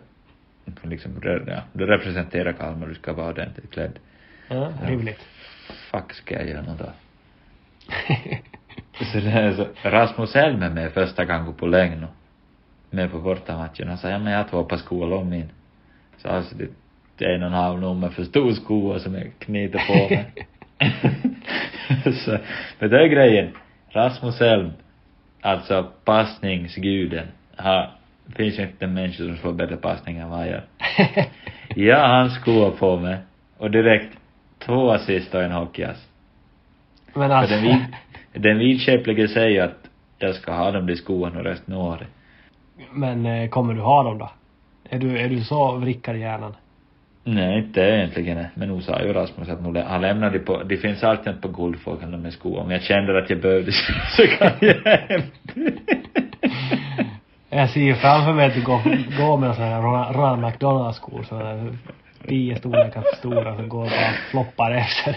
för 0.82 0.88
liksom, 0.88 1.12
ja, 1.47 1.62
du 1.73 1.86
representerar 1.86 2.52
Kalmar, 2.54 2.88
du 2.88 2.95
ska 2.95 3.13
vara 3.13 3.30
ordentligt 3.30 3.71
klädd. 3.71 4.00
Ja, 4.47 4.73
rimligt. 4.84 5.19
Fuck 5.91 6.13
ska 6.13 6.36
jag 6.36 6.50
göra 6.50 6.62
något 6.62 6.80
då? 6.80 6.91
Så 9.12 9.17
det 9.19 9.32
är 9.32 9.54
så, 9.54 9.67
Rasmus 9.84 10.36
Elm 10.36 10.63
är 10.63 10.69
med 10.69 10.91
första 10.91 11.26
gången 11.26 11.54
på 11.54 11.67
Längno. 11.67 12.08
Med 12.89 13.12
på 13.12 13.19
bortamatchen. 13.19 13.88
Han 13.88 13.98
sa, 13.98 14.10
ja 14.10 14.19
men 14.19 14.33
jag 14.33 14.40
har 14.40 14.50
två 14.50 14.63
par 14.63 14.77
skor 14.77 15.13
om 15.13 15.29
min. 15.29 15.50
Så 16.17 16.27
alltså 16.27 16.56
det, 16.56 16.67
det 17.17 17.25
är 17.25 17.35
en 17.35 17.42
och 17.42 17.48
en 17.48 17.54
halv 17.54 17.79
nummer 17.79 18.10
för 18.10 18.23
stor 18.23 18.54
sko 18.54 19.00
som 19.00 19.15
jag 19.15 19.31
knyter 19.40 19.79
på 19.88 19.94
mig. 19.94 20.33
så, 22.25 22.38
men 22.79 22.90
det 22.90 23.04
är 23.04 23.08
grejen. 23.08 23.52
Rasmus 23.98 24.41
Elm, 24.41 24.71
alltså 25.41 25.87
passningsguden, 26.06 27.27
har, 27.56 27.91
det 28.25 28.35
finns 28.35 28.60
ju 28.60 28.63
inte 28.63 28.85
en 28.85 28.93
människa 28.93 29.23
som 29.23 29.37
får 29.37 29.54
bättre 29.54 29.77
passning 29.77 30.17
än 30.17 30.29
vad 30.29 30.39
han 30.39 30.48
gör. 30.48 30.63
Jag 31.75 32.00
har 32.00 32.08
hans 32.08 32.35
skor 32.35 32.71
på 32.71 32.98
mig 32.98 33.17
och 33.58 33.71
direkt 33.71 34.17
två 34.60 34.91
assist 34.91 35.35
och 35.35 35.43
en 35.43 35.52
hockeyass. 35.52 36.08
Men 37.13 37.29
För 37.29 37.35
alltså. 37.35 37.56
den, 37.56 37.63
vid, 37.63 37.85
den 38.43 38.60
vidskeplige 38.60 39.27
säger 39.27 39.63
att 39.63 39.89
jag 40.17 40.35
ska 40.35 40.54
ha 40.54 40.71
dem 40.71 40.85
de 40.87 40.95
skorna 40.95 41.43
resten 41.43 41.73
av 41.73 41.81
året. 41.81 42.08
Men 42.91 43.25
eh, 43.25 43.50
kommer 43.50 43.73
du 43.73 43.81
ha 43.81 44.04
dem 44.04 44.17
då? 44.17 44.29
Är 44.89 45.00
du, 45.00 45.17
är 45.17 45.29
du 45.29 45.43
så 45.43 45.75
vrickad 45.75 46.15
i 46.15 46.19
hjärnan? 46.19 46.56
Nej, 47.30 47.58
inte 47.58 47.82
egentligen. 47.82 48.46
Men 48.54 48.69
nu 48.69 48.82
sa 48.82 49.02
ju 49.02 49.13
Rasmus 49.13 49.50
att 49.50 49.62
nu, 49.62 49.82
han 49.82 50.02
lämnade 50.02 50.40
på, 50.40 50.63
det 50.63 50.78
finns 50.78 51.04
alltid 51.04 51.42
på 51.42 51.48
Guldfågeln 51.48 52.12
de 52.12 52.21
med 52.21 52.34
skor. 52.34 52.60
Om 52.60 52.71
jag 52.71 52.82
kände 52.82 53.17
att 53.17 53.30
jag 53.30 53.42
behövde 53.42 53.71
så 54.17 54.28
kan 54.28 54.52
jag 54.60 54.75
hem. 54.75 55.21
Jag 57.50 57.69
ser 57.69 57.82
ju 57.82 57.96
framför 57.96 58.34
mig 58.34 58.46
att 58.48 58.54
du 58.54 58.63
går, 58.63 58.82
går 59.17 59.38
med 59.38 59.56
sådana 59.56 59.75
här 59.75 59.82
Ronald- 60.13 60.46
McDonald-skor, 60.46 61.23
sådana 61.23 61.54
där 61.54 61.78
tio 62.28 62.56
storlekar 62.56 63.02
för 63.02 63.17
stora, 63.17 63.56
som 63.56 63.69
går 63.69 63.84
och 63.84 63.90
bara 63.90 64.13
floppar 64.32 64.71
efter. 64.71 65.15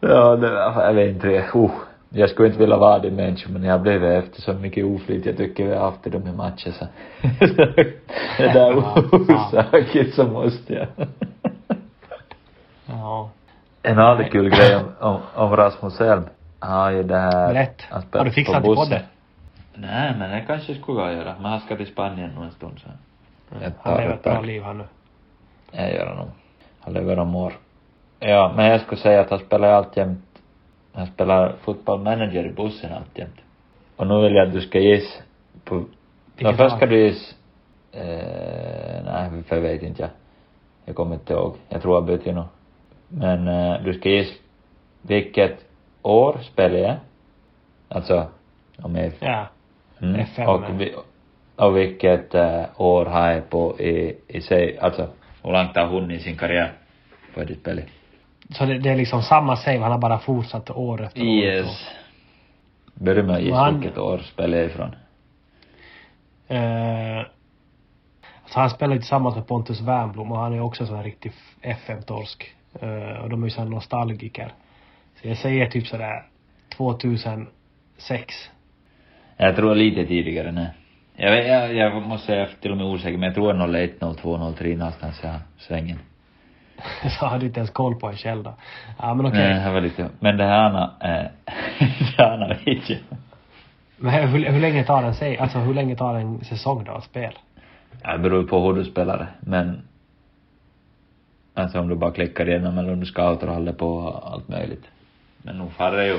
Ja, 0.00 0.36
det, 0.36 0.46
jag 0.86 0.92
vet 0.92 1.14
inte. 1.14 1.44
Oh, 1.54 1.70
jag 2.10 2.30
skulle 2.30 2.48
inte 2.48 2.60
vilja 2.60 2.76
vara 2.76 2.98
din 2.98 3.16
människa, 3.16 3.48
men 3.50 3.64
jag 3.64 3.82
blev 3.82 4.04
efter 4.04 4.42
så 4.42 4.52
mycket 4.52 4.84
oflyt 4.84 5.26
jag 5.26 5.36
tycker 5.36 5.66
vi 5.66 5.74
har 5.74 5.90
haft 5.90 6.06
i 6.06 6.10
de 6.10 6.26
här 6.26 6.32
matcherna 6.32 6.56
så. 6.56 6.86
det 8.38 8.52
där 8.52 8.76
orsaken 8.76 10.12
så 10.12 10.24
måste 10.24 10.74
jag. 10.74 10.86
Ja. 12.86 13.30
En 13.82 13.98
annan 13.98 14.24
kul 14.24 14.50
grej 14.50 14.76
om, 14.76 14.84
om, 15.00 15.20
om 15.34 15.56
Rasmus 15.56 16.00
Elm. 16.00 16.24
Han 16.58 16.80
har 16.80 16.90
ju 16.90 17.02
det 17.02 17.18
här. 17.18 17.52
Berätt. 17.52 17.82
han 17.90 18.02
spelar 18.02 18.24
Har 18.24 18.24
du 18.24 18.32
fixat 18.32 18.64
till 18.64 18.74
podden? 18.74 19.02
Nej, 19.74 20.14
men 20.18 20.30
det 20.30 20.44
kanske 20.46 20.74
skulle 20.74 21.00
jag 21.00 21.12
göra. 21.12 21.34
Men 21.40 21.50
han 21.50 21.60
ska 21.60 21.76
till 21.76 21.86
Spanien 21.86 22.30
nu 22.38 22.44
en 22.44 22.50
stund 22.50 22.78
så. 22.78 22.88
Ett 23.64 23.74
Han 23.82 24.00
lever 24.00 24.14
ett 24.14 24.22
bra 24.22 24.40
liv 24.40 24.62
han 24.62 24.78
nu. 24.78 24.84
Jag 25.72 25.94
gör 25.94 26.06
det 26.06 26.14
nog. 26.14 26.30
Han 26.80 26.94
lever 26.94 27.18
om 27.18 27.34
år. 27.34 27.52
Ja, 28.20 28.52
men 28.56 28.66
jag 28.66 28.80
skulle 28.80 29.00
säga 29.00 29.20
att 29.20 29.30
han 29.30 29.38
spelar 29.38 29.68
alltjämt, 29.68 30.35
han 30.96 31.06
spelar 31.06 31.52
fotboll 31.64 32.00
manager 32.00 32.46
i 32.46 32.52
bussen 32.52 32.92
alltjämt. 32.92 33.40
Och 33.96 34.06
nu 34.06 34.22
vill 34.22 34.34
jag 34.34 34.46
att 34.46 34.52
du 34.52 34.60
ska 34.60 34.78
gissa 34.78 35.22
på, 35.64 35.74
no, 35.74 35.84
Vilket 36.36 36.56
först 36.56 36.76
ska 36.76 36.86
du 36.86 37.06
gissa, 37.06 37.36
eh, 37.92 39.04
nej, 39.04 39.42
för 39.42 39.56
jag 39.56 39.62
vet 39.62 39.82
inte 39.82 40.02
jag. 40.02 40.10
Jag 40.84 40.96
kommer 40.96 41.14
inte 41.14 41.32
ihåg. 41.32 41.56
Jag 41.68 41.82
tror 41.82 41.94
jag 41.94 42.04
bytte 42.04 42.32
nog. 42.32 42.44
Men 43.08 43.48
eh, 43.48 43.82
du 43.84 43.94
ska 43.94 44.08
gissa 44.08 44.34
vilket 45.02 45.64
år 46.02 46.38
spelar 46.42 46.78
jag? 46.78 46.96
Alltså, 47.88 48.26
om 48.82 48.96
jag 48.96 49.12
Ja. 49.20 49.46
Mm. 50.00 50.20
FM. 50.20 50.48
Och, 50.48 50.80
vi, 50.80 50.94
och 51.56 51.76
vilket 51.76 52.34
eh, 52.34 52.64
år 52.76 53.04
har 53.06 53.30
jag 53.30 53.50
på 53.50 53.80
i, 53.80 54.16
i 54.28 54.40
sig, 54.40 54.78
alltså 54.78 55.08
hur 55.42 55.52
långt 55.52 55.76
har 55.76 55.86
hon 55.86 56.10
i 56.10 56.18
sin 56.18 56.36
karriär 56.36 56.72
på 57.34 57.44
det 57.44 57.54
spelet? 57.54 57.86
Så 58.50 58.64
det, 58.64 58.78
det 58.78 58.90
är 58.90 58.96
liksom 58.96 59.22
samma 59.22 59.56
save, 59.56 59.78
han 59.78 59.90
har 59.92 59.98
bara 59.98 60.18
fortsatt 60.18 60.70
år 60.70 61.02
efter 61.02 61.20
år. 61.22 61.26
Yes. 61.26 61.86
Börja 62.94 63.22
med 63.22 63.36
att 63.36 63.42
gissa 63.42 63.56
Han- 63.56 63.80
vilket 63.80 63.98
år 63.98 64.18
spelar 64.18 64.58
jag 64.58 64.66
ifrån. 64.66 64.94
Eh, 66.48 67.18
alltså 68.42 68.58
han 68.60 68.70
spelar 68.70 68.94
ju 68.94 69.00
tillsammans 69.00 69.36
med 69.36 69.46
Pontus 69.46 69.80
Wernbloom 69.80 70.32
och 70.32 70.38
han 70.38 70.52
är 70.54 70.60
också 70.60 70.82
en 70.82 70.86
sån 70.86 70.96
här 70.96 71.04
riktig 71.04 71.32
FM-torsk. 71.62 72.54
Eh, 72.80 73.22
och 73.22 73.30
de 73.30 73.42
är 73.42 73.46
ju 73.46 73.50
sån 73.50 73.70
nostalgiker. 73.70 74.52
Så 75.22 75.28
jag 75.28 75.36
säger 75.38 75.70
typ 75.70 75.86
sådär 75.86 76.22
2006. 76.76 78.50
Jag 79.36 79.56
tror 79.56 79.74
lite 79.74 80.06
tidigare, 80.06 80.52
nej. 80.52 80.68
Jag, 81.16 81.30
vet- 81.30 81.46
jag, 81.46 81.74
jag 81.74 82.02
måste 82.02 82.26
säga, 82.26 82.38
jag 82.40 82.48
är 82.48 82.54
till 82.60 82.70
och 82.70 82.76
med 82.76 82.86
osäker, 82.86 83.18
men 83.18 83.22
jag 83.22 83.34
tror 83.34 83.76
01, 83.76 84.00
02, 84.20 84.52
03 84.58 84.76
någonstans 84.76 85.20
i 85.24 85.62
svängen. 85.62 85.98
Så 87.18 87.26
hade 87.26 87.46
inte 87.46 87.60
ens 87.60 87.70
koll 87.70 87.94
på 87.94 88.12
en 88.24 88.42
då. 88.42 88.54
Ja 88.98 89.14
men 89.14 89.26
okej. 89.26 89.54
Nej, 89.54 89.64
det 89.64 89.72
var 89.72 89.80
lite, 89.80 90.08
men 90.20 90.36
det 90.36 90.44
här 90.44 90.62
Anna, 90.62 90.92
eh, 91.00 91.08
det 92.16 92.22
här 92.22 92.60
vet 92.64 92.90
jag. 92.90 92.98
Men 93.96 94.28
hur, 94.28 94.44
hur 94.52 94.60
länge 94.60 94.84
tar 94.84 95.02
en 95.02 95.40
alltså 95.40 95.58
hur 95.58 95.74
länge 95.74 95.96
tar 95.96 96.14
en 96.14 96.44
säsong 96.44 96.84
då 96.84 96.92
att 96.92 97.04
spela? 97.04 97.38
Ja, 98.02 98.12
det 98.12 98.18
beror 98.18 98.44
på 98.44 98.60
hur 98.60 98.74
du 98.74 98.84
spelar 98.84 99.18
det, 99.18 99.28
men 99.40 99.88
alltså 101.54 101.80
om 101.80 101.88
du 101.88 101.96
bara 101.96 102.10
klickar 102.10 102.48
igenom 102.48 102.78
eller 102.78 102.92
om 102.92 103.00
du 103.00 103.06
scoutar 103.06 103.46
och 103.46 103.54
håller 103.54 103.72
på 103.72 104.20
allt 104.24 104.48
möjligt. 104.48 104.84
Men 105.42 105.58
nog 105.58 105.72
far 105.72 105.92
det 105.92 106.06
ju. 106.06 106.18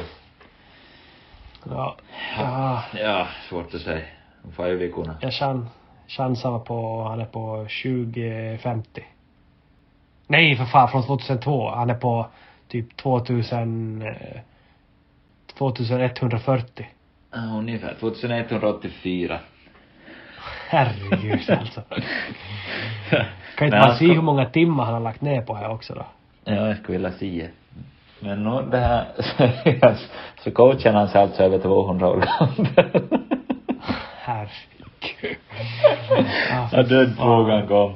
Ja. 1.70 1.96
ja 2.38 2.84
Ja, 2.94 3.28
svårt 3.50 3.74
att 3.74 3.82
säga. 3.82 4.06
Nog 4.44 4.54
far 4.54 4.68
ju 4.68 4.78
veckorna. 4.78 5.16
jag 5.22 5.34
chan, 5.34 5.70
chansar 6.08 6.60
på, 6.60 7.04
han 7.04 7.20
är 7.20 7.26
på 7.26 7.68
2050. 7.84 9.06
Nej 10.28 10.56
för 10.56 10.66
fan, 10.66 10.90
från 10.90 11.04
2002. 11.04 11.70
Han 11.70 11.90
är 11.90 11.94
på 11.96 12.28
typ 12.68 12.98
2000, 12.98 14.02
eh, 14.02 14.42
2140. 15.58 16.88
Ja, 17.32 17.38
ungefär. 17.40 17.96
2184. 18.00 19.40
Herregud 20.70 21.50
alltså. 21.50 21.82
Kan 23.56 23.68
inte 23.68 23.78
man 23.80 23.96
se 23.98 24.06
hur 24.14 24.22
många 24.22 24.46
timmar 24.46 24.86
han 24.86 24.94
har 24.94 25.02
lagt 25.02 25.22
ner 25.22 25.42
på 25.42 25.56
här 25.56 25.70
också 25.70 25.94
då? 25.94 26.06
Ja, 26.44 26.68
jag 26.68 26.78
skulle 26.78 26.98
vilja 26.98 27.12
se. 27.12 27.48
Men 28.20 28.44
nu 28.44 28.64
det 28.72 28.78
här, 28.78 29.06
så 30.44 30.52
coachen 30.52 30.96
han 30.96 31.08
sig 31.10 31.22
alltså 31.22 31.44
över 31.44 31.60
200 31.60 32.08
år 32.08 32.16
gammal. 32.18 32.68
Herregud. 34.22 35.38
Ja, 36.50 36.70
Ja, 36.72 36.84
den 36.84 37.16
fan. 37.16 37.16
frågan 37.16 37.68
kom. 37.68 37.94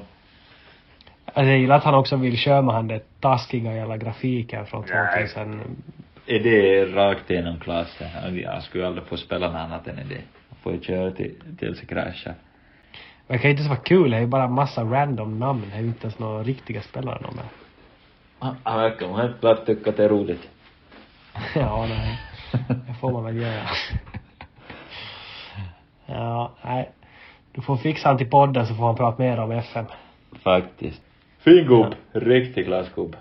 Alltså, 1.33 1.49
jag 1.49 1.59
gillar 1.59 1.75
att 1.75 1.83
han 1.83 1.95
också 1.95 2.15
vill 2.15 2.37
köra 2.37 2.61
med 2.61 2.75
han 2.75 2.87
den 2.87 2.99
taskiga 3.19 3.75
jävla 3.75 3.97
grafiken 3.97 4.65
från 4.65 4.85
Nej. 4.89 5.27
2000. 5.27 5.61
Är 6.25 6.39
det 6.39 6.85
rakt 6.85 7.31
igenom 7.31 7.59
klassen? 7.59 8.39
Jag 8.39 8.63
skulle 8.63 8.87
aldrig 8.87 9.07
få 9.07 9.17
spela 9.17 9.47
något 9.47 9.55
annat 9.55 9.87
än 9.87 9.95
det. 9.95 10.21
Jag 10.49 10.57
får 10.63 10.73
ju 10.73 10.81
köra 10.81 11.11
till, 11.11 11.35
tills 11.59 11.79
det 11.79 11.85
kraschar. 11.85 12.33
Men 13.27 13.37
det 13.37 13.41
kan 13.41 13.49
ju 13.49 13.51
inte 13.51 13.61
ens 13.61 13.69
vara 13.69 13.79
kul, 13.79 14.11
det 14.11 14.17
är 14.17 14.21
ju 14.21 14.27
bara 14.27 14.47
massa 14.47 14.83
random 14.83 15.39
namn. 15.39 15.63
Det 15.71 15.77
är 15.77 15.81
ju 15.81 15.87
inte 15.87 16.01
ens 16.01 16.19
några 16.19 16.43
riktiga 16.43 16.81
spelare 16.81 17.19
de 17.21 17.39
är. 17.39 17.45
Han 18.39 18.55
han 18.63 18.79
verkar 18.79 19.17
helt 19.17 19.39
klart 19.39 19.65
tycka 19.65 19.89
att 19.89 19.97
det 19.97 20.03
är 20.03 20.09
roligt. 20.09 20.49
ja, 21.55 21.85
nej. 21.89 22.19
Det 22.87 22.93
får 22.99 23.11
man 23.11 23.23
väl 23.23 23.41
göra. 23.41 23.63
ja, 26.05 26.51
nej. 26.61 26.91
Du 27.51 27.61
får 27.61 27.77
fixa 27.77 28.07
han 28.09 28.17
till 28.17 28.29
podden 28.29 28.67
så 28.67 28.75
får 28.75 28.85
han 28.85 28.95
prata 28.95 29.23
mer 29.23 29.39
om 29.39 29.51
FM. 29.51 29.85
Faktiskt. 30.43 31.01
Fin 31.43 31.65
gubb. 31.65 31.95
Riktig 32.11 32.65
glassgubb. 32.65 33.15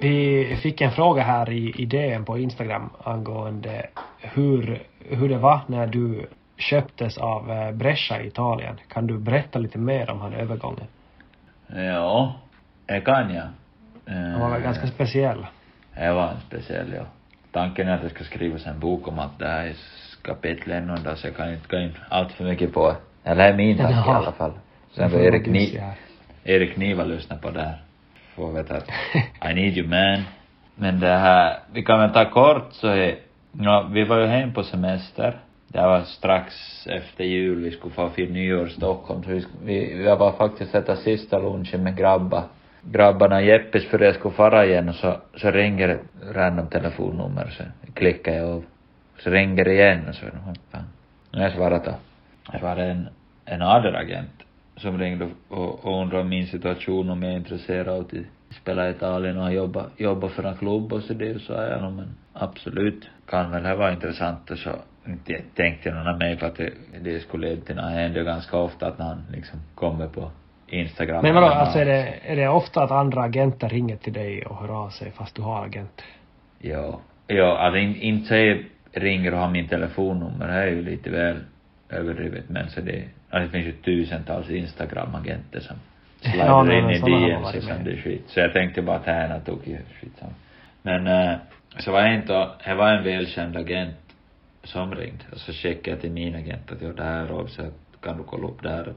Vi 0.00 0.56
fick 0.62 0.80
en 0.80 0.90
fråga 0.90 1.22
här 1.22 1.50
i 1.50 1.74
idén 1.76 2.24
på 2.24 2.38
Instagram 2.38 2.90
angående 3.02 3.86
hur, 4.18 4.82
hur 4.98 5.28
det 5.28 5.38
var 5.38 5.60
när 5.66 5.86
du 5.86 6.26
köptes 6.56 7.18
av 7.18 7.50
eh, 7.50 7.72
Brescia 7.72 8.22
i 8.22 8.26
Italien. 8.26 8.76
Kan 8.88 9.06
du 9.06 9.18
berätta 9.18 9.58
lite 9.58 9.78
mer 9.78 10.10
om 10.10 10.20
han 10.20 10.32
övergången? 10.32 10.86
Ja, 11.66 12.34
det 12.94 13.00
kan 13.00 13.34
jag. 13.34 13.48
Han 14.14 14.40
var 14.40 14.50
väl 14.50 14.62
ganska 14.62 14.86
speciell. 14.86 15.46
Det 15.94 16.12
var 16.12 16.28
en 16.28 16.40
speciell, 16.40 16.92
ja. 16.96 17.04
Tanken 17.52 17.88
är 17.88 17.94
att 17.94 18.02
det 18.02 18.10
ska 18.10 18.24
skrivas 18.24 18.66
en 18.66 18.80
bok 18.80 19.08
om 19.08 19.18
allt 19.18 19.38
det 19.38 19.48
här 19.48 19.66
i 19.66 19.74
kapitel 20.22 20.72
ännu 20.72 20.96
så 21.16 21.26
jag 21.26 21.36
kan 21.36 21.52
inte 21.52 21.76
gå 21.76 21.82
in 21.82 21.92
allt 22.08 22.32
för 22.32 22.44
mycket 22.44 22.72
på. 22.72 22.96
Eller 23.24 23.44
det 23.44 23.48
är 23.48 23.56
min 23.56 23.76
tanke 23.76 24.10
i 24.10 24.12
alla 24.12 24.32
fall. 24.32 24.52
Sen 24.92 25.10
får 25.10 25.20
Erik, 25.20 25.46
Ni. 25.46 25.80
Erik 26.44 26.76
Niva 26.76 27.04
lyssna 27.04 27.36
på 27.36 27.50
det 27.50 27.60
här. 27.60 27.82
Får 28.34 28.52
veta 28.52 28.76
att 28.76 28.88
I 29.50 29.54
need 29.54 29.78
you 29.78 29.88
man. 29.88 30.24
Men 30.74 31.00
det 31.00 31.16
här, 31.16 31.58
vi 31.72 31.82
kan 31.82 32.00
väl 32.00 32.10
ta 32.10 32.30
kort 32.30 32.68
så 32.72 32.88
är, 32.88 33.18
ja, 33.52 33.88
vi 33.92 34.04
var 34.04 34.18
ju 34.18 34.26
hem 34.26 34.52
på 34.52 34.62
semester. 34.62 35.38
Det 35.68 35.80
var 35.80 36.02
strax 36.02 36.54
efter 36.86 37.24
jul, 37.24 37.64
vi 37.64 37.70
skulle 37.70 37.94
få 37.94 38.10
fira 38.10 38.32
nyår 38.32 38.66
i 38.66 38.70
Stockholm, 38.70 39.22
så 39.22 39.30
vi, 39.30 39.46
vi, 39.64 39.94
vi 39.94 40.04
var 40.04 40.32
faktiskt 40.32 40.74
äta 40.74 40.96
sista 40.96 41.38
lunchen 41.38 41.82
med 41.82 41.96
grabbar. 41.96 42.44
Grabbarna 42.82 43.42
Jeppes 43.42 43.86
för 43.86 43.98
jag 43.98 44.14
skulle 44.14 44.34
fara 44.34 44.66
igen 44.66 44.88
och 44.88 44.94
så, 44.94 45.16
så 45.36 45.50
ringer 45.50 45.88
ett 45.88 46.00
random 46.34 46.66
telefonnummer 46.66 47.50
så 47.50 47.92
klickar 47.94 48.32
jag 48.32 48.48
av. 48.48 48.64
Så 49.18 49.30
ringer 49.30 49.64
det 49.64 49.72
igen 49.72 50.08
och 50.08 50.14
så, 50.14 50.26
vad 50.46 50.58
fan. 50.70 50.84
Jag 51.30 51.52
svarade 51.52 51.84
då. 51.84 51.94
Det 52.52 52.62
var 52.62 52.76
en, 52.76 53.08
en 53.44 53.62
agent 53.62 54.42
som 54.76 54.98
ringde 54.98 55.28
och, 55.48 55.84
och 55.84 56.02
undrade 56.02 56.22
om 56.22 56.28
min 56.28 56.46
situation, 56.46 57.10
om 57.10 57.22
jag 57.22 57.32
är 57.32 57.36
intresserad 57.36 57.88
av 57.88 58.00
att 58.00 58.14
spela 58.56 58.88
i 58.88 58.90
Italien 58.90 59.38
och 59.38 59.52
jobba, 59.52 59.86
jobba 59.96 60.28
för 60.28 60.42
en 60.42 60.56
klubb 60.56 60.92
och 60.92 61.02
så 61.02 61.14
det, 61.14 61.34
så 61.34 61.40
sa 61.40 61.66
jag 61.66 61.82
nog 61.82 61.92
men 61.92 62.08
absolut, 62.32 63.08
kan 63.26 63.50
väl 63.50 63.62
det 63.62 63.74
vara 63.74 63.92
intressant 63.92 64.50
och 64.50 64.58
så 64.58 64.70
inte 65.06 65.42
tänkte 65.54 65.88
jag 65.88 66.04
någon 66.04 66.18
mig 66.18 66.36
på 66.36 66.46
att 66.46 66.56
det, 66.56 66.72
det 67.02 67.20
skulle 67.20 67.48
leda 67.48 67.62
till 67.62 67.76
något, 67.76 67.84
det 67.84 67.90
händer 67.90 68.24
ganska 68.24 68.56
ofta 68.56 68.86
att 68.86 68.98
han 68.98 69.22
liksom 69.32 69.58
kommer 69.74 70.06
på 70.06 70.30
Instagram. 70.70 71.22
Men 71.22 71.34
vadå, 71.34 71.46
alltså 71.46 71.78
är 71.78 71.84
det, 71.84 72.14
är 72.22 72.36
det 72.36 72.48
ofta 72.48 72.82
att 72.82 72.90
andra 72.90 73.22
agenter 73.22 73.68
ringer 73.68 73.96
till 73.96 74.12
dig 74.12 74.46
och 74.46 74.56
hör 74.56 74.84
av 74.84 74.90
sig 74.90 75.10
fast 75.10 75.34
du 75.34 75.42
har 75.42 75.64
agent? 75.64 76.02
Ja. 76.58 77.00
Ja, 77.26 77.58
alltså 77.58 77.78
in, 77.78 77.96
inte 77.96 78.28
säger 78.28 78.64
ringer 78.92 79.34
och 79.34 79.40
har 79.40 79.50
min 79.50 79.68
telefonnummer, 79.68 80.48
det 80.48 80.54
är 80.54 80.66
ju 80.66 80.82
lite 80.82 81.10
väl 81.10 81.36
överdrivet 81.88 82.48
men 82.48 82.70
så 82.70 82.80
det, 82.80 83.04
alltså 83.30 83.46
det 83.46 83.52
finns 83.52 83.66
ju 83.66 83.72
tusentals 83.72 84.50
Instagram-agenter 84.50 85.60
som 85.60 85.76
Ja, 86.22 86.30
slidar 86.30 86.64
nej, 86.64 86.78
in 86.78 86.90
i 86.90 86.98
DMs 86.98 87.42
varit 87.42 87.56
och 87.56 87.62
sånt 87.62 88.04
skit. 88.04 88.24
Så 88.26 88.40
jag 88.40 88.52
tänkte 88.52 88.82
bara 88.82 88.96
att 88.96 89.04
det 89.04 89.12
här 89.12 89.28
är 89.28 89.40
tokigt 89.40 89.92
skitsamma. 90.00 90.32
Men 90.82 91.06
eh, 91.06 91.36
så 91.78 91.92
var 91.92 92.00
jag 92.00 92.14
inte, 92.14 92.48
det 92.64 92.74
var 92.74 92.88
en 92.88 93.04
välkänd 93.04 93.56
agent 93.56 93.96
som 94.64 94.94
ringde 94.94 95.24
och 95.32 95.38
så 95.38 95.52
checkade 95.52 95.90
jag 95.90 96.00
till 96.00 96.10
min 96.10 96.34
agent 96.34 96.72
att 96.72 96.82
ja, 96.82 96.88
det 96.88 97.04
här 97.04 97.24
är 97.24 97.26
Rob 97.26 97.50
så 97.50 97.62
kan 98.00 98.16
du 98.16 98.22
kolla 98.22 98.48
upp 98.48 98.62
där 98.62 98.94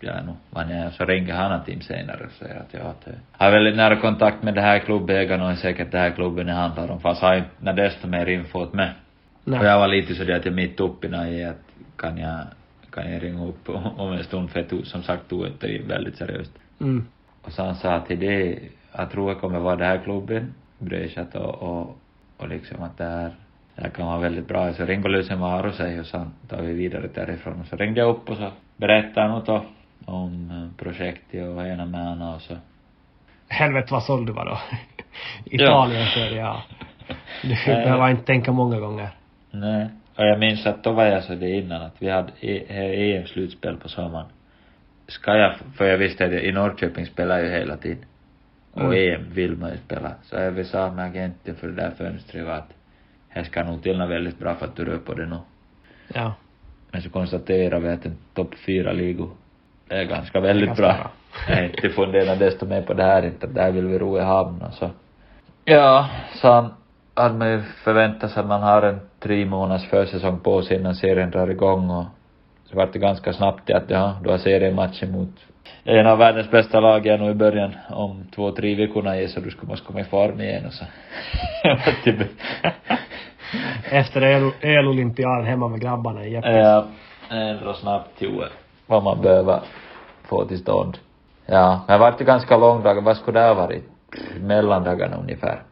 jag 0.00 0.26
nog 0.26 0.36
vad 0.50 0.70
jag. 0.70 0.92
Så 0.92 1.04
ringer 1.04 1.34
han 1.34 1.64
till 1.64 1.82
senare 1.82 2.24
och 2.24 2.32
säger 2.32 2.60
att 2.60 2.74
jag 2.74 2.94
har 3.32 3.50
väldigt 3.50 3.76
nära 3.76 3.96
kontakt 3.96 4.42
med 4.42 4.54
det 4.54 4.60
här 4.60 4.78
klubbägaren 4.78 5.42
och 5.42 5.50
är 5.50 5.54
säkert 5.54 5.92
det 5.92 5.98
här 5.98 6.10
klubben 6.10 6.46
det 6.46 6.52
handlar 6.52 6.90
om, 6.90 7.00
fast 7.00 7.22
har 7.22 7.36
inte 7.36 7.50
när 7.58 7.72
desto 7.72 8.08
mer 8.08 8.26
info 8.26 8.58
åt 8.58 8.72
mig. 8.72 8.92
Nej. 9.44 9.60
Och 9.60 9.66
jag 9.66 9.78
var 9.78 9.88
lite 9.88 10.14
sådär 10.14 10.36
att 10.36 10.44
jag 10.44 10.54
mitt 10.54 10.80
uppe 10.80 11.06
i 11.06 11.44
att 11.44 11.56
kan 11.96 12.18
jag, 12.18 12.40
kan 12.90 13.12
jag 13.12 13.22
ringa 13.22 13.46
upp 13.46 13.68
om 13.96 14.12
en 14.12 14.24
stund 14.24 14.50
för 14.50 14.60
jag 14.60 14.68
tog, 14.68 14.86
som 14.86 15.02
sagt 15.02 15.28
tog 15.28 15.46
det 15.60 15.82
väldigt 15.88 16.16
seriöst. 16.16 16.52
Mm. 16.80 17.06
Och 17.42 17.52
så 17.52 17.62
han 17.62 17.74
sa 17.74 18.00
till 18.00 18.20
det, 18.20 18.58
jag 18.92 19.10
tror 19.10 19.30
jag 19.30 19.40
kommer 19.40 19.58
vara 19.58 19.76
det 19.76 19.84
här 19.84 19.98
klubben, 19.98 20.54
Bröjchat 20.78 21.34
och, 21.34 21.62
och, 21.62 21.98
och 22.36 22.48
liksom 22.48 22.82
att 22.82 22.98
det 22.98 23.04
här, 23.04 23.30
det 23.74 23.82
här 23.82 23.90
kan 23.90 24.06
vara 24.06 24.18
väldigt 24.18 24.48
bra. 24.48 24.72
Så 24.72 24.84
ringde 24.84 25.08
Lusen 25.08 25.38
Maro 25.38 25.72
sig 25.72 26.00
och 26.00 26.06
så 26.06 26.26
tar 26.48 26.62
vi 26.62 26.72
vidare 26.72 27.08
därifrån. 27.14 27.60
Och 27.60 27.66
så 27.66 27.76
ringde 27.76 28.00
jag 28.00 28.10
upp 28.10 28.30
och 28.30 28.36
så 28.36 28.50
berättade 28.76 29.28
något 29.28 29.46
då 29.46 29.64
om 30.04 30.50
eh, 30.50 30.84
projektet 30.84 31.48
och 31.48 31.66
ena 31.66 31.86
med 31.86 32.00
andra 32.08 32.34
och 32.34 32.42
så. 32.42 32.56
Helvete 33.48 33.88
vad 33.90 34.02
såld 34.02 34.26
du 34.26 34.32
var 34.32 34.44
då. 34.44 34.58
Italien 35.44 36.06
Serie 36.06 36.46
A. 36.46 36.62
Du 37.42 37.48
behöver 37.66 38.10
inte 38.10 38.24
tänka 38.24 38.52
många 38.52 38.80
gånger. 38.80 39.08
Nej. 39.50 39.88
Och 40.16 40.24
jag 40.24 40.38
minns 40.38 40.66
att 40.66 40.84
då 40.84 40.92
var 40.92 41.04
jag 41.04 41.24
så 41.24 41.34
det 41.34 41.50
innan 41.50 41.82
att 41.82 41.94
vi 41.98 42.10
hade 42.10 42.32
e- 42.40 43.14
EM-slutspel 43.16 43.76
på 43.76 43.88
sommaren. 43.88 44.26
Ska 45.08 45.36
jag, 45.36 45.54
för 45.76 45.84
jag 45.84 45.98
visste 45.98 46.24
att 46.24 46.32
jag, 46.32 46.42
i 46.42 46.52
Norrköping 46.52 47.06
spelar 47.06 47.38
jag 47.38 47.58
hela 47.58 47.76
tiden. 47.76 48.04
Och 48.72 48.82
Mm. 48.82 49.14
EM 49.14 49.30
vill 49.34 49.56
man 49.56 49.70
ju 49.70 49.76
spela. 49.76 50.14
Så 50.22 50.36
jag 50.36 50.66
sa 50.66 50.90
med 50.90 51.04
agenten 51.04 51.56
för 51.56 51.68
det 51.68 51.74
där 51.74 51.90
fönstret 51.90 52.46
var 52.46 52.52
att 52.52 52.72
här 53.28 53.44
ska 53.44 53.64
nog 53.64 53.82
till 53.82 53.98
något 53.98 54.10
väldigt 54.10 54.38
bra 54.38 54.54
för 54.54 54.66
att 54.66 54.76
du 54.76 54.84
rör 54.84 54.98
på 54.98 55.14
det 55.14 55.26
nu. 55.26 55.36
Ja. 56.14 56.34
Men 56.90 57.02
så 57.02 57.10
konstaterar 57.10 57.80
vi 57.80 57.88
att 57.88 58.06
en 58.06 58.16
topp 58.34 58.54
fyra 58.66 58.92
ligor 58.92 59.30
är 59.88 60.04
ganska 60.04 60.40
väldigt 60.40 60.66
Ganska 60.66 60.82
bra. 60.82 60.92
bra. 60.92 61.10
Jag 61.48 61.58
är 61.58 61.64
inte 61.64 61.88
funderar 61.88 62.36
desto 62.36 62.66
mer 62.66 62.82
på 62.82 62.94
det 62.94 63.02
här 63.02 63.24
inte, 63.24 63.46
där 63.46 63.70
vill 63.70 63.86
vi 63.86 63.98
ro 63.98 64.18
i 64.18 64.22
hamn 64.22 64.62
och 64.62 64.74
så. 64.74 64.90
Ja, 65.64 66.08
så 66.34 66.68
hade 67.14 67.34
man 67.34 67.50
ju 67.50 67.62
förväntat 67.84 68.30
sig 68.30 68.40
att 68.40 68.46
man 68.46 68.62
har 68.62 68.82
en 68.82 69.00
tre 69.20 69.44
månaders 69.44 69.88
försäsong 69.88 70.38
på 70.40 70.62
sig 70.62 70.76
innan 70.76 70.94
serien 70.94 71.30
drar 71.30 71.50
igång 71.50 71.90
och 71.90 72.04
så 72.64 72.76
vart 72.76 72.92
det 72.92 72.98
ganska 72.98 73.32
snabbt 73.32 73.62
det 73.66 73.74
att 73.74 73.90
ja, 73.90 74.16
du 74.24 74.30
har 74.30 74.38
seriematchen 74.38 75.12
mot 75.12 75.28
en 75.84 76.06
av 76.06 76.18
världens 76.18 76.50
bästa 76.50 76.80
lag 76.80 77.06
är 77.06 77.18
nog 77.18 77.30
i 77.30 77.34
början 77.34 77.72
om 77.90 78.24
två, 78.34 78.50
tre 78.52 78.74
veckorna 78.74 79.28
så 79.28 79.40
du 79.40 79.50
ska 79.50 79.66
måste 79.66 79.86
komma 79.86 80.00
i 80.00 80.04
form 80.04 80.40
igen 80.40 80.66
och 80.66 80.72
så. 80.72 80.84
Efter 83.90 84.22
el- 84.22 84.52
elolympiaden 84.60 85.44
hemma 85.46 85.68
med 85.68 85.80
grabbarna 85.80 86.24
i 86.24 86.32
Jeppes. 86.32 86.56
Ja, 86.56 86.86
ändå 87.30 87.74
snabbt 87.74 88.18
till 88.18 88.28
vad 88.86 89.02
man 89.02 89.20
behöver 89.22 89.60
få 90.22 90.44
till 90.44 90.58
stånd. 90.58 90.98
Ja, 91.46 91.84
men 91.86 91.94
det 91.94 92.00
vart 92.00 92.20
ju 92.20 92.24
ganska 92.24 92.56
långdagar, 92.56 93.02
vad 93.02 93.16
skulle 93.16 93.40
det 93.40 93.46
ha 93.46 93.54
varit? 93.54 93.84
Mellandagarna 94.40 95.16
ungefär. 95.16 95.62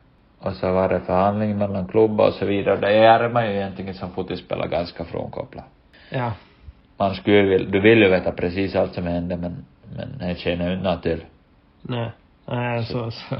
Och 0.41 0.53
så 0.53 0.73
var 0.73 0.89
det 0.89 1.01
förhandling 1.01 1.59
mellan 1.59 1.89
klubbar 1.89 2.27
och 2.27 2.35
så 2.35 2.47
vidare. 2.47 2.77
Det 2.77 2.95
är 2.95 3.29
man 3.29 3.47
ju 3.47 3.53
egentligen 3.53 3.95
som 3.95 4.11
fotbollsspelare 4.11 4.69
ganska 4.69 5.05
frånkopplad. 5.05 5.65
Ja. 6.11 6.33
Man 6.97 7.15
skulle 7.15 7.37
ju 7.37 7.49
vilja, 7.49 7.69
du 7.69 7.81
vill 7.81 7.99
ju 7.99 8.09
veta 8.09 8.33
precis 8.33 8.77
allt 8.77 8.95
som 8.95 9.07
händer 9.07 9.37
men, 9.37 9.65
men 9.97 10.19
det 10.19 10.39
känner 10.39 10.77
inte 10.77 11.03
till. 11.03 11.25
Nej. 11.83 12.11
Nej, 12.47 12.85
så, 12.85 13.11
så. 13.11 13.37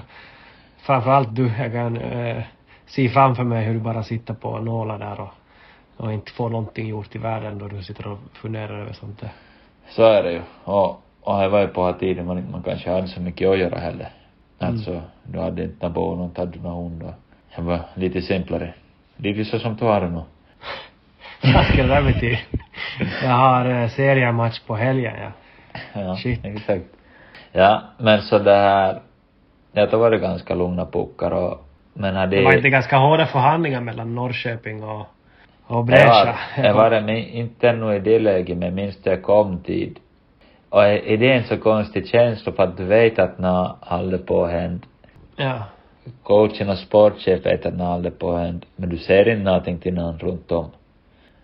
Framförallt 0.79 1.37
du, 1.37 1.53
jag 1.59 1.73
kan 1.73 1.97
eh, 1.97 2.43
se 2.87 3.09
framför 3.09 3.45
mig 3.45 3.65
hur 3.65 3.75
du 3.75 3.81
bara 3.81 4.03
sitter 4.03 4.35
på 4.35 4.59
nålar 4.59 4.99
där 4.99 5.21
och, 5.21 5.35
och 5.97 6.13
inte 6.13 6.33
får 6.33 6.51
någonting 6.51 6.89
gjort 6.89 7.15
i 7.15 7.19
världen 7.19 7.59
då 7.59 7.69
du 7.69 7.83
sitter 7.83 8.07
och 8.07 8.19
funderar 8.33 8.81
över 8.81 8.93
sånt 8.93 9.21
där. 9.21 9.31
Så 9.89 10.03
är 10.03 10.23
det 10.23 10.33
ju. 10.33 10.41
Och, 10.65 11.03
och 11.21 11.43
jag 11.43 11.51
var 11.51 11.61
ju 11.61 11.69
på 11.69 11.85
här 11.85 11.93
tiden 11.93 12.27
man, 12.27 12.51
man 12.51 12.63
kanske 12.63 12.91
hade 12.91 13.09
så 13.09 13.21
mycket 13.21 13.49
att 13.49 13.59
göra 13.59 13.79
heller. 13.79 14.09
Alltså, 14.59 15.03
du 15.23 15.39
hade 15.41 15.63
inte 15.63 15.87
någon 15.87 15.93
barn 15.93 16.19
och 16.19 16.25
inte 16.25 16.41
hade 16.41 16.59
någon 16.59 16.85
hund 16.85 17.03
och 17.03 17.15
det 17.57 17.63
var 17.63 17.81
lite 17.95 18.23
simplare. 18.23 18.75
Lite 19.17 19.45
så 19.45 19.59
som 19.59 19.77
du 19.77 19.85
har 19.85 20.01
det 20.01 20.09
nu. 20.09 20.23
Vad 21.55 21.67
ska 21.67 21.83
det 21.83 22.03
betyda? 22.03 22.39
Jag 23.23 23.31
har 23.31 23.83
eh, 23.83 23.89
seriematch 23.89 24.61
på 24.61 24.77
helgen, 24.77 25.15
ja. 25.23 25.31
Ja, 25.93 26.17
Shit. 26.17 26.45
exakt. 26.45 26.85
Ja, 27.53 27.83
men 27.99 28.23
så 28.23 28.39
det 28.39 28.55
här, 28.55 29.01
då 29.91 29.99
var 29.99 30.11
det 30.11 30.19
ganska 30.19 30.55
lugna 30.55 30.87
puckar 30.87 31.31
och, 31.31 31.69
men 31.93 32.17
hade 32.17 32.37
Det 32.37 32.45
var 32.45 32.57
inte 32.57 32.71
ganska 32.71 32.97
hårda 32.97 33.27
förhandlingar 33.27 33.81
mellan 33.81 34.15
Norrköping 34.15 34.85
och, 34.85 35.07
och 35.67 35.85
Brescia. 35.85 36.37
var, 36.57 36.63
det 36.63 37.01
var 37.01 37.11
inte 37.11 37.69
ännu 37.69 37.95
i 37.95 37.99
det 37.99 38.19
läget, 38.19 38.59
men 38.59 38.75
minst 38.75 39.05
det 39.05 39.17
kom 39.17 39.59
tid. 39.59 39.99
Och 40.69 40.85
är 40.85 41.17
det 41.17 41.33
en 41.33 41.45
så 41.45 41.57
konstig 41.57 42.09
känsla 42.09 42.53
för 42.53 42.63
att 42.63 42.77
du 42.77 42.85
vet 42.85 43.19
att 43.19 43.39
något 43.39 43.77
håller 43.81 44.19
på 44.19 44.45
att 44.45 44.51
hända. 44.51 44.87
Ja. 45.37 45.63
Coachen 46.23 46.69
och 46.69 46.79
sportchef 46.79 47.47
vet 47.47 47.67
att 47.67 47.77
något 47.77 47.89
håller 47.89 48.11
på 48.11 48.33
att 48.33 48.41
hända, 48.41 48.67
men 48.77 48.89
du 48.89 48.99
ser 48.99 49.29
inte 49.29 49.43
någonting 49.43 49.79
till 49.79 49.95
någon 49.95 50.19
runt 50.19 50.53
om. 50.53 50.67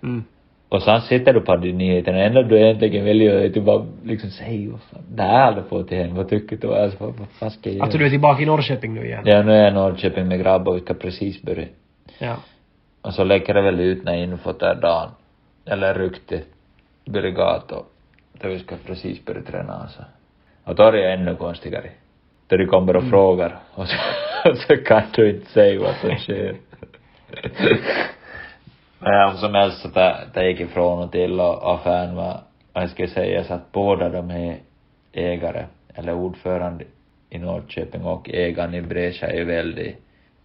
Mm. 0.03 0.25
Och 0.69 0.83
sen 0.83 1.01
sitter 1.01 1.35
du 1.35 1.41
på 1.41 1.57
de 1.57 1.73
nyheterna, 1.73 2.19
det 2.19 2.25
enda 2.25 2.43
du 2.43 2.61
egentligen 2.61 3.05
vill 3.05 3.21
göra 3.21 3.41
är 3.41 3.47
att 3.47 3.55
du 3.55 3.61
bara 3.61 3.87
liksom 4.05 4.31
säger 4.31 4.71
vad 4.71 4.81
fan, 4.81 5.03
det 5.09 5.23
här 5.23 5.53
håller 5.53 5.63
på 5.63 5.79
att 5.79 5.91
hända, 5.91 6.17
vad 6.17 6.29
tycker 6.29 6.57
du? 6.57 6.75
Alltså 6.75 7.05
vad, 7.05 7.15
vad 7.19 7.29
fan 7.29 7.51
ska 7.51 7.69
jag 7.69 7.75
göra? 7.75 7.85
Alltså 7.85 7.99
du 7.99 8.07
är 8.07 8.11
tillbaka 8.11 8.43
i 8.43 8.47
Norrköping 8.47 8.95
nu 8.95 9.05
igen? 9.05 9.23
Ja, 9.25 9.43
nu 9.43 9.53
är 9.53 9.63
jag 9.63 9.71
i 9.71 9.75
Norrköping 9.75 10.29
med 10.29 10.41
grabbar 10.41 10.73
och 10.73 10.77
vi 10.77 10.81
ska 10.81 10.95
precis 10.95 11.43
börja. 11.43 11.67
Ja. 12.19 12.37
Och 13.03 13.15
så 13.15 13.25
läcker 13.25 13.55
det 13.55 13.63
väl 13.63 13.81
ut 13.81 14.05
när 14.05 14.15
infot 14.15 14.63
är 14.63 14.75
dagen. 14.75 15.11
Eller 15.65 15.95
rykte. 15.95 16.43
Brigato. 17.05 17.85
Då 18.33 18.49
vi 18.49 18.59
ska 18.59 18.77
precis 18.87 19.25
börja 19.25 19.43
träna 19.43 19.73
alltså. 19.73 20.05
Och 20.65 20.75
då 20.75 20.83
är 20.83 20.93
ännu 20.93 21.37
konstigare. 21.37 21.91
Då 22.47 22.57
de 22.57 22.67
kommer 22.67 22.97
och 22.97 23.05
frågar 23.11 23.59
och 23.75 23.89
så, 23.89 23.97
och 24.51 24.57
så 24.57 24.77
kan 24.77 25.03
du 25.13 25.31
inte 25.31 25.51
säga 25.51 25.81
vad 25.81 25.95
som 25.95 26.11
sker. 26.19 26.57
Men 28.99 29.37
som 29.37 29.55
helst 29.55 29.83
så 29.83 29.89
det, 30.35 30.51
gick 30.51 30.61
ifrån 30.61 30.99
och 30.99 31.13
till 31.13 31.41
och 31.41 31.75
affären 31.75 32.17
var, 32.17 32.41
vad 32.73 32.83
jag 32.83 32.91
ska 32.91 33.07
säga 33.07 33.45
så 33.45 33.55
att 33.55 33.73
båda 33.73 34.09
de 34.09 34.31
här 34.31 34.57
ägare, 35.13 35.65
eller 35.95 36.15
ordförande 36.15 36.85
i 37.31 37.39
Norrköping 37.39 38.05
och 38.05 38.31
ägaren 38.31 38.75
i 38.75 38.83
Brescia 38.83 39.29
är 39.29 39.37
ju 39.37 39.45
väldigt, 39.45 39.97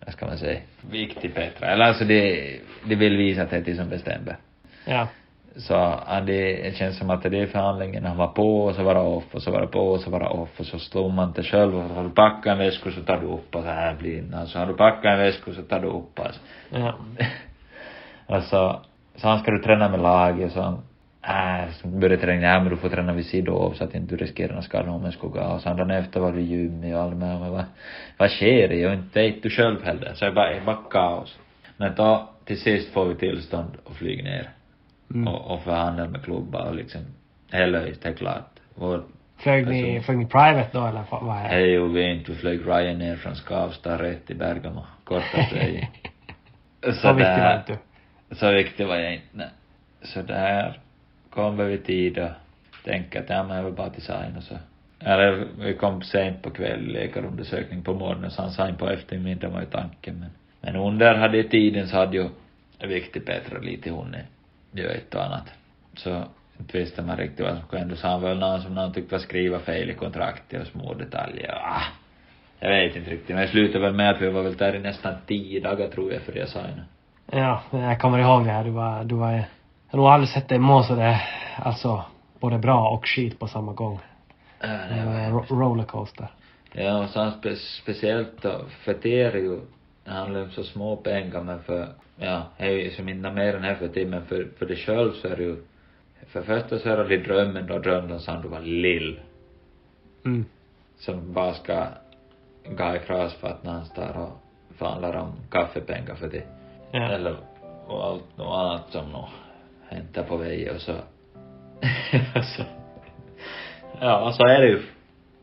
vad 0.06 0.14
ska 0.14 0.26
man 0.26 0.38
säga, 0.38 0.60
viktig 0.92 1.36
Petra. 1.36 1.68
Eller 1.68 1.86
alltså 1.86 2.06
det, 2.06 2.56
det 2.86 2.96
vill 2.96 3.18
visa 3.18 3.42
att 3.42 3.50
det 3.50 3.58
är 3.58 3.62
de 3.62 3.76
som 3.76 3.90
bestämmer. 3.90 4.38
Ja. 4.86 5.08
Så 5.58 6.00
det, 6.26 6.64
det 6.64 6.76
känns 6.76 6.98
som 6.98 7.10
att 7.10 7.24
det 7.24 7.40
är 7.40 7.48
förhandlingen, 7.48 8.06
han 8.06 8.18
var 8.18 8.28
på 8.28 8.66
och 8.66 8.76
så 8.76 8.84
var 8.84 8.94
det 8.94 9.02
off 9.02 9.36
och 9.36 9.42
så 9.42 9.52
var 9.52 9.62
det 9.62 9.68
på 9.68 9.80
och 9.80 10.00
så 10.00 10.10
var 10.10 10.20
det 10.20 10.28
off 10.28 10.60
och 10.60 10.66
så 10.66 10.80
slår 10.80 11.12
man 11.12 11.28
inte 11.28 11.44
själv 11.44 11.76
och 11.76 11.84
har 11.84 12.04
du 12.04 12.10
packat 12.10 12.46
en 12.46 12.58
väska 12.58 12.92
så 12.92 13.02
tar 13.02 13.18
du 13.18 13.28
upp 13.28 13.56
och 13.56 13.64
så 13.64 13.70
här 13.70 13.96
blir 13.96 14.22
det. 14.22 14.38
Alltså 14.38 14.60
har 14.60 14.66
du 14.66 14.74
packat 14.74 15.06
en 15.06 15.20
väska 15.20 15.54
så 15.54 15.62
tar 15.62 15.80
du 15.80 15.88
upp 15.88 16.20
alltså. 16.20 16.42
Ja. 16.70 16.96
alltså, 18.28 18.82
så 19.16 19.28
han 19.28 19.40
ska 19.40 19.52
du 19.52 19.64
träna 19.64 19.90
med 19.90 20.00
laget 20.00 20.52
så 20.52 20.62
han, 20.62 20.82
äh, 21.28 21.72
så 21.74 21.88
började 21.88 22.22
träna, 22.22 22.42
ja 22.48 22.60
men 22.60 22.70
du 22.70 22.78
får 22.78 22.90
träna 22.90 23.14
vid 23.14 23.26
sidan 23.26 23.56
av 23.56 23.72
så 23.72 23.84
att 23.84 23.96
inte 23.96 24.16
du 24.16 24.24
riskerar 24.26 24.54
någon 24.54 24.64
skada 24.64 24.92
om 24.92 25.06
en 25.06 25.12
gå 25.22 25.40
och 25.42 25.62
sen 25.62 25.78
dagen 25.78 25.92
efter 25.92 26.20
var 26.20 26.32
vi 26.32 26.42
i 26.42 26.46
gymmet 26.46 26.96
och 26.96 27.02
allt 27.02 27.16
med, 27.18 27.40
men 27.40 27.52
vad, 27.52 27.64
vad 28.18 28.32
sker 28.32 28.68
det? 28.68 28.88
Och 28.88 28.94
inte 28.94 29.22
vet 29.22 29.44
du 29.44 29.50
själv 29.50 29.84
heller. 29.84 30.14
Så 30.14 30.26
det 30.26 30.32
är 30.32 30.36
bara, 30.36 30.50
det 30.54 30.78
kaos. 30.92 31.40
Men 31.78 31.96
då, 31.96 32.30
till 32.46 32.60
sist 32.62 32.94
får 32.94 33.06
vi 33.06 33.16
tillstånd 33.16 33.72
att 33.90 33.96
flyga 33.96 34.24
ner 34.24 34.50
Mm. 35.14 35.28
och, 35.28 35.52
och 35.54 35.64
förhandla 35.64 36.08
med 36.08 36.24
klubbar 36.24 36.66
och 36.70 36.76
liksom, 36.76 37.02
det 37.52 37.58
är 37.58 37.68
löjligt, 37.68 38.02
det 38.04 38.10
är 38.10 38.14
klart. 38.14 38.50
Vår, 38.76 39.04
Flög 39.38 39.68
ni, 39.68 39.96
Alltså- 39.96 40.06
flög 40.06 40.18
ni 40.18 40.26
private 40.26 40.70
då 40.72 40.86
eller 40.86 41.04
vad 41.10 41.38
är 41.38 41.58
det 41.58 41.62
gjorde 41.68 41.94
vi 41.94 42.12
inte, 42.12 42.32
vi 42.32 42.38
flög 42.38 42.60
Ryanair 42.68 43.16
från 43.16 43.36
Skavsta 43.36 44.02
rätt 44.02 44.28
till 44.28 44.36
Bergamo, 44.36 44.86
kortaste 45.04 45.56
vägen. 45.60 45.86
Så 47.02 47.14
viktig 47.14 47.42
var 47.42 47.58
inte 47.58 47.78
du. 48.30 48.36
så 48.36 48.52
viktig 48.52 48.88
var 48.88 48.96
jag 48.96 49.14
inte, 49.14 49.26
nej. 49.32 49.50
Så 50.02 50.22
där 50.22 50.80
kom 51.36 51.58
vi 51.58 51.74
i 51.74 51.78
tid 51.78 52.18
och 52.18 52.30
tänkte 52.84 53.20
att 53.20 53.30
ja 53.30 53.44
men 53.44 53.58
jag 53.58 53.64
vill 53.64 53.74
bara 53.74 53.90
till 53.90 54.02
sign 54.02 54.38
och 54.38 54.44
så. 54.44 54.56
Eller 55.00 55.48
vi 55.60 55.74
kom 55.74 56.02
sent 56.02 56.42
på 56.42 56.50
kvällen, 56.50 56.86
läkarundersökning 56.86 57.84
på 57.84 57.94
morgonen, 57.94 58.32
så 58.32 58.42
han 58.42 58.52
sa 58.52 58.72
på 58.78 58.90
eftermiddagen 58.90 59.54
var 59.54 59.62
ju 59.62 59.68
tanken 59.68 60.20
men. 60.20 60.30
Men 60.62 60.76
under 60.76 61.16
hade 61.16 61.44
tiden 61.44 61.88
så 61.88 61.98
hade 61.98 62.18
ju 62.18 62.30
viktig 62.88 63.26
Petra 63.26 63.60
lite 63.60 63.90
hunnit 63.90 64.26
göra 64.72 64.92
ett 64.92 65.16
och 65.16 65.24
annat. 65.24 65.54
Så 65.94 66.24
inte 66.60 66.78
visste 66.78 67.02
man 67.02 67.18
riktigt 67.18 67.46
vad 67.46 67.58
som 67.58 67.68
kunde 67.68 67.80
hända. 67.80 67.96
Så 67.96 68.08
han 68.08 68.22
väl 68.22 68.40
någon 68.40 68.62
som 68.62 68.76
någon 68.76 68.94
tyckte 68.94 69.16
var 69.16 69.20
skriva 69.20 69.60
fel 69.60 69.90
i 69.90 69.94
kontraktet 69.94 70.62
och 70.62 70.68
små 70.68 70.94
detaljer. 70.94 71.52
Ah, 71.52 71.84
jag 72.60 72.70
vet 72.70 72.96
inte 72.96 73.12
riktigt. 73.12 73.36
Men 73.36 73.46
det 73.46 73.48
slutade 73.48 73.80
väl 73.80 73.94
med 73.94 74.12
att 74.12 74.22
vi 74.22 74.30
var 74.30 74.42
väl 74.42 74.58
där 74.58 74.76
i 74.76 74.80
nästan 74.80 75.14
tio 75.28 75.60
dagar 75.60 75.88
tror 75.88 76.14
jag 76.14 76.22
för 76.22 76.38
jag 76.38 76.50
signade. 76.50 76.84
Ja, 77.32 77.62
jag 77.72 78.00
kommer 78.00 78.20
ihåg 78.20 78.46
det 78.46 78.52
här. 78.52 78.64
Du 78.64 78.70
var, 78.70 79.04
du 79.04 79.16
var, 79.16 79.44
jag 79.90 79.98
har 79.98 79.98
nog 79.98 80.08
aldrig 80.08 80.30
sett 80.30 80.50
dig 80.50 80.60
må 80.60 80.84
sådär, 80.84 81.22
alltså, 81.58 82.04
både 82.40 82.58
bra 82.58 82.90
och 82.90 83.08
skit 83.08 83.40
på 83.40 83.48
samma 83.48 83.74
gång. 83.74 84.00
Äh, 84.60 84.70
Det 84.70 84.96
det 84.96 85.06
var 85.06 85.14
en 85.14 85.32
ro- 85.32 85.46
rollercoaster. 85.50 86.28
Ja, 86.74 87.04
och 87.04 87.10
sen 87.10 87.32
spe, 87.32 87.56
speciellt 87.56 88.42
då, 88.42 88.62
för 88.84 88.96
det 89.02 89.22
är 89.22 89.36
ju, 89.36 89.60
det 90.04 90.12
handlar 90.12 90.42
om 90.42 90.52
så 90.52 90.64
små 90.64 90.96
pengar 90.96 91.42
men 91.44 91.64
för, 91.64 91.88
ja, 92.18 92.42
det 92.58 92.64
är 92.66 92.70
ju 92.72 92.92
som 92.92 93.10
inte 93.10 93.32
mer 93.32 93.56
än 93.56 93.62
det 93.62 93.76
för 93.76 93.88
det, 93.88 94.06
men 94.06 94.26
för, 94.26 94.48
för 94.60 94.66
det 94.66 94.76
själv 94.76 95.12
så 95.14 95.28
är 95.28 95.36
det 95.36 95.44
ju 95.44 95.64
för 96.28 96.42
första 96.42 96.80
så 96.80 96.90
är 96.90 96.98
det 96.98 97.18
drömmen 97.18 97.68
då 97.68 97.80
drömde 97.80 98.14
de 98.14 98.20
som 98.20 98.42
du 98.42 98.48
var 98.48 98.60
lill. 98.62 99.20
Mm. 100.26 100.46
Som 100.98 101.34
bara 101.34 101.54
ska 101.54 101.88
gå 102.66 102.96
i 102.96 103.00
fras 103.00 103.34
för 103.34 103.48
att 103.48 103.64
någon 103.64 103.86
står 103.86 104.18
och 104.18 104.40
förhandlar 104.78 105.16
om 105.16 105.32
kaffepengar 105.52 106.16
för 106.16 106.28
det. 106.28 106.44
Ja. 106.92 107.00
Eller, 107.12 107.36
och 107.88 108.06
allt 108.06 108.38
något 108.38 108.56
annat 108.60 108.92
som 108.92 109.12
nå 109.12 109.30
hämtar 109.96 110.24
på 110.24 110.38
väg 110.38 110.72
och 110.76 110.82
så, 110.82 110.94
och 112.36 112.46
så, 112.46 112.64
ja, 114.02 114.34
så 114.38 114.46
är 114.48 114.62
det 114.62 114.68
ju. 114.68 114.82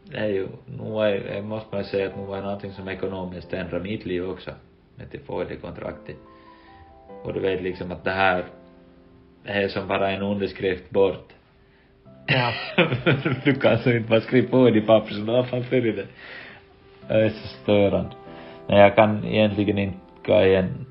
Det 0.05 0.19
är 0.19 0.29
ju, 0.29 0.49
nu 0.67 0.99
är, 0.99 1.43
måste 1.43 1.69
man 1.71 1.81
ju 1.81 1.89
säga 1.89 2.09
att 2.09 2.17
nu 2.17 2.23
är 2.23 2.43
någonting 2.43 2.73
som 2.73 2.89
ekonomiskt 2.89 3.53
ändrar 3.53 3.81
mitt 3.81 4.07
liv 4.07 4.31
också. 4.31 4.51
Med 4.95 5.07
det 5.49 5.57
kontraktet. 5.57 6.17
Och 7.23 7.33
du 7.33 7.41
vet 7.41 7.63
liksom 7.63 7.93
att 7.93 8.05
det 8.05 8.11
här, 8.11 8.45
det 9.43 9.51
är 9.51 9.69
som 9.69 9.89
bara 9.89 10.11
en 10.11 10.23
underskrift 10.23 10.91
bort. 10.91 11.33
Ja. 12.27 12.53
du 13.45 13.55
kan 13.55 13.79
så 13.79 13.91
inte 13.91 14.09
bara 14.09 14.21
skriva 14.21 14.49
på 14.49 14.71
det 14.71 14.79
i 14.79 14.81
papper 14.81 15.15
så 15.15 15.21
då 15.21 15.45
fan 15.45 15.65
för 15.65 15.81
det. 15.81 16.07
Det 17.09 17.15
är 17.15 17.29
så 17.29 17.49
störande. 17.49 18.11
Men 18.69 18.79
jag 18.79 18.97
kan 18.97 19.25
egentligen 19.25 19.79
inte 19.79 19.99
gå 20.27 20.43
igen 20.43 20.87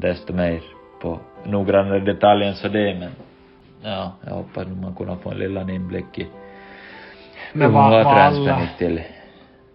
desto 0.00 0.32
mer 0.32 0.60
på 1.02 1.20
noggrannare 1.48 2.00
detaljer 2.00 2.48
än 2.48 2.54
så 2.54 2.68
det 2.68 2.94
men 2.98 3.10
ja, 3.82 4.12
jag 4.26 4.32
hoppas 4.32 4.66
man 4.68 4.94
kunna 4.94 5.16
få 5.16 5.30
en 5.30 5.38
liten 5.38 5.70
inblick 5.70 6.18
i 6.18 6.26
Men 7.52 7.62
hur 7.66 7.74
var, 7.74 8.04
var 8.04 8.14
alla, 8.14 8.68
till. 8.78 9.02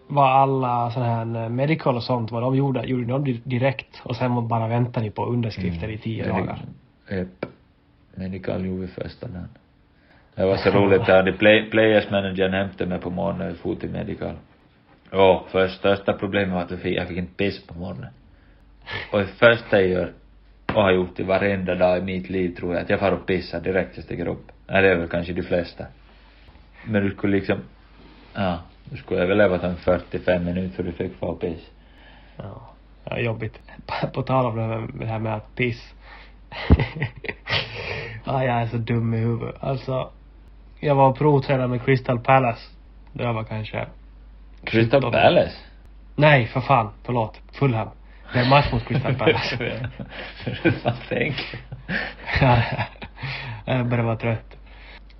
var 0.07 0.29
alla 0.29 0.91
sån 0.91 1.03
här 1.03 1.49
medical 1.49 1.95
och 1.95 2.03
sånt, 2.03 2.31
vad 2.31 2.41
de 2.43 2.55
gjorde, 2.55 2.83
gjorde 2.87 3.05
de 3.05 3.23
di- 3.23 3.41
direkt 3.43 4.01
och 4.03 4.15
sen 4.15 4.47
bara 4.47 4.67
väntade 4.67 5.05
ni 5.05 5.11
på 5.11 5.25
underskrifter 5.25 5.89
i 5.89 5.97
tio 5.97 6.27
dagar? 6.27 6.59
Japp. 7.09 7.45
Medical 8.15 8.65
gjorde 8.65 8.81
vi 8.81 8.87
första 8.87 9.27
dagen. 9.27 9.49
Det 10.35 10.45
var 10.45 10.57
så 10.57 10.69
roligt, 10.69 11.01
hade 11.07 11.33
play, 11.33 11.69
players 11.69 12.09
managern 12.11 12.53
hämtade 12.53 12.89
mig 12.89 12.99
på 12.99 13.09
morgonen 13.09 13.51
och 13.51 13.57
for 13.57 13.75
till 13.75 13.89
medical. 13.89 14.35
Ja, 15.11 15.43
för 15.47 15.67
största 15.67 16.13
problemet 16.13 16.53
var 16.55 16.61
att 16.61 16.71
jag 16.71 16.79
fick, 16.79 16.97
jag 16.97 17.07
fick 17.07 17.17
inte 17.17 17.33
piss 17.33 17.67
på 17.67 17.73
morgonen. 17.73 18.09
Och 19.11 19.19
det 19.19 19.25
första 19.25 19.81
jag 19.81 19.89
gör, 19.89 20.11
och 20.75 20.83
har 20.83 20.91
gjort 20.91 21.15
det 21.15 21.23
varenda 21.23 21.75
dag 21.75 21.97
i 21.97 22.01
mitt 22.01 22.29
liv 22.29 22.55
tror 22.55 22.73
jag, 22.73 22.83
att 22.83 22.89
jag 22.89 22.99
far 22.99 23.11
och 23.11 23.25
pissar 23.25 23.61
direkt 23.61 23.95
jag 23.95 24.05
stiger 24.05 24.27
upp. 24.27 24.51
Nej, 24.67 24.81
det 24.81 24.91
är 24.91 24.95
väl 24.95 25.07
kanske 25.07 25.33
de 25.33 25.43
flesta. 25.43 25.85
Men 26.85 27.03
du 27.03 27.11
skulle 27.11 27.37
liksom, 27.37 27.59
ja, 28.33 28.59
du 28.83 28.97
skulle 28.97 29.21
överleva 29.21 29.59
en 29.59 29.75
45 29.75 30.45
minuter 30.45 30.75
för 30.75 30.83
du 30.83 30.91
fick 30.91 31.15
få 31.15 31.35
piss. 31.35 31.69
Ja. 32.37 32.69
ja 33.03 33.19
jobbigt. 33.19 33.59
På, 33.85 34.07
på 34.07 34.23
tal 34.23 34.45
om 34.45 34.55
det 34.55 34.61
här, 34.61 34.77
med, 34.77 34.89
det 34.99 35.05
här 35.05 35.19
med 35.19 35.35
att 35.35 35.55
piss. 35.55 35.93
ja, 38.25 38.43
jag 38.45 38.61
är 38.61 38.67
så 38.67 38.77
dum 38.77 39.13
i 39.13 39.17
huvudet. 39.17 39.55
Alltså, 39.59 40.09
jag 40.79 40.95
var 40.95 41.09
och 41.09 41.17
provtränade 41.17 41.67
med 41.67 41.85
Crystal 41.85 42.19
Palace. 42.19 42.61
Jag 43.13 43.33
var 43.33 43.43
kanske 43.43 43.87
Crystal 44.63 45.01
17. 45.01 45.11
Palace? 45.11 45.57
Nej, 46.15 46.47
för 46.47 46.61
fan. 46.61 46.89
Förlåt. 47.03 47.39
Fulham. 47.51 47.87
Det 48.33 48.39
är 48.39 48.49
match 48.49 48.71
mot 48.71 48.85
Crystal 48.85 49.15
Palace. 49.15 49.89
Vad 50.83 50.95
tänker 51.09 51.59
Ja, 52.41 52.63
jag 53.65 53.87
börjar 53.89 54.03
vara 54.05 54.15
trött. 54.15 54.57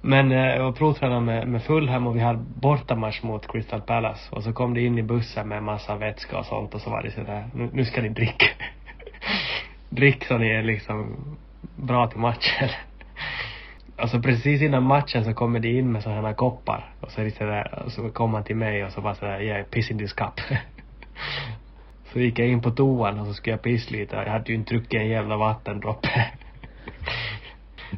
Men 0.02 0.32
eh, 0.32 0.38
jag 0.38 0.64
var 0.64 0.72
provtränare 0.72 1.22
med, 1.22 1.48
med 1.48 1.64
Fulham 1.64 2.08
och 2.08 2.16
vi 2.16 2.20
hade 2.20 2.40
bortamatch 2.40 3.24
mot 3.24 3.52
Crystal 3.52 3.82
Palace. 3.82 4.36
Och 4.36 4.44
så 4.44 4.54
kom 4.54 4.74
det 4.74 4.82
in 4.82 4.98
i 4.98 5.04
bussen 5.04 5.48
med 5.48 5.64
massa 5.64 5.96
vätska 5.96 6.38
och 6.38 6.46
sånt 6.46 6.74
och 6.74 6.82
så 6.82 6.90
var 6.90 7.04
det 7.04 7.12
sådär, 7.12 7.50
nu, 7.54 7.70
nu 7.74 7.86
ska 7.86 8.02
ni 8.02 8.10
dricka. 8.10 8.46
Drick 9.90 10.26
så 10.26 10.38
ni 10.38 10.50
är 10.50 10.64
liksom 10.64 11.18
bra 11.76 12.08
till 12.08 12.20
matchen. 12.20 12.70
Alltså 13.96 14.22
precis 14.22 14.62
innan 14.62 14.84
matchen 14.84 15.26
så 15.26 15.34
kommer 15.34 15.60
det 15.60 15.68
in 15.68 15.92
med 15.92 16.04
sådana 16.04 16.28
här 16.28 16.34
koppar. 16.34 16.94
Och 17.00 17.12
så 17.12 17.22
är 17.22 17.26
det 17.26 17.32
sådär, 17.32 17.84
och 17.86 17.92
så 17.92 18.10
kom 18.10 18.34
han 18.34 18.44
till 18.44 18.56
mig 18.56 18.86
och 18.86 18.92
så 18.92 19.02
bara 19.02 19.16
sådär, 19.16 19.42
yeah, 19.42 19.66
piss 19.66 19.92
in 19.92 19.98
this 19.98 20.14
cup. 20.14 20.42
Så 22.14 22.20
gick 22.20 22.40
jag 22.40 22.48
in 22.48 22.62
på 22.62 22.72
toan 22.72 23.20
och 23.20 23.28
så 23.28 23.34
skulle 23.34 23.54
jag 23.54 23.62
pissa 23.62 23.92
lite. 23.92 24.16
Jag 24.16 24.32
hade 24.32 24.52
ju 24.52 24.56
inte 24.56 24.74
druckit 24.74 25.02
en 25.02 25.08
jävla 25.08 25.38
vattendroppe. 25.38 26.32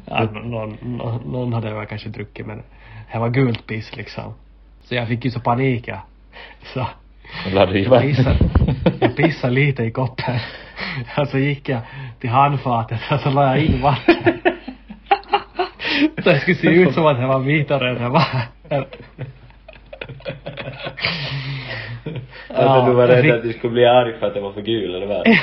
ja, 0.06 0.24
någon, 0.24 0.78
någon, 0.82 1.32
någon 1.32 1.52
hade 1.52 1.74
väl 1.74 1.86
kanske 1.86 2.08
druckit 2.08 2.46
men 2.46 2.62
det 3.12 3.18
var 3.18 3.30
gult 3.30 3.66
piss 3.66 3.96
liksom. 3.96 4.34
Så 4.82 4.94
jag 4.94 5.08
fick 5.08 5.24
ju 5.24 5.30
så 5.30 5.40
panik 5.40 5.88
ja. 5.88 6.00
Så 6.62 6.86
jag 7.90 8.02
pissade, 8.02 8.38
jag 9.00 9.16
pissade 9.16 9.52
lite 9.52 9.82
i 9.82 9.90
koppen. 9.90 10.38
Så 11.30 11.38
gick 11.38 11.68
jag 11.68 11.80
till 12.20 12.30
handfatet 12.30 13.00
och 13.10 13.20
så 13.20 13.30
la 13.30 13.56
jag 13.56 13.64
in 13.64 13.82
vatten. 13.82 14.38
Så 16.22 16.30
det 16.30 16.40
skulle 16.40 16.56
se 16.56 16.68
ut 16.68 16.94
som 16.94 17.06
att 17.06 17.16
det 17.16 17.26
var 17.26 17.38
vitare 17.38 17.90
än 17.90 18.02
det 18.02 18.08
var. 18.08 18.24
Alltså 22.54 22.86
du 22.90 22.92
var 22.96 23.06
rädd 23.08 23.22
fick- 23.24 23.32
att 23.32 23.42
du 23.42 23.52
skulle 23.52 23.72
bli 23.72 23.86
arg 23.86 24.18
för 24.18 24.26
att 24.26 24.34
det 24.34 24.40
var 24.40 24.52
för 24.52 24.60
gul 24.62 24.94
eller 24.94 25.06
vad? 25.06 25.26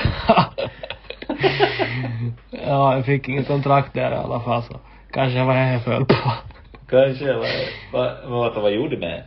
ja, 2.67 2.95
jag 2.95 3.05
fick 3.05 3.27
ingen 3.29 3.43
kontrakt 3.45 3.93
där 3.93 4.11
i 4.11 4.15
alla 4.15 4.39
fall 4.39 4.63
så 4.63 4.79
kanske 5.11 5.43
var 5.43 5.55
det 5.55 5.71
jag 5.73 5.83
föll 5.83 6.05
på. 6.05 6.15
Kanske, 6.89 7.33
vad, 7.33 7.47
vad, 7.93 8.11
vad, 8.27 8.61
vad 8.61 8.71
gjorde 8.71 8.97
med? 8.97 9.23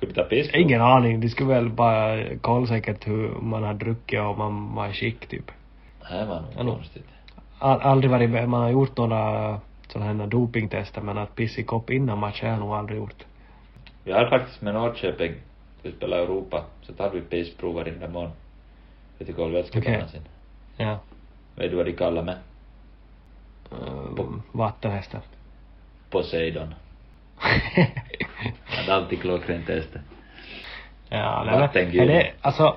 Kunde 0.00 0.14
ta 0.14 0.22
piss 0.22 0.50
på? 0.50 0.56
Ingen 0.58 0.80
aning, 0.80 1.20
de 1.20 1.28
skulle 1.28 1.54
väl 1.54 1.68
bara 1.68 2.18
kolla 2.40 2.66
säkert 2.66 3.08
hur 3.08 3.28
man 3.40 3.62
har 3.62 3.74
druckit 3.74 4.20
och 4.20 4.38
man 4.38 4.74
var 4.74 4.88
skick 4.92 5.26
typ. 5.26 5.50
Det 6.10 6.24
var 6.24 6.40
nog 6.40 6.44
Ja, 6.58 6.74
konstigt. 6.74 7.06
Aldrig 7.58 8.10
varit 8.10 8.30
med, 8.30 8.48
man 8.48 8.62
har 8.62 8.70
gjort 8.70 8.96
några 8.96 9.58
sådana 9.88 10.22
här 10.22 10.26
dopingtester 10.30 11.00
men 11.00 11.18
att 11.18 11.34
pissa 11.36 11.60
i 11.60 11.64
kopp 11.64 11.90
innan 11.90 12.18
match 12.18 12.42
har 12.42 12.48
jag 12.48 12.58
nog 12.58 12.74
aldrig 12.74 12.98
gjort. 12.98 13.24
Vi 14.04 14.12
har 14.12 14.26
faktiskt 14.26 14.62
med 14.62 14.74
Norrköping, 14.74 15.34
vi 15.82 15.92
spelar 15.92 16.18
Europa, 16.18 16.64
så 16.82 16.92
tar 16.92 17.10
vi 17.10 17.20
pissprov 17.20 17.74
varenda 17.74 18.08
morgon. 18.08 18.32
Vet 19.18 19.28
du 19.28 19.32
vad 19.32 19.50
vätskebanan 19.50 20.08
sin? 20.08 20.28
Ja. 20.76 20.98
Vet 21.56 21.70
du 21.70 21.76
vad 21.76 21.86
de 21.86 21.92
kallar 21.92 22.22
mig? 22.22 22.36
Um, 23.70 24.42
vattenhästen. 24.52 25.20
Poseidon. 26.10 26.74
Hade 28.64 28.94
alltid 28.94 29.20
klockrent 29.20 29.66
tester. 29.66 30.02
Ja, 31.08 31.44
nej, 31.46 31.70
men 31.74 32.00
är 32.00 32.06
det, 32.06 32.32
alltså, 32.40 32.76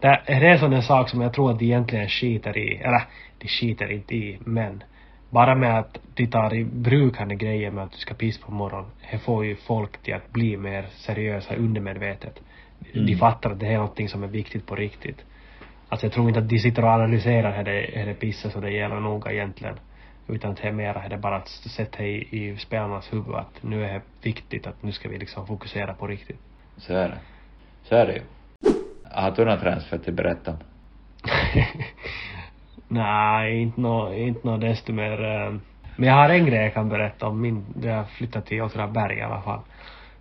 det, 0.00 0.22
är 0.26 0.40
det 0.40 0.48
en 0.48 0.58
sån 0.58 0.72
en 0.72 0.82
sak 0.82 1.08
som 1.08 1.20
jag 1.20 1.32
tror 1.32 1.50
att 1.50 1.58
de 1.58 1.64
egentligen 1.64 2.08
skiter 2.08 2.56
i, 2.56 2.76
eller 2.76 3.02
de 3.38 3.48
skiter 3.48 3.92
inte 3.92 4.14
i, 4.14 4.38
men 4.40 4.84
bara 5.32 5.54
med 5.54 5.78
att 5.78 5.98
de 6.14 6.26
tar 6.26 6.54
i 6.54 6.64
brukande 6.64 7.34
grejer 7.34 7.70
med 7.70 7.84
att 7.84 7.92
du 7.92 7.98
ska 7.98 8.14
pissa 8.14 8.46
på 8.46 8.52
morgonen, 8.52 8.90
det 9.10 9.18
får 9.18 9.44
ju 9.44 9.56
folk 9.56 10.02
till 10.02 10.14
att 10.14 10.32
bli 10.32 10.56
mer 10.56 10.86
seriösa 10.96 11.54
undermedvetet. 11.54 12.40
De 12.92 12.98
Mm. 12.98 13.18
fattar 13.18 13.50
att 13.50 13.60
det 13.60 13.66
är 13.66 13.76
någonting 13.78 14.08
som 14.08 14.22
är 14.22 14.26
viktigt 14.26 14.66
på 14.66 14.74
riktigt. 14.76 15.24
Alltså 15.88 16.06
jag 16.06 16.12
tror 16.12 16.28
inte 16.28 16.40
att 16.40 16.48
de 16.48 16.58
sitter 16.58 16.84
och 16.84 16.90
analyserar 16.90 17.56
hur 17.56 17.64
det, 17.64 17.90
hur 17.92 18.06
det 18.06 18.14
pissas 18.14 18.54
och 18.56 18.62
det 18.62 18.70
gäller 18.70 19.00
noga 19.00 19.32
egentligen. 19.32 19.74
Utan 20.28 20.54
det 20.54 20.68
är 20.68 20.72
mera, 20.72 21.08
det 21.08 21.14
är 21.14 21.18
bara 21.18 21.36
att 21.36 21.48
sätta 21.48 22.04
i, 22.04 22.28
i 22.30 22.56
spelarnas 22.56 23.12
huvud 23.12 23.34
att 23.34 23.62
nu 23.62 23.84
är 23.84 23.92
det 23.92 24.02
viktigt 24.22 24.66
att 24.66 24.82
nu 24.82 24.92
ska 24.92 25.08
vi 25.08 25.18
liksom 25.18 25.46
fokusera 25.46 25.94
på 25.94 26.06
riktigt. 26.06 26.40
Så 26.76 26.94
är 26.94 27.08
det. 27.08 27.18
Så 27.82 27.94
är 27.94 28.06
det 28.06 28.12
ju. 28.12 28.22
Har 29.10 29.30
du 29.30 29.44
någon 29.44 29.58
transfer 29.60 29.98
till 29.98 30.14
berätta 30.14 30.50
om? 30.50 30.56
Nej, 32.92 33.62
inte 33.62 33.80
nå, 33.80 34.14
inte 34.14 34.46
nå 34.46 34.56
desto 34.56 34.92
mer. 34.92 35.24
eh, 35.24 35.54
Men 35.96 36.08
jag 36.08 36.14
har 36.14 36.28
en 36.28 36.46
grej 36.46 36.62
jag 36.62 36.74
kan 36.74 36.88
berätta 36.88 37.26
om 37.26 37.40
min, 37.40 37.64
jag 37.82 38.10
flyttade 38.10 38.46
till 38.46 38.62
Åtvidaberg 38.62 39.18
i 39.18 39.22
alla 39.22 39.40
fall. 39.40 39.60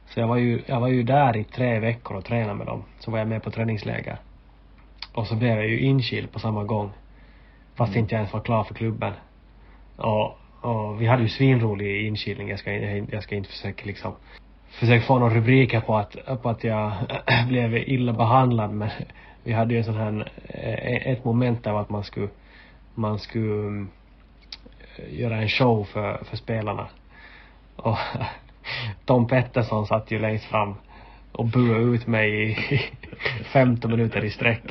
Så 0.06 0.20
jag 0.20 0.28
var 0.28 0.38
ju, 0.38 0.62
jag 0.66 0.80
var 0.80 0.88
ju 0.88 1.04
där 1.04 1.38
i 1.38 1.44
tre 1.44 1.80
veckor 1.80 2.18
och 2.18 2.26
tränade 2.26 2.54
med 2.54 2.68
dem. 2.68 2.84
Så 3.00 3.12
var 3.12 3.20
jag 3.20 3.28
med 3.28 3.44
på 3.44 3.52
träningsläger. 3.52 4.18
Och 5.14 5.28
så 5.28 5.36
blev 5.36 5.56
jag 5.56 5.68
ju 5.68 5.80
inkyld 5.80 6.32
på 6.32 6.40
samma 6.40 6.64
gång. 6.64 6.90
Fast 7.76 7.96
inte 7.96 8.16
jag 8.16 8.20
ens 8.20 8.34
var 8.34 8.42
klar 8.42 8.64
för 8.64 8.74
klubben. 8.74 9.14
Och, 9.98 10.38
och 10.62 11.02
vi 11.02 11.08
hade 11.08 11.22
ju 11.24 11.30
svinrolig 11.30 12.08
inkilning. 12.08 12.50
Jag 12.50 12.60
ska, 12.60 12.72
jag 13.12 13.24
ska 13.24 13.36
inte 13.36 13.50
försöka 13.50 13.86
liksom 13.86 14.14
försöka 14.70 15.06
få 15.06 15.20
några 15.20 15.34
rubriker 15.36 15.82
på 15.82 15.96
att, 15.98 16.16
på 16.42 16.50
att 16.50 16.64
jag 16.64 16.92
blev 17.48 17.78
illa 17.78 18.14
behandlad 18.14 18.72
men 18.72 18.90
vi 19.44 19.54
hade 19.54 19.74
ju 19.74 19.78
en 19.78 19.84
sån 19.86 19.96
här, 19.98 20.32
eh, 20.48 21.12
ett 21.12 21.26
moment 21.26 21.68
av 21.68 21.78
att 21.78 21.90
man 21.90 22.04
skulle, 22.04 22.28
man 22.96 23.20
skulle 23.20 23.88
eh, 24.98 25.20
göra 25.20 25.38
en 25.38 25.50
show 25.50 25.84
för, 25.84 26.24
för 26.24 26.38
spelarna. 26.38 26.88
Och 27.76 27.98
Tom 29.06 29.28
Pettersson 29.28 29.88
satt 29.88 30.12
ju 30.12 30.20
längst 30.20 30.46
fram 30.46 30.76
och 31.32 31.46
buade 31.46 31.84
ut 31.84 32.08
mig 32.08 32.52
i 32.52 32.58
15 33.54 33.92
minuter 33.92 34.26
i 34.26 34.30
sträck. 34.30 34.62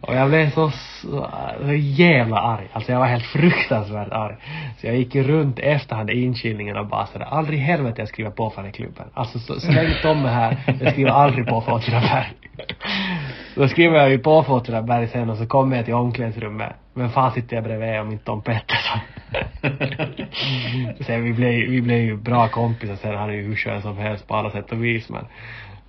Och 0.00 0.14
jag 0.14 0.28
blev 0.28 0.50
så, 0.50 0.70
så, 0.70 1.30
så 1.60 1.72
jävla 1.72 2.40
arg. 2.40 2.68
Alltså 2.72 2.92
jag 2.92 2.98
var 2.98 3.06
helt 3.06 3.26
fruktansvärt 3.26 4.12
arg. 4.12 4.36
Så 4.78 4.86
jag 4.86 4.96
gick 4.96 5.14
ju 5.14 5.22
runt 5.22 5.58
efterhand 5.58 6.10
i 6.10 6.22
inkilningen 6.22 6.76
och 6.76 6.86
bara 6.86 7.06
sådär, 7.06 7.26
aldrig 7.26 7.58
i 7.58 7.62
helvete 7.62 8.00
jag 8.00 8.08
skriver 8.08 8.30
på 8.30 8.50
för 8.50 8.56
den 8.56 8.64
här 8.64 8.72
klubben. 8.72 9.06
Alltså 9.14 9.38
så, 9.38 9.60
så 9.60 9.72
länge 9.72 9.94
Tom 10.02 10.24
är 10.24 10.28
här, 10.28 10.56
jag 10.80 10.92
skriver 10.92 11.10
aldrig 11.10 11.46
på 11.46 11.60
för 11.60 11.72
Åtvidaberg. 11.72 12.26
Så 13.54 13.60
då 13.60 13.68
skriver 13.68 13.96
jag 13.96 14.10
ju 14.10 14.18
på 14.18 14.42
Fortuna 14.42 15.06
sen 15.06 15.30
och 15.30 15.36
så 15.36 15.46
kommer 15.46 15.76
jag 15.76 15.84
till 15.84 15.94
omklädningsrummet. 15.94 16.72
Men 16.94 17.10
fan 17.10 17.32
sitter 17.32 17.56
jag 17.56 17.64
bredvid 17.64 18.00
om 18.00 18.12
inte 18.12 18.24
Tom 18.24 18.42
Pettersson. 18.42 18.98
sen 21.06 21.24
vi 21.24 21.32
blev, 21.32 21.70
vi 21.70 21.82
blev 21.82 21.98
ju 21.98 22.16
bra 22.16 22.48
kompisar 22.48 22.96
sen. 22.96 23.14
Han 23.14 23.30
är 23.30 23.34
ju 23.34 23.42
hur 23.42 23.56
skön 23.56 23.82
som 23.82 23.96
helst 23.96 24.28
på 24.28 24.34
alla 24.34 24.50
sätt 24.50 24.72
och 24.72 24.84
vis 24.84 25.08
men 25.08 25.24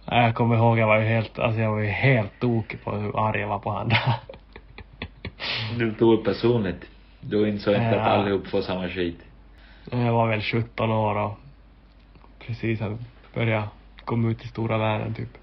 jag 0.05 0.35
kommer 0.35 0.55
ihåg 0.55 0.79
jag 0.79 0.87
var 0.87 0.97
ju 0.97 1.05
helt, 1.05 1.39
alltså 1.39 1.61
jag 1.61 1.71
var 1.71 1.79
ju 1.79 1.89
helt 1.89 2.39
tokig 2.39 2.83
på 2.83 2.95
hur 2.95 3.27
arg 3.29 3.41
jag 3.41 3.47
var 3.47 3.59
på 3.59 3.71
honom. 3.71 3.97
du 5.77 5.93
tog 5.93 6.17
det 6.17 6.23
personligt. 6.23 6.85
Du 7.21 7.49
insåg 7.49 7.73
inte 7.73 7.85
ja. 7.85 8.01
att 8.01 8.07
allihop 8.07 8.47
får 8.47 8.61
samma 8.61 8.89
skit. 8.89 9.19
Jag 9.91 10.13
var 10.13 10.27
väl 10.27 10.41
17 10.41 10.91
år 10.91 11.15
och 11.15 11.39
precis 12.39 12.79
hade 12.79 12.97
börjat 13.33 13.65
komma 14.05 14.29
ut 14.29 14.45
i 14.45 14.47
stora 14.47 14.77
världen 14.77 15.13
typ. 15.13 15.37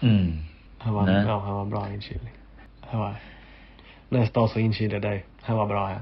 Mm. 0.00 0.38
Han 0.84 0.94
var, 0.94 1.06
Nej. 1.06 1.24
ja, 1.26 1.38
han 1.38 1.54
var 1.54 1.64
bra 1.64 1.88
inkilning. 1.94 2.32
Han 2.80 3.00
var, 3.00 3.14
nästa 4.08 4.40
år 4.40 4.46
så 4.46 4.58
inkilde 4.58 4.98
dig. 4.98 5.24
Han 5.40 5.56
var 5.56 5.66
bra 5.66 5.86
här. 5.86 6.00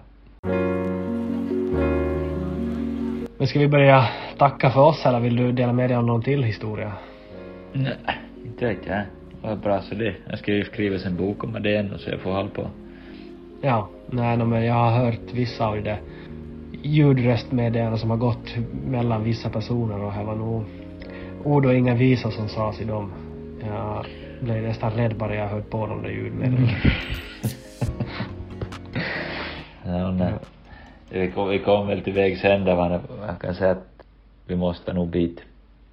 Men 3.39 3.47
ska 3.47 3.59
vi 3.59 3.69
börja 3.69 4.09
tacka 4.39 4.71
för 4.71 4.81
oss 4.81 5.07
eller 5.07 5.21
vill 5.21 5.37
du 5.37 5.53
dela 5.53 5.73
med 5.73 5.91
dig 5.91 5.97
av 5.97 6.05
någon 6.05 6.23
till 6.23 6.43
historia? 6.43 6.93
Nej, 7.73 7.97
inte 8.45 8.67
vet 8.67 8.87
jag. 8.87 9.03
Vad 9.43 9.59
bra 9.59 9.81
så 9.81 9.95
det. 9.95 10.15
Jag 10.29 10.39
ska 10.39 10.53
ju 10.53 10.65
skriva 10.65 10.97
en 11.07 11.17
bok 11.17 11.45
om 11.45 11.53
det 11.63 11.77
ännu 11.77 11.99
så 11.99 12.11
jag 12.11 12.21
får 12.21 12.33
hålla 12.33 12.49
på. 12.49 12.67
Ja, 13.61 13.89
nej 14.11 14.37
no, 14.37 14.45
men 14.45 14.65
jag 14.65 14.75
har 14.75 15.05
hört 15.05 15.33
vissa 15.33 15.67
av 15.67 15.83
det 15.83 15.99
ljudröstmeddelanden 16.83 17.99
som 17.99 18.11
har 18.11 18.17
gått 18.17 18.57
mellan 18.87 19.25
vissa 19.25 19.51
personer 19.51 20.05
och 20.05 20.13
det 20.13 20.25
var 20.25 20.37
nog 20.37 20.65
ord 21.45 21.67
och 21.67 21.75
inga 21.75 21.95
visor 21.95 22.31
som 22.31 22.49
sades 22.49 22.81
i 22.81 22.85
dem. 22.85 23.13
Jag 23.61 24.07
blev 24.43 24.63
nästan 24.63 24.93
rädd 24.93 25.17
bara 25.17 25.35
jag 25.35 25.49
hört 25.49 25.71
på 25.71 25.87
de 25.87 26.03
där 26.03 26.11
ja, 29.85 30.11
nej. 30.11 30.33
Vi 31.11 31.31
kom, 31.31 31.49
vi 31.49 31.59
kom 31.59 31.87
väl 31.87 32.03
till 32.03 32.13
vägs 32.13 32.45
ände, 32.45 32.77
man 32.77 33.01
kan 33.41 33.55
säga 33.55 33.71
att 33.71 33.93
vi 34.47 34.57
måste 34.57 34.93
nog 34.93 35.09
bit, 35.09 35.41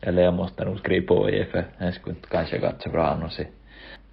eller 0.01 0.21
jag 0.21 0.33
måste 0.33 0.65
nog 0.65 0.79
skriva 0.79 1.07
på 1.07 1.29
i 1.29 1.45
för 1.45 1.65
det 1.77 1.91
skulle 1.91 2.15
inte 2.15 2.29
kanske 2.29 2.57
gått 2.57 2.81
så 2.81 2.89
bra 2.89 3.07
annars 3.07 3.39
i 3.39 3.47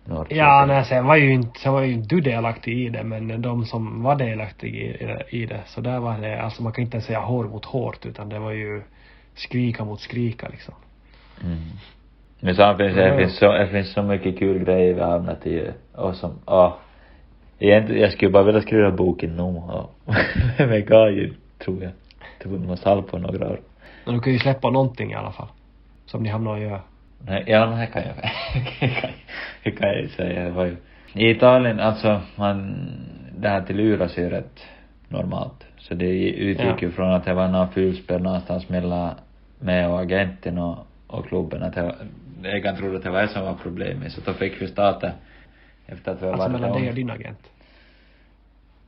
Norrköping. 0.04 0.38
Ja, 0.38 0.64
nej, 0.66 0.84
sen 0.84 1.06
var 1.06 1.16
ju 1.16 1.32
inte, 1.32 1.60
sen 1.60 1.72
var 1.72 1.82
ju 1.82 1.92
inte 1.92 2.14
du 2.14 2.20
delaktig 2.20 2.86
i 2.86 2.88
det, 2.88 3.04
men 3.04 3.42
de 3.42 3.64
som 3.64 4.02
var 4.02 4.16
delaktiga 4.16 4.80
i, 4.80 5.42
i 5.42 5.46
det, 5.46 5.60
så 5.66 5.80
där 5.80 6.00
var 6.00 6.18
det, 6.18 6.42
alltså 6.42 6.62
man 6.62 6.72
kan 6.72 6.84
inte 6.84 7.00
säga 7.00 7.20
hår 7.20 7.44
mot 7.44 7.64
hårt, 7.64 8.06
utan 8.06 8.28
det 8.28 8.38
var 8.38 8.52
ju 8.52 8.82
skrika 9.34 9.84
mot 9.84 10.00
skrika 10.00 10.48
liksom. 10.48 10.74
Mm. 11.44 11.58
Men 12.40 12.54
samtidigt, 12.54 12.96
det 12.96 13.16
finns 13.16 13.38
så, 13.38 13.52
det 13.52 13.66
finns 13.66 13.92
så 13.92 14.02
mycket 14.02 14.38
kul 14.38 14.64
grejer 14.64 14.94
vi 14.94 15.00
har 15.00 15.10
hamnat 15.10 15.46
i, 15.46 15.70
och 15.94 16.14
som, 16.14 16.30
ja. 16.46 16.78
Egentligen, 17.58 18.02
jag 18.02 18.12
skulle 18.12 18.30
bara 18.30 18.42
vilja 18.42 18.60
skriva 18.60 18.90
boken 18.90 19.36
nu, 19.36 19.42
och, 19.42 19.90
med 20.58 20.86
Gaji, 20.86 21.32
tror 21.58 21.82
jag. 21.82 21.92
Tror 22.42 22.58
vi 22.58 22.66
måste 22.66 22.88
hålla 22.88 23.02
på 23.02 23.18
några 23.18 23.48
år. 23.48 23.60
Men 24.04 24.14
du 24.14 24.20
kan 24.20 24.32
ju 24.32 24.38
släppa 24.38 24.70
någonting 24.70 25.10
i 25.10 25.14
alla 25.14 25.32
fall. 25.32 25.48
Som 26.06 26.22
ni 26.22 26.32
något 26.32 26.56
att 26.56 26.62
göra. 26.62 26.80
Nej, 27.18 27.44
ja, 27.46 27.66
men 27.66 27.78
här 27.78 27.86
kan 27.92 28.02
jag, 28.02 28.14
det 29.64 29.70
kan 29.70 29.88
jag 29.88 30.10
säga. 30.10 30.44
Det 30.44 30.50
var 30.50 30.64
ju, 30.64 30.76
i 31.14 31.30
Italien, 31.30 31.80
alltså, 31.80 32.20
man, 32.36 32.88
det 33.38 33.48
här 33.48 33.62
till 33.62 33.76
luras 33.76 34.18
är 34.18 34.22
ju 34.22 34.30
rätt 34.30 34.66
normalt. 35.08 35.66
Så 35.78 35.94
det 35.94 36.30
utgick 36.30 36.82
ju 36.82 36.90
från 36.90 37.12
att 37.12 37.24
det 37.24 37.34
var 37.34 37.48
något 37.48 37.74
fulspel 37.74 38.22
någonstans 38.22 38.68
mellan 38.68 39.14
mig 39.58 39.86
och 39.86 40.00
agenten 40.00 40.58
och, 40.58 40.78
och 41.06 41.26
klubben, 41.26 41.62
att 41.62 41.74
det 41.74 41.94
ägaren 42.46 42.76
trodde 42.76 42.96
att 42.96 43.02
det 43.02 43.10
var 43.10 43.22
det 43.22 43.28
som 43.28 43.44
var 43.44 43.54
problemet, 43.62 44.12
så 44.12 44.20
då 44.20 44.32
fick 44.32 44.62
vi 44.62 44.68
starta 44.68 45.12
efter 45.86 46.12
att 46.12 46.22
vi 46.22 46.26
alltså 46.26 46.48
mellan 46.48 46.72
dig 46.72 46.88
och 46.88 46.94
din 46.94 47.10
agent? 47.10 47.50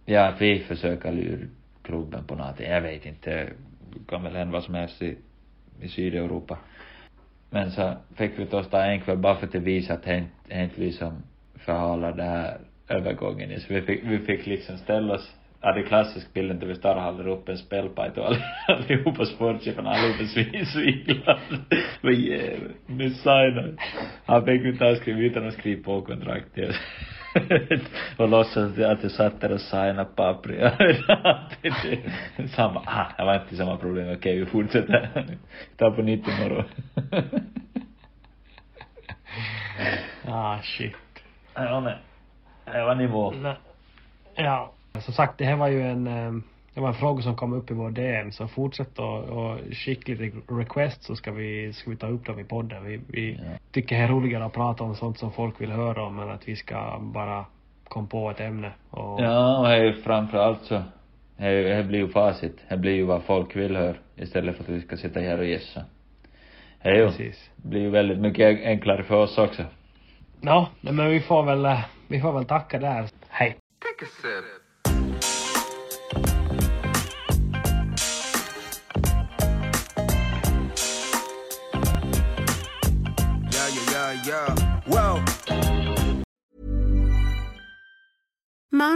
Ja, 0.05 0.27
att 0.29 0.41
vi 0.41 0.59
försöker 0.59 1.13
lura 1.13 1.47
klubben 1.83 2.25
på 2.25 2.35
någonting, 2.35 2.71
jag 2.71 2.81
vet 2.81 3.07
inte, 3.07 3.31
det 3.31 4.01
kan 4.09 4.23
väl 4.23 4.37
hända 4.37 4.53
vad 4.53 4.65
som 4.65 4.75
helst 4.75 5.03
i, 5.03 5.17
i 5.81 5.89
Sydeuropa. 5.89 6.59
Men 7.51 7.71
så 7.71 7.95
fick 8.15 8.39
vi 8.39 8.45
då 8.45 8.63
ta 8.63 8.83
en 8.83 9.01
kväll 9.01 9.19
bara 9.19 9.37
för 9.37 9.47
att 9.47 9.55
visa 9.55 9.95
att 9.95 10.03
det 10.03 10.25
inte 10.51 10.81
vi 10.81 10.93
som 10.93 11.23
förhalar 11.55 12.13
det 12.13 12.23
här 12.23 12.59
övergången. 12.89 13.61
Så 13.61 13.75
vi 13.75 13.83
fick, 13.83 14.05
vi 14.05 14.19
fick 14.19 14.47
liksom 14.47 14.79
ställa 14.79 15.15
oss, 15.15 15.35
ja 15.61 15.73
det 15.73 15.81
är 15.81 15.87
klassisk 15.87 16.35
bilden 16.35 16.59
där 16.59 16.67
vi 16.67 16.75
står 16.75 16.95
och 16.95 17.03
håller 17.03 17.29
upp 17.29 17.49
en 17.49 17.59
spelpajt 17.59 18.19
och 18.19 18.35
allihopa 18.69 19.25
sportcheferna, 19.25 19.91
allihopa. 19.91 21.39
Vad 22.01 22.15
jävlar, 22.15 22.71
nu 22.87 23.11
signar 23.11 23.75
Han 24.27 24.45
fick 24.45 24.65
inte 24.65 24.85
ens 24.85 24.99
skriva 24.99 25.21
utan 25.21 25.49
att 25.49 25.55
skriva 25.55 25.83
på 25.83 26.03
kontrakt 26.03 26.59
och 28.17 28.29
låtsas 28.29 28.79
att 28.79 29.03
jag 29.03 29.11
satt 29.11 29.41
där 29.41 29.53
och 29.53 29.61
signade 29.61 30.05
papper. 30.05 30.77
samma, 32.57 32.83
ah, 32.87 33.07
det 33.17 33.25
var 33.25 33.35
inte 33.35 33.57
samma 33.57 33.77
problem, 33.77 34.17
okej 34.17 34.39
vi 34.39 34.47
fortsätter. 34.47 35.27
Ta 35.77 35.91
på 35.91 36.03
nytt 36.03 36.29
imorgon. 36.29 36.65
ah 40.29 40.59
shit. 40.63 40.97
Ja 41.55 41.81
men, 41.81 41.99
det 42.65 42.85
var 42.85 42.95
nivå. 42.95 43.35
Ja. 44.35 44.73
Som 45.01 45.15
sagt, 45.15 45.39
det 45.39 45.45
här 45.45 45.57
var 45.57 45.69
ju 45.69 45.83
en 45.83 46.07
eh, 46.07 46.33
det 46.79 46.83
var 46.83 46.89
en 46.89 46.95
fråga 46.95 47.23
som 47.23 47.37
kom 47.37 47.53
upp 47.53 47.71
i 47.71 47.75
vår 47.75 47.91
DM, 47.91 48.33
så 48.33 48.49
fortsätt 48.49 48.99
och, 48.99 49.25
och 49.25 49.59
skicka 49.73 50.13
lite 50.13 50.37
requests 50.49 51.07
så 51.07 51.17
ska 51.17 51.33
vi, 51.33 51.73
ska 51.73 51.91
vi 51.91 51.97
ta 51.97 52.07
upp 52.07 52.27
dem 52.27 52.39
i 52.39 52.45
podden. 52.45 52.85
Vi, 52.85 53.01
vi 53.09 53.33
ja. 53.33 53.59
tycker 53.73 53.97
det 53.97 54.03
är 54.03 54.09
roligare 54.09 54.45
att 54.45 54.53
prata 54.53 54.85
om 54.85 54.95
sånt 54.95 55.19
som 55.19 55.33
folk 55.33 55.61
vill 55.61 55.71
höra 55.71 56.03
om 56.03 56.19
än 56.19 56.31
att 56.31 56.49
vi 56.49 56.57
ska 56.57 56.99
bara 57.01 57.45
komma 57.89 58.09
på 58.09 58.31
ett 58.31 58.41
ämne 58.41 58.73
och... 58.91 59.21
Ja, 59.21 59.59
och 59.59 59.69
det 59.69 59.75
är 59.75 59.85
ju 59.85 60.03
framförallt 60.03 60.65
så, 60.65 60.83
det 61.37 61.87
blir 61.87 61.99
ju 61.99 62.09
facit. 62.09 62.59
Det 62.69 62.77
blir 62.77 62.95
ju 62.95 63.05
vad 63.05 63.23
folk 63.23 63.57
vill 63.57 63.77
höra 63.77 63.97
istället 64.17 64.57
för 64.57 64.65
att 64.65 64.71
vi 64.71 64.81
ska 64.81 64.97
sitta 64.97 65.21
här 65.21 65.39
och 65.39 65.47
gissa. 65.47 65.85
Det 66.83 66.97
ju, 66.97 67.07
Precis. 67.07 67.51
blir 67.57 67.81
ju 67.81 67.91
väldigt 67.91 68.19
mycket 68.19 68.61
enklare 68.65 69.03
för 69.03 69.15
oss 69.15 69.39
också. 69.39 69.63
Ja, 70.41 70.69
men 70.81 71.11
vi 71.11 71.21
får 71.21 71.43
väl, 71.43 71.77
vi 72.09 72.21
får 72.21 72.33
väl 72.33 72.45
tacka 72.45 72.79
där. 72.79 73.07
Hej. 73.29 73.57
Take 73.81 74.05
a 74.05 74.09
sip. 74.23 74.58